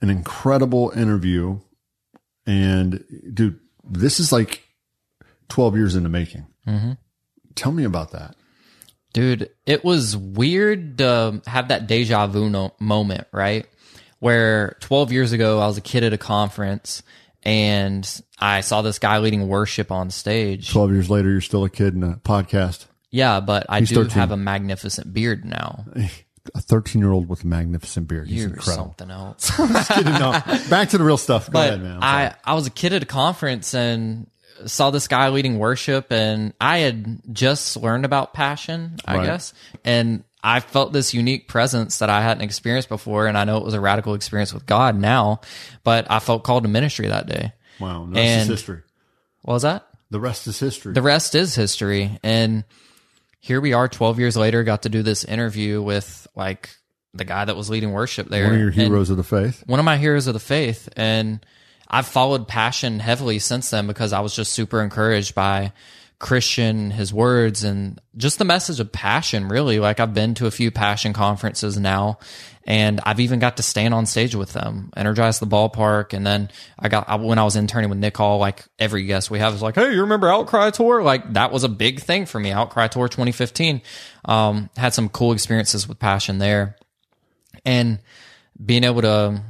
an 0.00 0.10
incredible 0.10 0.90
interview. 0.94 1.60
And 2.46 3.04
dude, 3.32 3.58
this 3.84 4.20
is 4.20 4.32
like 4.32 4.64
12 5.48 5.76
years 5.76 5.94
in 5.94 6.02
the 6.02 6.08
making. 6.08 6.46
Mm-hmm. 6.66 6.92
Tell 7.54 7.72
me 7.72 7.84
about 7.84 8.12
that. 8.12 8.36
Dude, 9.18 9.50
it 9.66 9.84
was 9.84 10.16
weird 10.16 10.98
to 10.98 11.42
have 11.46 11.68
that 11.68 11.88
deja 11.88 12.26
vu 12.28 12.48
no- 12.48 12.72
moment, 12.78 13.26
right? 13.32 13.66
Where 14.20 14.76
12 14.80 15.10
years 15.12 15.32
ago, 15.32 15.58
I 15.58 15.66
was 15.66 15.76
a 15.76 15.80
kid 15.80 16.04
at 16.04 16.12
a 16.12 16.18
conference 16.18 17.02
and 17.42 18.08
I 18.38 18.60
saw 18.60 18.82
this 18.82 18.98
guy 19.00 19.18
leading 19.18 19.48
worship 19.48 19.90
on 19.90 20.10
stage. 20.10 20.70
12 20.70 20.92
years 20.92 21.10
later, 21.10 21.30
you're 21.30 21.40
still 21.40 21.64
a 21.64 21.70
kid 21.70 21.94
in 21.94 22.02
a 22.04 22.14
podcast. 22.16 22.86
Yeah, 23.10 23.40
but 23.40 23.66
I 23.68 23.80
He's 23.80 23.88
do 23.88 23.96
13. 23.96 24.10
have 24.12 24.30
a 24.30 24.36
magnificent 24.36 25.12
beard 25.12 25.44
now. 25.44 25.84
A 26.54 26.62
13 26.62 27.02
year 27.02 27.12
old 27.12 27.28
with 27.28 27.44
a 27.44 27.46
magnificent 27.46 28.08
beard. 28.08 28.26
He's 28.26 28.40
You're 28.40 28.48
incredible. 28.54 28.94
something 28.96 29.10
else. 29.10 29.54
Just 29.56 29.90
kidding. 29.90 30.14
No. 30.14 30.30
Back 30.70 30.88
to 30.90 30.98
the 30.98 31.04
real 31.04 31.18
stuff. 31.18 31.44
Go 31.48 31.52
but 31.52 31.68
ahead, 31.68 31.82
man. 31.82 31.98
I, 32.00 32.34
I 32.42 32.54
was 32.54 32.66
a 32.66 32.70
kid 32.70 32.94
at 32.94 33.02
a 33.02 33.06
conference 33.06 33.74
and 33.74 34.30
saw 34.66 34.90
this 34.90 35.08
guy 35.08 35.28
leading 35.28 35.58
worship 35.58 36.10
and 36.12 36.52
I 36.60 36.78
had 36.78 37.20
just 37.32 37.76
learned 37.76 38.04
about 38.04 38.34
passion, 38.34 38.96
I 39.04 39.16
Right. 39.18 39.26
guess. 39.26 39.52
And 39.84 40.24
I 40.42 40.60
felt 40.60 40.92
this 40.92 41.14
unique 41.14 41.48
presence 41.48 41.98
that 41.98 42.10
I 42.10 42.22
hadn't 42.22 42.42
experienced 42.44 42.88
before. 42.88 43.26
And 43.26 43.36
I 43.36 43.44
know 43.44 43.56
it 43.58 43.64
was 43.64 43.74
a 43.74 43.80
radical 43.80 44.14
experience 44.14 44.54
with 44.54 44.66
God 44.66 44.96
now, 44.96 45.40
but 45.84 46.10
I 46.10 46.18
felt 46.20 46.44
called 46.44 46.62
to 46.64 46.68
ministry 46.68 47.08
that 47.08 47.26
day. 47.26 47.52
wow. 47.80 48.06
The 48.10 48.20
rest 48.20 48.40
is 48.42 48.46
history. 48.48 48.80
What 49.42 49.54
was 49.54 49.62
that? 49.62 49.86
The 50.10 50.20
rest 50.20 50.46
is 50.46 50.58
history. 50.58 50.92
The 50.94 51.02
rest 51.02 51.34
is 51.34 51.54
history. 51.54 52.18
And 52.22 52.64
here 53.40 53.60
we 53.60 53.72
are 53.72 53.88
12 53.88 54.18
years 54.18 54.36
later, 54.36 54.62
got 54.64 54.82
to 54.82 54.88
do 54.88 55.02
this 55.02 55.22
interview 55.24 55.80
with 55.82 56.26
like 56.34 56.70
the 57.14 57.24
guy 57.24 57.44
that 57.44 57.56
was 57.56 57.68
leading 57.70 57.92
worship 57.92 58.28
there. 58.28 58.44
One 58.44 58.54
of 58.54 58.58
your 58.60 58.68
And- 58.68 58.76
heroes 58.76 59.10
of 59.10 59.16
the 59.16 59.24
faith. 59.24 59.62
one 59.66 59.78
of 59.78 59.84
my 59.84 59.96
heroes 59.96 60.26
of 60.26 60.34
the 60.34 60.40
faith 60.40 60.88
and 60.96 61.44
i've 61.88 62.06
followed 62.06 62.46
passion 62.46 63.00
heavily 63.00 63.38
since 63.38 63.70
then 63.70 63.86
because 63.86 64.12
i 64.12 64.20
was 64.20 64.34
just 64.34 64.52
super 64.52 64.82
encouraged 64.82 65.34
by 65.34 65.72
Kristian 66.20 66.90
his 66.90 67.14
words 67.14 67.62
and 67.62 68.00
just 68.16 68.40
the 68.40 68.44
message 68.44 68.80
of 68.80 68.90
passion 68.90 69.46
really. 69.46 69.78
Like 69.78 70.00
i've 70.00 70.14
been 70.14 70.34
to 70.34 70.46
a 70.46 70.50
few 70.50 70.72
passion 70.72 71.12
conferences 71.12 71.78
now 71.78 72.18
and 72.64 73.00
i've 73.04 73.20
even 73.20 73.38
got 73.38 73.58
to 73.58 73.62
stand 73.62 73.94
on 73.94 74.04
stage 74.04 74.34
with 74.34 74.52
them 74.52 74.90
energize 74.96 75.38
the 75.38 75.46
ballpark 75.46 76.12
and 76.12 76.26
then 76.26 76.50
i 76.76 76.88
got 76.88 77.08
I, 77.08 77.14
when 77.14 77.38
i 77.38 77.44
was 77.44 77.54
interning 77.54 77.88
with 77.88 78.00
nick 78.00 78.16
hall 78.16 78.38
like 78.38 78.64
every 78.80 79.04
guest 79.04 79.30
we 79.30 79.38
have 79.38 79.54
is 79.54 79.62
like 79.62 79.76
hey 79.76 79.92
you 79.92 80.00
remember 80.00 80.28
outcry 80.28 80.70
tour? 80.70 81.02
Like 81.02 81.32
that 81.34 81.52
was 81.52 81.64
a 81.64 81.68
big 81.68 82.00
thing 82.00 82.26
for 82.26 82.38
me. 82.38 82.50
Outcry 82.50 82.88
tour 82.88 83.08
2015 83.08 83.82
um 84.24 84.70
had 84.76 84.94
some 84.94 85.08
cool 85.08 85.32
experiences 85.32 85.88
with 85.88 85.98
passion 85.98 86.38
there. 86.38 86.76
And 87.64 88.00
being 88.64 88.84
able 88.84 89.02
to 89.02 89.42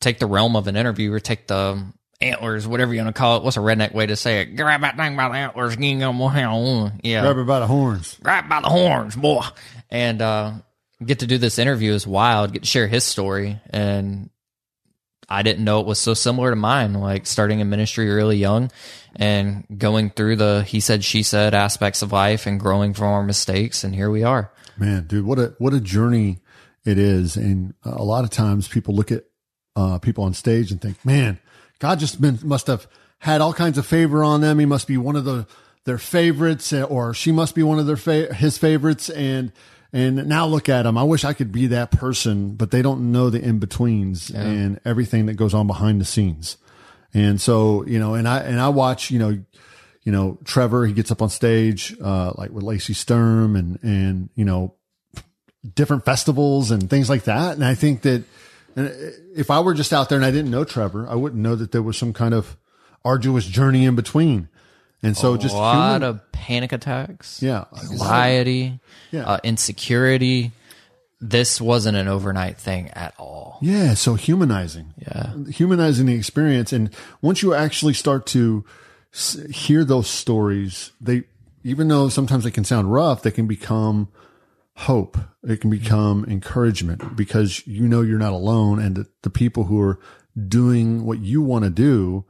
take 0.00 0.18
the 0.18 0.26
realm 0.26 0.56
of 0.56 0.66
an 0.66 0.76
interview 0.76 1.12
or 1.12 1.20
take 1.20 1.46
the 1.46 1.84
antlers, 2.20 2.66
whatever 2.66 2.92
you 2.94 3.02
want 3.02 3.14
to 3.14 3.18
call 3.18 3.36
it. 3.36 3.42
What's 3.42 3.56
a 3.56 3.60
redneck 3.60 3.92
way 3.94 4.06
to 4.06 4.16
say 4.16 4.40
it? 4.40 4.56
Grab 4.56 4.80
that 4.80 4.96
thing 4.96 5.16
by 5.16 5.28
the 5.28 5.34
antlers, 5.36 5.76
yeah, 7.02 7.22
Grab 7.22 7.36
her 7.36 7.44
by 7.44 7.60
the 7.60 7.66
horns. 7.66 8.18
grab 8.22 8.48
by 8.48 8.60
the 8.60 8.68
horns, 8.68 9.14
boy. 9.16 9.44
And 9.90 10.20
uh, 10.20 10.52
get 11.04 11.20
to 11.20 11.26
do 11.26 11.38
this 11.38 11.58
interview 11.58 11.92
is 11.92 12.06
wild. 12.06 12.52
Get 12.52 12.62
to 12.62 12.68
share 12.68 12.86
his 12.86 13.04
story, 13.04 13.60
and 13.70 14.30
I 15.28 15.42
didn't 15.42 15.64
know 15.64 15.80
it 15.80 15.86
was 15.86 15.98
so 15.98 16.14
similar 16.14 16.50
to 16.50 16.56
mine. 16.56 16.94
Like 16.94 17.26
starting 17.26 17.60
in 17.60 17.70
ministry 17.70 18.08
really 18.08 18.36
young, 18.36 18.70
and 19.16 19.64
going 19.76 20.10
through 20.10 20.36
the 20.36 20.64
he 20.66 20.80
said 20.80 21.04
she 21.04 21.22
said 21.22 21.54
aspects 21.54 22.02
of 22.02 22.12
life, 22.12 22.46
and 22.46 22.58
growing 22.60 22.94
from 22.94 23.08
our 23.08 23.22
mistakes, 23.22 23.84
and 23.84 23.94
here 23.94 24.10
we 24.10 24.24
are. 24.24 24.52
Man, 24.76 25.06
dude, 25.06 25.24
what 25.24 25.38
a 25.38 25.54
what 25.58 25.72
a 25.72 25.80
journey 25.80 26.40
it 26.84 26.98
is. 26.98 27.36
And 27.36 27.74
a 27.84 28.02
lot 28.02 28.24
of 28.24 28.30
times 28.30 28.68
people 28.68 28.94
look 28.94 29.12
at 29.12 29.24
uh, 29.78 29.98
people 29.98 30.24
on 30.24 30.34
stage 30.34 30.70
and 30.72 30.80
think, 30.80 30.96
man, 31.04 31.38
God 31.78 31.98
just 32.00 32.20
been, 32.20 32.38
must 32.42 32.66
have 32.66 32.86
had 33.18 33.40
all 33.40 33.52
kinds 33.52 33.78
of 33.78 33.86
favor 33.86 34.22
on 34.24 34.40
them. 34.40 34.58
He 34.58 34.66
must 34.66 34.86
be 34.88 34.96
one 34.96 35.16
of 35.16 35.24
the 35.24 35.46
their 35.84 35.98
favorites, 35.98 36.72
uh, 36.72 36.82
or 36.82 37.14
she 37.14 37.32
must 37.32 37.54
be 37.54 37.62
one 37.62 37.78
of 37.78 37.86
their 37.86 37.96
fa- 37.96 38.34
his 38.34 38.58
favorites. 38.58 39.08
And 39.10 39.52
and 39.92 40.26
now 40.28 40.44
look 40.46 40.68
at 40.68 40.82
them. 40.82 40.98
I 40.98 41.02
wish 41.04 41.24
I 41.24 41.32
could 41.32 41.50
be 41.50 41.68
that 41.68 41.90
person, 41.90 42.54
but 42.56 42.70
they 42.70 42.82
don't 42.82 43.10
know 43.12 43.30
the 43.30 43.40
in 43.40 43.58
betweens 43.58 44.30
Yeah. 44.30 44.42
and 44.42 44.80
everything 44.84 45.26
that 45.26 45.34
goes 45.34 45.54
on 45.54 45.66
behind 45.66 46.00
the 46.00 46.04
scenes. 46.04 46.58
And 47.14 47.40
so, 47.40 47.86
you 47.86 47.98
know, 47.98 48.14
and 48.14 48.28
I 48.28 48.40
and 48.40 48.60
I 48.60 48.68
watch, 48.68 49.10
you 49.10 49.18
know, 49.18 49.38
you 50.02 50.12
know, 50.12 50.38
Trevor, 50.44 50.86
he 50.86 50.92
gets 50.92 51.10
up 51.10 51.22
on 51.22 51.30
stage, 51.30 51.96
uh, 52.02 52.32
like 52.36 52.50
with 52.50 52.64
Lacey 52.64 52.94
Sturm 52.94 53.56
and, 53.56 53.78
and, 53.82 54.28
you 54.34 54.44
know, 54.44 54.74
different 55.74 56.04
festivals 56.04 56.70
and 56.70 56.88
things 56.90 57.08
like 57.08 57.24
that. 57.24 57.54
And 57.54 57.64
I 57.64 57.74
think 57.74 58.02
that 58.02 58.24
and 58.76 58.88
if 59.34 59.50
I 59.50 59.60
were 59.60 59.74
just 59.74 59.92
out 59.92 60.08
there 60.08 60.16
and 60.16 60.24
I 60.24 60.30
didn't 60.30 60.50
know 60.50 60.64
Trevor, 60.64 61.06
I 61.08 61.14
wouldn't 61.14 61.42
know 61.42 61.54
that 61.56 61.72
there 61.72 61.82
was 61.82 61.96
some 61.96 62.12
kind 62.12 62.34
of 62.34 62.56
arduous 63.04 63.44
journey 63.46 63.84
in 63.84 63.94
between. 63.96 64.48
And 65.02 65.16
so 65.16 65.36
just 65.36 65.54
a 65.54 65.58
lot 65.58 65.92
human- 66.00 66.02
of 66.08 66.32
panic 66.32 66.72
attacks, 66.72 67.40
yeah, 67.40 67.64
anxiety, 67.80 68.80
Yeah. 69.12 69.24
uh, 69.26 69.38
insecurity. 69.44 70.50
This 71.20 71.60
wasn't 71.60 71.96
an 71.96 72.06
overnight 72.08 72.58
thing 72.58 72.90
at 72.90 73.14
all. 73.18 73.58
Yeah, 73.60 73.94
so 73.94 74.14
humanizing. 74.14 74.94
Yeah. 74.98 75.34
Humanizing 75.50 76.06
the 76.06 76.14
experience. 76.14 76.72
And 76.72 76.90
once 77.22 77.42
you 77.42 77.54
actually 77.54 77.94
start 77.94 78.26
to 78.26 78.64
hear 79.50 79.84
those 79.84 80.08
stories, 80.08 80.92
they, 81.00 81.24
even 81.64 81.88
though 81.88 82.08
sometimes 82.08 82.44
they 82.44 82.50
can 82.52 82.64
sound 82.64 82.92
rough, 82.92 83.22
they 83.22 83.30
can 83.32 83.46
become 83.48 84.08
hope. 84.78 85.18
It 85.42 85.60
can 85.60 85.70
become 85.70 86.24
encouragement 86.26 87.16
because 87.16 87.66
you 87.66 87.88
know 87.88 88.00
you're 88.00 88.18
not 88.18 88.32
alone 88.32 88.78
and 88.78 88.96
that 88.96 89.22
the 89.22 89.30
people 89.30 89.64
who 89.64 89.80
are 89.80 89.98
doing 90.46 91.04
what 91.04 91.18
you 91.18 91.42
want 91.42 91.64
to 91.64 91.70
do 91.70 92.24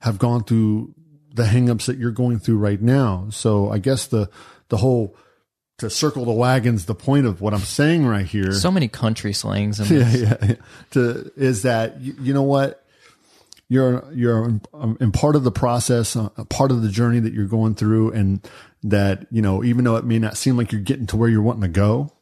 have 0.00 0.18
gone 0.18 0.42
through 0.42 0.94
the 1.34 1.42
hangups 1.42 1.84
that 1.84 1.98
you're 1.98 2.10
going 2.10 2.38
through 2.38 2.56
right 2.56 2.80
now. 2.80 3.28
So 3.30 3.70
I 3.70 3.78
guess 3.78 4.06
the, 4.06 4.30
the 4.70 4.78
whole, 4.78 5.14
to 5.76 5.90
circle 5.90 6.24
the 6.24 6.32
wagons, 6.32 6.86
the 6.86 6.94
point 6.94 7.26
of 7.26 7.42
what 7.42 7.52
I'm 7.52 7.60
saying 7.60 8.06
right 8.06 8.26
here 8.26 8.52
So 8.52 8.70
many 8.70 8.88
country 8.88 9.34
slangs 9.34 9.78
and 9.78 9.90
yeah, 9.90 10.10
yeah, 10.10 10.36
yeah. 10.42 10.54
To 10.92 11.30
is 11.36 11.62
that 11.62 12.00
you, 12.00 12.14
you 12.18 12.34
know 12.34 12.42
what 12.42 12.84
you're 13.68 14.04
you're 14.12 14.60
um, 14.74 14.98
in 15.00 15.12
part 15.12 15.36
of 15.36 15.44
the 15.44 15.52
process, 15.52 16.16
uh, 16.16 16.28
a 16.36 16.44
part 16.44 16.70
of 16.70 16.82
the 16.82 16.88
journey 16.88 17.20
that 17.20 17.32
you're 17.32 17.46
going 17.46 17.74
through, 17.76 18.12
and 18.12 18.46
that 18.82 19.26
you 19.30 19.42
know 19.42 19.62
even 19.62 19.84
though 19.84 19.96
it 19.96 20.04
may 20.04 20.18
not 20.18 20.36
seem 20.36 20.56
like 20.56 20.72
you're 20.72 20.80
getting 20.80 21.06
to 21.08 21.16
where 21.16 21.28
you're 21.28 21.42
wanting 21.42 21.62
to 21.62 21.68
go, 21.68 22.12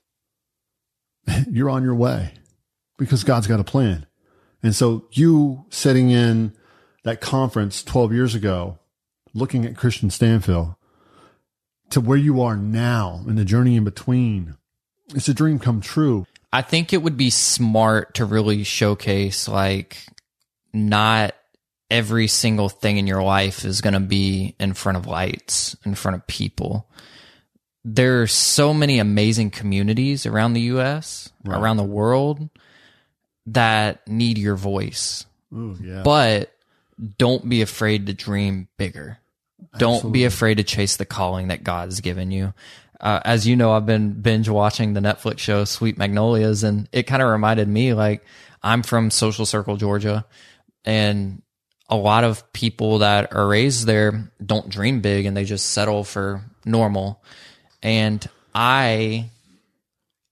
you're 1.51 1.71
on 1.71 1.83
your 1.83 1.95
way 1.95 2.33
because 2.97 3.25
God's 3.25 3.47
got 3.47 3.61
a 3.61 3.65
plan. 3.65 4.07
And 4.63 4.75
so 4.75 5.07
you 5.13 5.67
sitting 5.71 6.11
in 6.11 6.53
that 7.05 7.21
conference 7.21 7.83
12 7.85 8.13
years 8.13 8.35
ago, 8.35 8.79
looking 9.33 9.65
at 9.65 9.75
Kristian 9.75 10.11
Stanfill 10.11 10.77
to 11.91 12.01
where 12.01 12.19
you 12.19 12.43
are 12.43 12.57
now 12.57 13.23
and 13.27 13.39
the 13.39 13.45
journey 13.45 13.77
in 13.77 13.85
between, 13.85 14.57
it's 15.15 15.29
a 15.29 15.35
dream 15.35 15.59
come 15.59 15.81
true. 15.81 16.27
I 16.53 16.63
think 16.63 16.93
it 16.93 17.03
would 17.03 17.17
be 17.17 17.31
smart 17.31 18.15
to 18.15 18.25
really 18.25 18.65
showcase 18.65 19.49
like 19.49 20.05
not 20.73 21.35
every 21.91 22.29
single 22.29 22.69
thing 22.69 22.99
in 22.99 23.07
your 23.07 23.23
life 23.23 23.65
is 23.65 23.81
going 23.81 23.95
to 23.95 24.01
be 24.01 24.55
in 24.61 24.75
front 24.75 24.99
of 24.99 25.07
lights, 25.07 25.77
in 25.85 25.95
front 25.95 26.17
of 26.17 26.27
people. 26.27 26.89
There 27.85 28.23
are 28.23 28.27
so 28.27 28.75
many 28.75 28.99
amazing 28.99 29.51
communities 29.51 30.27
around 30.27 30.53
the 30.53 30.61
US, 30.63 31.33
around 31.47 31.79
the 31.79 31.85
world 31.85 32.51
that 33.47 34.07
need 34.07 34.37
your 34.37 34.57
voice. 34.57 35.25
Ooh, 35.55 35.77
yeah. 35.81 36.03
But 36.03 36.53
don't 37.17 37.49
be 37.49 37.63
afraid 37.63 38.07
to 38.07 38.15
dream 38.15 38.69
bigger. 38.77 39.19
Don't 39.79 40.13
be 40.13 40.25
afraid 40.25 40.57
to 40.57 40.65
chase 40.65 40.97
the 40.97 41.05
calling 41.05 41.49
that 41.49 41.65
God's 41.65 42.01
given 42.01 42.31
you. 42.31 42.53
Uh, 43.01 43.21
as 43.25 43.47
you 43.47 43.57
know, 43.57 43.73
I've 43.73 43.87
been 43.87 44.21
binge 44.21 44.49
watching 44.49 44.93
the 44.93 45.01
Netflix 45.01 45.39
show 45.39 45.65
Sweet 45.65 45.99
Magnolias, 45.99 46.65
and 46.65 46.89
it 46.93 47.05
kind 47.05 47.23
of 47.23 47.31
reminded 47.31 47.69
me 47.69 47.95
like 47.95 48.25
I'm 48.63 48.83
from 48.83 49.11
Social 49.11 49.47
Circle, 49.47 49.77
Georgia, 49.77 50.27
and 50.85 51.43
a 51.89 51.97
lot 51.97 52.25
of 52.25 52.53
people 52.53 52.99
that 52.99 53.35
are 53.35 53.49
raised 53.49 53.87
there 53.87 54.31
don't 54.45 54.69
dream 54.69 55.01
big 55.01 55.27
and 55.27 55.37
they 55.37 55.45
just 55.45 55.71
settle 55.71 56.05
for 56.05 56.43
normal. 56.65 57.23
And 57.83 58.27
I 58.55 59.31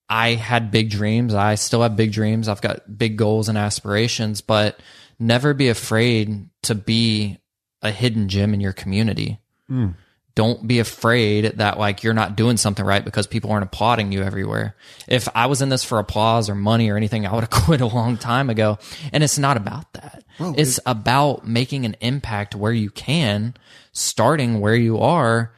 I 0.08 0.34
had 0.34 0.70
big 0.70 0.90
dreams. 0.90 1.34
I 1.34 1.56
still 1.56 1.82
have 1.82 1.96
big 1.96 2.12
dreams. 2.12 2.48
I've 2.48 2.60
got 2.60 2.98
big 2.98 3.16
goals 3.16 3.48
and 3.48 3.58
aspirations, 3.58 4.40
but 4.40 4.80
never 5.18 5.54
be 5.54 5.68
afraid 5.68 6.48
to 6.62 6.74
be 6.74 7.38
a 7.82 7.90
hidden 7.90 8.28
gem 8.28 8.54
in 8.54 8.60
your 8.60 8.72
community. 8.72 9.38
Hmm. 9.68 9.90
Don't 10.34 10.66
be 10.66 10.80
afraid 10.80 11.56
that 11.56 11.78
like 11.78 12.02
you're 12.02 12.12
not 12.12 12.36
doing 12.36 12.58
something 12.58 12.84
right 12.84 13.02
because 13.04 13.26
people 13.26 13.50
aren't 13.50 13.64
applauding 13.64 14.12
you 14.12 14.22
everywhere. 14.22 14.76
If 15.08 15.28
I 15.34 15.46
was 15.46 15.62
in 15.62 15.70
this 15.70 15.82
for 15.82 15.98
applause 15.98 16.50
or 16.50 16.54
money 16.54 16.90
or 16.90 16.98
anything, 16.98 17.26
I 17.26 17.32
would 17.32 17.44
have 17.44 17.50
quit 17.64 17.80
a 17.80 17.86
long 17.86 18.18
time 18.18 18.50
ago. 18.50 18.78
And 19.12 19.24
it's 19.24 19.38
not 19.38 19.56
about 19.56 19.90
that. 19.94 20.24
It's 20.38 20.80
about 20.86 21.46
making 21.46 21.84
an 21.84 21.96
impact 22.00 22.54
where 22.54 22.72
you 22.72 22.90
can, 22.90 23.54
starting 23.92 24.60
where 24.60 24.74
you 24.74 24.98
are. 24.98 25.52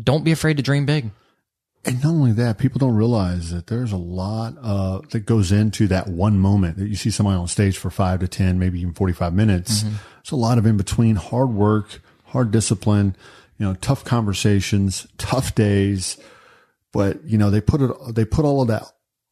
Don't 0.00 0.24
be 0.24 0.32
afraid 0.32 0.56
to 0.58 0.62
dream 0.62 0.86
big. 0.86 1.10
And 1.84 2.02
not 2.04 2.10
only 2.10 2.32
that, 2.32 2.58
people 2.58 2.78
don't 2.78 2.94
realize 2.94 3.50
that 3.50 3.68
there's 3.68 3.92
a 3.92 3.96
lot 3.96 4.54
uh, 4.60 5.00
that 5.10 5.20
goes 5.20 5.50
into 5.50 5.86
that 5.88 6.08
one 6.08 6.38
moment 6.38 6.76
that 6.76 6.88
you 6.88 6.94
see 6.94 7.10
somebody 7.10 7.38
on 7.38 7.48
stage 7.48 7.78
for 7.78 7.90
five 7.90 8.20
to 8.20 8.28
10, 8.28 8.58
maybe 8.58 8.80
even 8.80 8.92
45 8.92 9.32
minutes. 9.32 9.84
It's 10.20 10.30
a 10.30 10.36
lot 10.36 10.58
of 10.58 10.66
in 10.66 10.76
between 10.76 11.16
hard 11.16 11.48
work, 11.50 12.02
hard 12.26 12.50
discipline, 12.50 13.16
you 13.58 13.66
know, 13.66 13.74
tough 13.74 14.04
conversations, 14.04 15.06
tough 15.18 15.54
days. 15.54 16.18
But, 16.92 17.24
you 17.24 17.38
know, 17.38 17.50
they 17.50 17.62
put 17.62 17.80
it, 17.80 17.90
they 18.14 18.26
put 18.26 18.44
all 18.44 18.60
of 18.60 18.68
that, 18.68 18.84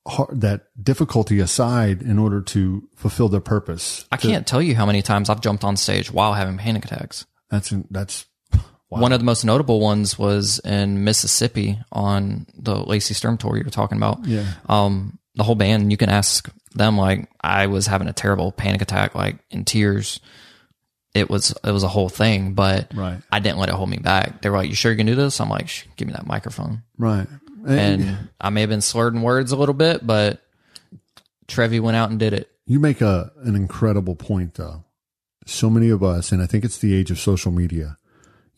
hard, 0.08 0.40
that 0.40 0.66
difficulty 0.82 1.38
aside 1.40 2.02
in 2.02 2.18
order 2.18 2.40
to 2.40 2.88
fulfill 2.96 3.28
their 3.28 3.40
purpose. 3.40 4.06
I 4.10 4.16
can't 4.16 4.46
tell 4.46 4.60
you 4.62 4.74
how 4.74 4.86
many 4.86 5.02
times 5.02 5.28
I've 5.30 5.40
jumped 5.40 5.64
on 5.64 5.76
stage 5.76 6.10
while 6.10 6.32
having 6.34 6.58
panic 6.58 6.84
attacks. 6.84 7.26
That's, 7.50 7.72
that's, 7.90 8.26
One 8.88 9.12
of 9.12 9.20
the 9.20 9.24
most 9.26 9.44
notable 9.44 9.80
ones 9.80 10.18
was 10.18 10.60
in 10.60 11.04
Mississippi 11.04 11.78
on 11.92 12.46
the 12.56 12.74
Lacey 12.74 13.12
Sturm 13.14 13.36
tour 13.36 13.56
you 13.56 13.64
were 13.64 13.70
talking 13.70 13.98
about. 13.98 14.24
Yeah. 14.26 14.46
Um, 14.68 15.18
the 15.34 15.44
whole 15.44 15.54
band, 15.54 15.90
you 15.90 15.96
can 15.98 16.08
ask 16.08 16.48
them, 16.74 16.96
like, 16.96 17.28
I 17.40 17.66
was 17.66 17.86
having 17.86 18.08
a 18.08 18.12
terrible 18.14 18.50
panic 18.50 18.80
attack, 18.82 19.14
like 19.14 19.36
in 19.50 19.64
tears. 19.66 20.20
It 21.14 21.28
was, 21.30 21.54
it 21.64 21.70
was 21.70 21.82
a 21.82 21.88
whole 21.88 22.08
thing, 22.08 22.54
but 22.54 22.92
Right. 22.94 23.20
I 23.30 23.40
didn't 23.40 23.58
let 23.58 23.68
it 23.68 23.74
hold 23.74 23.88
me 23.90 23.98
back. 23.98 24.40
They 24.42 24.50
were 24.50 24.56
like, 24.56 24.68
you 24.68 24.74
sure 24.74 24.90
you 24.92 24.96
can 24.96 25.06
do 25.06 25.14
this? 25.14 25.40
I'm 25.40 25.48
like, 25.48 25.68
"Shh, 25.68 25.84
give 25.96 26.06
me 26.08 26.14
that 26.14 26.26
microphone. 26.26 26.82
right. 26.96 27.26
And 27.68 28.30
I 28.40 28.50
may 28.50 28.62
have 28.62 28.70
been 28.70 28.80
slurred 28.80 29.14
in 29.14 29.22
words 29.22 29.52
a 29.52 29.56
little 29.56 29.74
bit, 29.74 30.06
but 30.06 30.40
Trevi 31.46 31.80
went 31.80 31.96
out 31.96 32.10
and 32.10 32.18
did 32.18 32.32
it. 32.32 32.50
You 32.66 32.80
make 32.80 33.00
a 33.00 33.32
an 33.42 33.56
incredible 33.56 34.14
point 34.14 34.54
though. 34.54 34.84
So 35.46 35.70
many 35.70 35.88
of 35.88 36.02
us, 36.02 36.30
and 36.30 36.42
I 36.42 36.46
think 36.46 36.64
it's 36.64 36.78
the 36.78 36.94
age 36.94 37.10
of 37.10 37.18
social 37.18 37.50
media. 37.50 37.96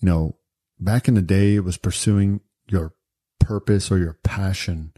You 0.00 0.06
know, 0.06 0.36
back 0.78 1.06
in 1.06 1.14
the 1.14 1.22
day, 1.22 1.54
it 1.54 1.64
was 1.64 1.76
pursuing 1.76 2.40
your 2.68 2.94
purpose 3.38 3.90
or 3.90 3.98
your 3.98 4.18
passion, 4.24 4.92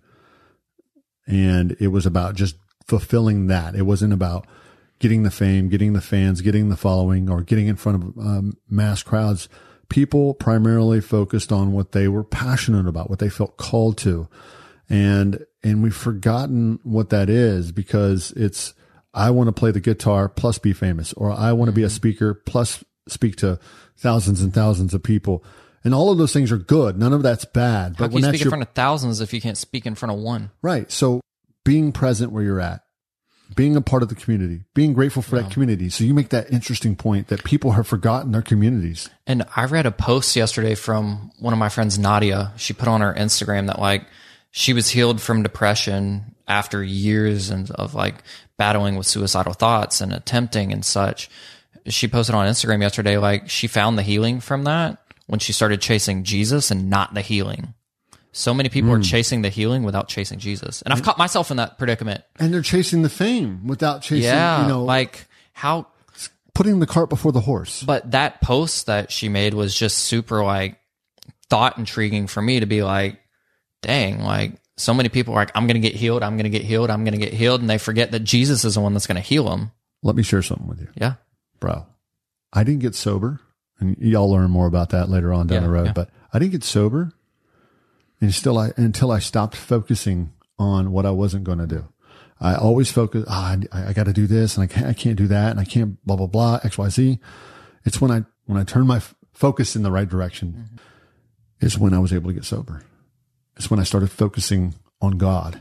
and 1.27 1.77
it 1.81 1.89
was 1.89 2.07
about 2.07 2.35
just 2.35 2.57
fulfilling 2.87 3.47
that. 3.49 3.75
It 3.75 3.83
wasn't 3.83 4.15
about 4.15 4.47
getting 4.99 5.23
the 5.23 5.31
fame, 5.31 5.69
getting 5.69 5.93
the 5.93 6.01
fans, 6.01 6.41
getting 6.41 6.69
the 6.69 6.77
following, 6.77 7.29
or 7.29 7.43
getting 7.43 7.67
in 7.67 7.77
front 7.77 8.03
of 8.03 8.19
um, 8.19 8.57
mass 8.71 9.03
crowds. 9.03 9.49
People 9.93 10.35
primarily 10.35 11.01
focused 11.01 11.53
on 11.53 11.73
what 11.73 11.93
they 11.93 12.09
were 12.09 12.25
passionate 12.25 12.87
about, 12.87 13.11
what 13.11 13.19
they 13.19 13.29
felt 13.29 13.57
called 13.59 13.99
to 13.99 14.29
and 14.93 15.45
and 15.65 15.83
we've 15.83 15.97
forgotten 15.97 16.79
what 16.83 17.11
that 17.11 17.31
is 17.31 17.73
because 17.73 18.31
it's 18.33 18.75
I 19.15 19.31
want 19.31 19.49
to 19.49 19.53
play 19.53 19.71
the 19.71 19.81
guitar 19.81 20.29
plus 20.29 20.59
be 20.59 20.73
famous, 20.73 21.13
or 21.15 21.33
I 21.33 21.53
want 21.53 21.69
to 21.69 21.73
be 21.73 21.83
a 21.83 21.87
mm-hmm. 21.87 21.95
speaker 21.95 22.35
plus 22.35 22.85
speak 23.09 23.37
to 23.37 23.59
thousands 23.97 24.43
and 24.43 24.53
thousands 24.53 24.95
of 24.95 25.03
people, 25.03 25.45
and 25.83 25.95
all 25.95 26.11
of 26.11 26.19
those 26.19 26.33
things 26.33 26.53
are 26.53 26.59
good. 26.59 26.99
None 26.99 27.13
of 27.13 27.23
that's 27.23 27.47
bad. 27.47 27.97
How 27.97 28.05
But 28.05 28.05
can 28.07 28.13
when 28.15 28.23
you 28.23 28.29
speak 28.29 28.41
in 28.43 28.45
your 28.45 28.51
front 28.51 28.63
of 28.63 28.75
thousands 28.75 29.21
if 29.21 29.33
you 29.33 29.41
can't 29.41 29.59
speak 29.59 29.87
in 29.87 29.95
front 29.95 30.13
of 30.13 30.19
one? 30.19 30.51
right, 30.61 30.91
so 30.93 31.21
being 31.65 31.93
present 31.93 32.33
where 32.33 32.43
you're 32.43 32.61
at, 32.61 32.83
being 33.55 33.77
a 33.77 33.81
part 33.81 34.03
of 34.03 34.09
the 34.09 34.15
community, 34.15 34.65
being 34.75 34.93
grateful 34.93 35.23
for 35.23 35.37
that 35.37 35.51
community. 35.51 35.89
So 35.89 36.05
you 36.05 36.15
make 36.15 36.31
that 36.31 36.51
interesting 36.51 36.97
point 36.97 37.29
that 37.29 37.45
people 37.45 37.73
have 37.73 37.87
forgotten 37.87 38.33
their 38.33 38.43
communities. 38.43 39.09
And 39.27 39.45
I 39.57 39.65
read 39.65 39.87
a 39.87 39.91
post 39.91 40.35
yesterday 40.37 40.75
from 40.75 41.33
one 41.39 41.53
of 41.53 41.59
my 41.59 41.69
friends, 41.69 41.99
Nadia. 41.99 42.53
She 42.57 42.73
put 42.73 42.89
on 42.89 43.01
her 43.01 43.15
Instagram 43.15 43.67
that 43.67 43.79
like 43.79 44.05
she 44.51 44.73
was 44.73 44.89
healed 44.89 45.21
from 45.21 45.43
depression 45.43 46.35
after 46.47 46.83
years 46.83 47.51
and 47.51 47.71
of 47.73 47.95
like 47.95 48.17
battling 48.57 48.97
with 48.97 49.07
suicidal 49.07 49.55
thoughts 49.55 50.01
and 50.01 50.13
attempting 50.13 50.73
and 50.73 50.85
such. 50.85 51.31
She 51.87 52.09
posted 52.09 52.35
on 52.35 52.47
Instagram 52.47 52.83
yesterday 52.83 53.19
like 53.19 53.49
she 53.49 53.67
found 53.67 53.99
the 53.99 54.03
healing 54.03 54.41
from 54.41 54.65
that 54.65 54.99
when 55.27 55.41
she 55.41 55.53
started 55.53 55.81
chasing 55.81 56.25
Jesus 56.25 56.71
and 56.71 56.91
not 56.91 57.15
the 57.15 57.23
healing. 57.23 57.75
So 58.33 58.55
many 58.55 58.69
people 58.71 58.91
are 58.93 58.97
hmm. 58.97 59.03
chasing 59.03 59.43
the 59.43 59.51
healing 59.51 59.83
without 59.83 60.09
chasing 60.09 60.39
Jesus. 60.39 60.81
And 60.83 60.93
I've 60.93 61.03
caught 61.03 61.19
myself 61.19 61.51
in 61.51 61.59
that 61.59 61.77
predicament. 61.79 62.25
And 62.39 62.53
they're 62.53 62.63
chasing 62.63 63.03
the 63.03 63.11
fame 63.11 63.67
without 63.67 64.01
chasing, 64.03 64.25
Yeah. 64.25 64.63
you 64.63 64.69
know, 64.69 64.85
like 64.85 65.27
how 65.53 65.87
putting 66.55 66.81
the 66.81 66.87
cart 66.87 67.11
before 67.11 67.33
the 67.33 67.41
horse. 67.41 67.83
but 67.83 68.11
that 68.13 68.41
post 68.41 68.87
that 68.87 69.11
she 69.13 69.29
made 69.29 69.55
was 69.55 69.75
just 69.75 69.99
super 69.99 70.43
like 70.45 70.79
thought 71.49 71.77
intriguing 71.79 72.27
for 72.27 72.41
me 72.41 72.61
to 72.61 72.67
be 72.67 72.83
like, 72.83 73.21
dang, 73.83 74.21
like 74.21 74.55
so 74.79 74.95
many 74.95 75.11
people 75.11 75.35
are 75.35 75.39
like, 75.39 75.53
I'm 75.55 75.67
going 75.67 75.81
to 75.81 75.87
get 75.87 75.95
healed. 75.95 76.23
I'm 76.23 76.37
going 76.37 76.51
to 76.51 76.59
get 76.59 76.63
healed. 76.63 76.91
I'm 76.91 77.05
going 77.05 77.13
to 77.19 77.25
get 77.25 77.35
healed. 77.35 77.61
And 77.61 77.69
they 77.69 77.79
forget 77.79 78.13
that 78.13 78.21
Jesus 78.21 78.65
is 78.65 78.75
the 78.75 78.81
one 78.81 78.95
that's 78.95 79.07
going 79.07 79.17
to 79.17 79.21
heal 79.21 79.45
them. 79.45 79.71
Let 80.03 80.17
me 80.17 80.23
share 80.23 80.43
something 80.43 80.67
with 80.67 80.81
you, 80.81 80.89
Yeah. 80.97 81.15
bro. 81.61 81.87
I 82.53 82.65
didn't 82.65 82.81
get 82.81 82.95
sober, 82.95 83.41
and 83.79 83.97
y'all 83.99 84.31
learn 84.31 84.51
more 84.51 84.67
about 84.67 84.91
that 84.91 85.09
later 85.09 85.33
on 85.33 85.47
down 85.47 85.63
Yeah, 85.63 85.67
the 85.69 85.73
road. 85.73 85.87
yeah. 85.87 85.93
But 85.93 86.11
I 86.33 86.39
didn't 86.39 86.53
get 86.53 86.65
sober, 86.65 87.13
and 88.23 88.33
still, 88.33 88.57
I 88.57 88.71
until 88.77 89.11
I 89.11 89.19
stopped 89.19 89.57
focusing 89.57 90.33
on 90.57 90.93
what 90.93 91.05
I 91.05 91.11
wasn't 91.11 91.43
going 91.43 91.59
to 91.59 91.67
do. 91.67 91.89
I 92.41 92.55
always 92.55 92.91
focus. 92.91 93.25
Ah, 93.29 93.57
I, 93.73 93.89
I 93.89 93.93
got 93.93 94.07
to 94.07 94.13
do 94.13 94.29
this, 94.29 94.57
and 94.57 94.63
I 94.63 94.69
can't. 94.69 94.87
I 94.87 94.93
can't 94.93 95.17
do 95.17 95.27
that, 95.27 95.51
and 95.51 95.59
I 95.59 95.65
can't. 95.65 96.03
Blah 96.07 96.17
blah 96.17 96.29
blah. 96.29 96.61
X 96.63 96.79
Y 96.79 96.89
Z. 96.89 97.19
It's 97.85 98.01
when 98.01 98.13
I 98.13 98.25
when 98.47 98.59
I 98.59 98.65
turn 98.65 98.87
my 98.87 98.97
f- 98.97 99.17
focus 99.33 99.75
in 99.75 99.83
the 99.83 99.91
right 99.91 100.09
direction, 100.09 100.79
is 101.61 101.77
when 101.77 101.93
I 101.93 101.99
was 101.99 102.13
able 102.13 102.31
to 102.31 102.35
get 102.35 102.45
sober. 102.45 102.85
It's 103.57 103.71
when 103.71 103.81
I 103.81 103.85
started 103.85 104.11
focusing 104.11 104.77
on 105.01 105.19
God, 105.19 105.61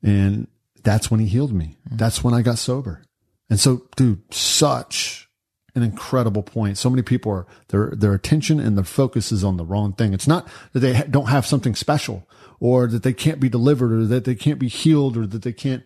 and 0.00 0.46
that's 0.84 1.10
when 1.10 1.18
He 1.18 1.26
healed 1.26 1.52
me. 1.52 1.76
That's 1.90 2.22
when 2.22 2.34
I 2.34 2.42
got 2.42 2.58
sober. 2.58 3.02
And 3.50 3.58
so, 3.58 3.88
dude, 3.96 4.32
such 4.32 5.23
an 5.74 5.82
incredible 5.82 6.42
point. 6.42 6.78
So 6.78 6.88
many 6.88 7.02
people 7.02 7.32
are 7.32 7.46
their 7.68 7.92
their 7.96 8.14
attention 8.14 8.60
and 8.60 8.76
their 8.76 8.84
focus 8.84 9.32
is 9.32 9.42
on 9.44 9.56
the 9.56 9.64
wrong 9.64 9.92
thing. 9.92 10.14
It's 10.14 10.28
not 10.28 10.48
that 10.72 10.80
they 10.80 11.02
don't 11.10 11.28
have 11.28 11.46
something 11.46 11.74
special, 11.74 12.28
or 12.60 12.86
that 12.86 13.02
they 13.02 13.12
can't 13.12 13.40
be 13.40 13.48
delivered, 13.48 13.92
or 13.92 14.04
that 14.06 14.24
they 14.24 14.34
can't 14.34 14.58
be 14.58 14.68
healed, 14.68 15.16
or 15.16 15.26
that 15.26 15.42
they 15.42 15.52
can't 15.52 15.82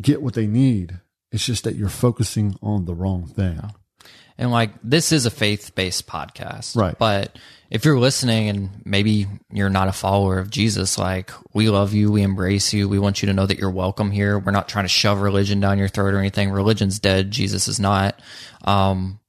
get 0.00 0.22
what 0.22 0.34
they 0.34 0.46
need. 0.46 1.00
It's 1.32 1.46
just 1.46 1.64
that 1.64 1.76
you're 1.76 1.88
focusing 1.88 2.56
on 2.62 2.84
the 2.84 2.94
wrong 2.94 3.26
thing. 3.26 3.60
And 4.36 4.50
like 4.50 4.70
this 4.82 5.12
is 5.12 5.26
a 5.26 5.30
faith 5.30 5.74
based 5.74 6.06
podcast. 6.06 6.76
Right. 6.76 6.98
But 6.98 7.38
if 7.70 7.84
you're 7.84 7.98
listening 7.98 8.48
and 8.48 8.82
maybe 8.84 9.26
you're 9.52 9.70
not 9.70 9.88
a 9.88 9.92
follower 9.92 10.38
of 10.38 10.50
Jesus, 10.50 10.98
like 10.98 11.30
we 11.52 11.70
love 11.70 11.94
you, 11.94 12.10
we 12.10 12.22
embrace 12.22 12.72
you, 12.72 12.88
we 12.88 12.98
want 12.98 13.22
you 13.22 13.26
to 13.26 13.32
know 13.32 13.46
that 13.46 13.58
you're 13.58 13.70
welcome 13.70 14.10
here. 14.10 14.38
We're 14.38 14.52
not 14.52 14.68
trying 14.68 14.84
to 14.84 14.88
shove 14.88 15.20
religion 15.20 15.60
down 15.60 15.78
your 15.78 15.88
throat 15.88 16.14
or 16.14 16.18
anything. 16.18 16.50
Religion's 16.50 16.98
dead, 16.98 17.30
Jesus 17.30 17.68
is 17.68 17.78
not. 17.78 18.20
Um 18.64 19.20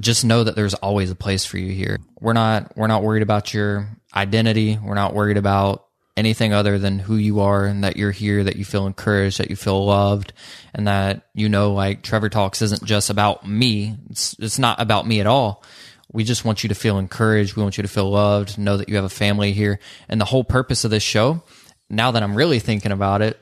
just 0.00 0.24
know 0.24 0.42
that 0.42 0.56
there's 0.56 0.74
always 0.74 1.10
a 1.10 1.14
place 1.14 1.44
for 1.44 1.58
you 1.58 1.70
here. 1.72 1.98
We're 2.20 2.32
not 2.32 2.76
we're 2.76 2.86
not 2.86 3.02
worried 3.02 3.22
about 3.22 3.52
your 3.52 3.88
identity. 4.14 4.78
We're 4.82 4.94
not 4.94 5.14
worried 5.14 5.36
about 5.36 5.86
anything 6.16 6.52
other 6.52 6.78
than 6.78 6.98
who 6.98 7.16
you 7.16 7.40
are 7.40 7.64
and 7.64 7.84
that 7.84 7.96
you're 7.96 8.10
here, 8.10 8.44
that 8.44 8.56
you 8.56 8.64
feel 8.64 8.86
encouraged, 8.86 9.38
that 9.38 9.50
you 9.50 9.56
feel 9.56 9.84
loved, 9.84 10.32
and 10.74 10.86
that 10.86 11.28
you 11.34 11.48
know 11.48 11.72
like 11.72 12.02
Trevor 12.02 12.28
Talks 12.28 12.62
isn't 12.62 12.84
just 12.84 13.10
about 13.10 13.46
me. 13.48 13.96
It's 14.10 14.34
it's 14.38 14.58
not 14.58 14.80
about 14.80 15.06
me 15.06 15.20
at 15.20 15.26
all. 15.26 15.64
We 16.12 16.24
just 16.24 16.44
want 16.44 16.62
you 16.62 16.68
to 16.68 16.74
feel 16.74 16.98
encouraged. 16.98 17.56
We 17.56 17.62
want 17.62 17.78
you 17.78 17.82
to 17.82 17.88
feel 17.88 18.10
loved, 18.10 18.58
know 18.58 18.76
that 18.76 18.88
you 18.90 18.96
have 18.96 19.04
a 19.04 19.08
family 19.08 19.52
here. 19.52 19.78
And 20.10 20.20
the 20.20 20.26
whole 20.26 20.44
purpose 20.44 20.84
of 20.84 20.90
this 20.90 21.02
show, 21.02 21.42
now 21.88 22.10
that 22.10 22.22
I'm 22.22 22.34
really 22.34 22.58
thinking 22.58 22.92
about 22.92 23.22
it, 23.22 23.40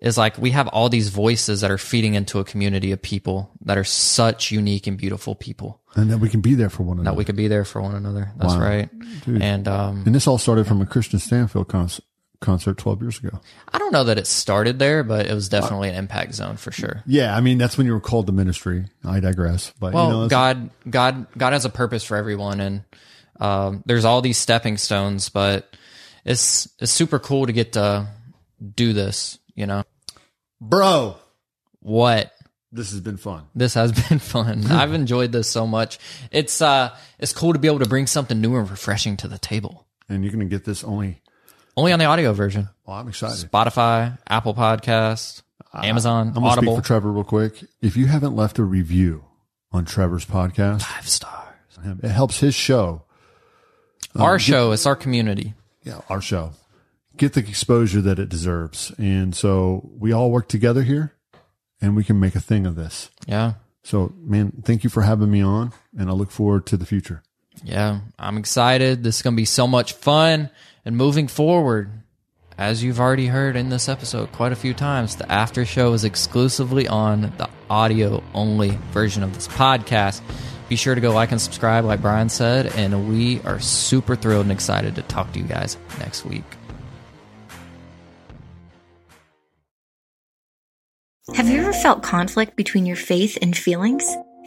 is 0.00 0.18
like 0.18 0.36
we 0.36 0.50
have 0.50 0.66
all 0.68 0.88
these 0.88 1.10
voices 1.10 1.60
that 1.60 1.70
are 1.70 1.78
feeding 1.78 2.14
into 2.14 2.40
a 2.40 2.44
community 2.44 2.90
of 2.90 3.00
people 3.00 3.52
that 3.62 3.78
are 3.78 3.84
such 3.84 4.50
unique 4.50 4.86
and 4.88 4.96
beautiful 4.98 5.34
people 5.36 5.80
And 5.94 6.10
that 6.10 6.18
we 6.18 6.28
can 6.28 6.40
be 6.40 6.54
there 6.54 6.70
for 6.70 6.82
one 6.82 6.96
that 6.96 7.02
another. 7.02 7.16
we 7.16 7.24
can 7.24 7.36
be 7.36 7.46
there 7.48 7.64
for 7.64 7.80
one 7.82 7.94
another. 7.94 8.32
That's 8.36 8.54
Wow. 8.54 8.60
right. 8.60 8.88
And 9.26 9.68
um, 9.68 10.02
and 10.04 10.12
this 10.14 10.26
all 10.26 10.38
started 10.38 10.66
from 10.66 10.80
a 10.82 10.86
Kristian 10.86 11.20
Stanfill 11.20 11.66
concert, 11.68 12.04
concert 12.40 12.78
12 12.78 13.02
years 13.02 13.18
ago. 13.18 13.40
I 13.72 13.78
don't 13.78 13.92
know 13.92 14.04
that 14.04 14.18
it 14.18 14.26
started 14.26 14.78
there, 14.78 15.02
but 15.02 15.26
it 15.26 15.34
was 15.34 15.48
definitely 15.48 15.90
an 15.90 15.96
impact 15.96 16.34
zone 16.34 16.56
for 16.56 16.70
sure. 16.70 17.02
Yeah, 17.06 17.36
I 17.36 17.40
mean 17.40 17.58
that's 17.58 17.76
when 17.76 17.86
you 17.86 17.92
were 17.92 18.00
called 18.00 18.26
to 18.26 18.32
ministry. 18.32 18.86
I 19.04 19.20
digress, 19.20 19.72
but 19.78 19.92
Well, 19.94 20.06
you 20.06 20.12
know, 20.12 20.28
God, 20.28 20.70
God, 20.88 21.26
God 21.36 21.52
has 21.52 21.64
a 21.64 21.70
purpose 21.70 22.04
for 22.04 22.16
everyone, 22.16 22.60
and 22.60 22.84
um, 23.40 23.82
there's 23.86 24.04
all 24.04 24.20
these 24.20 24.38
stepping 24.38 24.76
stones. 24.76 25.28
But 25.28 25.76
it's 26.24 26.68
it's 26.78 26.92
super 26.92 27.18
cool 27.18 27.46
to 27.46 27.52
get 27.52 27.72
to 27.72 28.08
do 28.74 28.92
this. 28.92 29.38
You 29.54 29.66
know 29.66 29.82
bro, 30.60 31.16
what? 31.80 32.32
this 32.70 32.90
has 32.90 33.00
been 33.00 33.16
fun. 33.16 33.44
This 33.54 33.74
has 33.74 33.92
been 34.08 34.18
fun. 34.18 34.66
I've 34.70 34.92
enjoyed 34.92 35.32
this 35.32 35.48
so 35.48 35.66
much. 35.66 35.98
It's 36.30 36.60
uh, 36.60 36.96
it's 37.18 37.32
cool 37.32 37.52
to 37.52 37.58
be 37.58 37.68
able 37.68 37.80
to 37.80 37.88
bring 37.88 38.06
something 38.06 38.40
new 38.40 38.56
and 38.56 38.70
refreshing 38.70 39.16
to 39.18 39.28
the 39.28 39.38
table. 39.38 39.86
And 40.08 40.24
you're 40.24 40.32
going 40.32 40.48
to 40.48 40.54
get 40.54 40.64
this 40.64 40.84
only. 40.84 41.20
Only 41.78 41.92
on 41.92 42.00
the 42.00 42.06
audio 42.06 42.32
version. 42.32 42.68
Well, 42.84 42.96
I'm 42.96 43.06
excited. 43.06 43.48
Spotify, 43.50 44.18
Apple 44.26 44.52
Podcast, 44.52 45.42
Amazon, 45.72 46.28
I'm 46.28 46.34
gonna 46.34 46.46
Audible. 46.46 46.72
speak 46.74 46.82
for 46.84 46.86
Trevor 46.86 47.12
real 47.12 47.22
quick. 47.22 47.62
If 47.80 47.96
you 47.96 48.06
haven't 48.06 48.34
left 48.34 48.58
a 48.58 48.64
review 48.64 49.24
on 49.70 49.84
Trevor's 49.84 50.24
podcast, 50.26 50.82
Five 50.82 51.08
stars. 51.08 51.54
it 52.02 52.08
helps 52.08 52.40
his 52.40 52.56
show. 52.56 53.04
Uh, 54.18 54.24
our 54.24 54.40
show, 54.40 54.72
it's 54.72 54.86
our 54.86 54.96
community. 54.96 55.54
Yeah, 55.84 56.00
our 56.08 56.20
show 56.20 56.50
get 57.16 57.34
the 57.34 57.40
exposure 57.40 58.00
that 58.00 58.18
it 58.18 58.28
deserves. 58.28 58.92
And 58.98 59.34
so 59.36 59.88
we 59.98 60.12
all 60.12 60.30
work 60.32 60.48
together 60.48 60.82
here, 60.82 61.12
and 61.80 61.94
we 61.94 62.02
can 62.04 62.18
make 62.18 62.34
a 62.34 62.40
thing 62.40 62.66
of 62.66 62.74
this. 62.76 63.10
Yeah. 63.26 63.54
So, 63.84 64.12
man, 64.18 64.52
thank 64.64 64.84
you 64.84 64.90
for 64.90 65.02
having 65.02 65.30
me 65.30 65.42
on, 65.42 65.72
and 65.96 66.08
I 66.10 66.12
look 66.12 66.30
forward 66.30 66.66
to 66.66 66.76
the 66.76 66.86
future. 66.86 67.22
Yeah. 67.64 68.00
I'm 68.18 68.38
excited. 68.38 69.02
This 69.02 69.16
is 69.16 69.22
going 69.22 69.34
to 69.34 69.40
be 69.40 69.44
so 69.44 69.66
much 69.66 69.92
fun. 69.92 70.50
And 70.84 70.96
moving 70.96 71.28
forward, 71.28 71.90
as 72.56 72.82
you've 72.82 73.00
already 73.00 73.26
heard 73.26 73.56
in 73.56 73.68
this 73.68 73.88
episode 73.88 74.32
quite 74.32 74.52
a 74.52 74.56
few 74.56 74.74
times, 74.74 75.16
the 75.16 75.30
after 75.30 75.64
show 75.64 75.92
is 75.92 76.04
exclusively 76.04 76.88
on 76.88 77.32
the 77.36 77.48
audio 77.70 78.22
only 78.34 78.70
version 78.90 79.22
of 79.22 79.34
this 79.34 79.48
podcast. 79.48 80.20
Be 80.68 80.76
sure 80.76 80.94
to 80.94 81.00
go 81.00 81.12
like 81.12 81.30
and 81.30 81.40
subscribe, 81.40 81.84
like 81.84 82.02
Brian 82.02 82.28
said. 82.28 82.66
And 82.66 83.08
we 83.08 83.40
are 83.42 83.60
super 83.60 84.16
thrilled 84.16 84.46
and 84.46 84.52
excited 84.52 84.96
to 84.96 85.02
talk 85.02 85.32
to 85.32 85.38
you 85.38 85.46
guys 85.46 85.76
next 85.98 86.24
week. 86.24 86.44
Have 91.34 91.48
you 91.48 91.60
ever 91.60 91.72
felt 91.74 92.02
conflict 92.02 92.56
between 92.56 92.86
your 92.86 92.96
faith 92.96 93.36
and 93.42 93.56
feelings? 93.56 94.04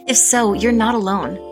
If 0.08 0.16
so, 0.16 0.52
you're 0.52 0.72
not 0.72 0.96
alone. 0.96 1.51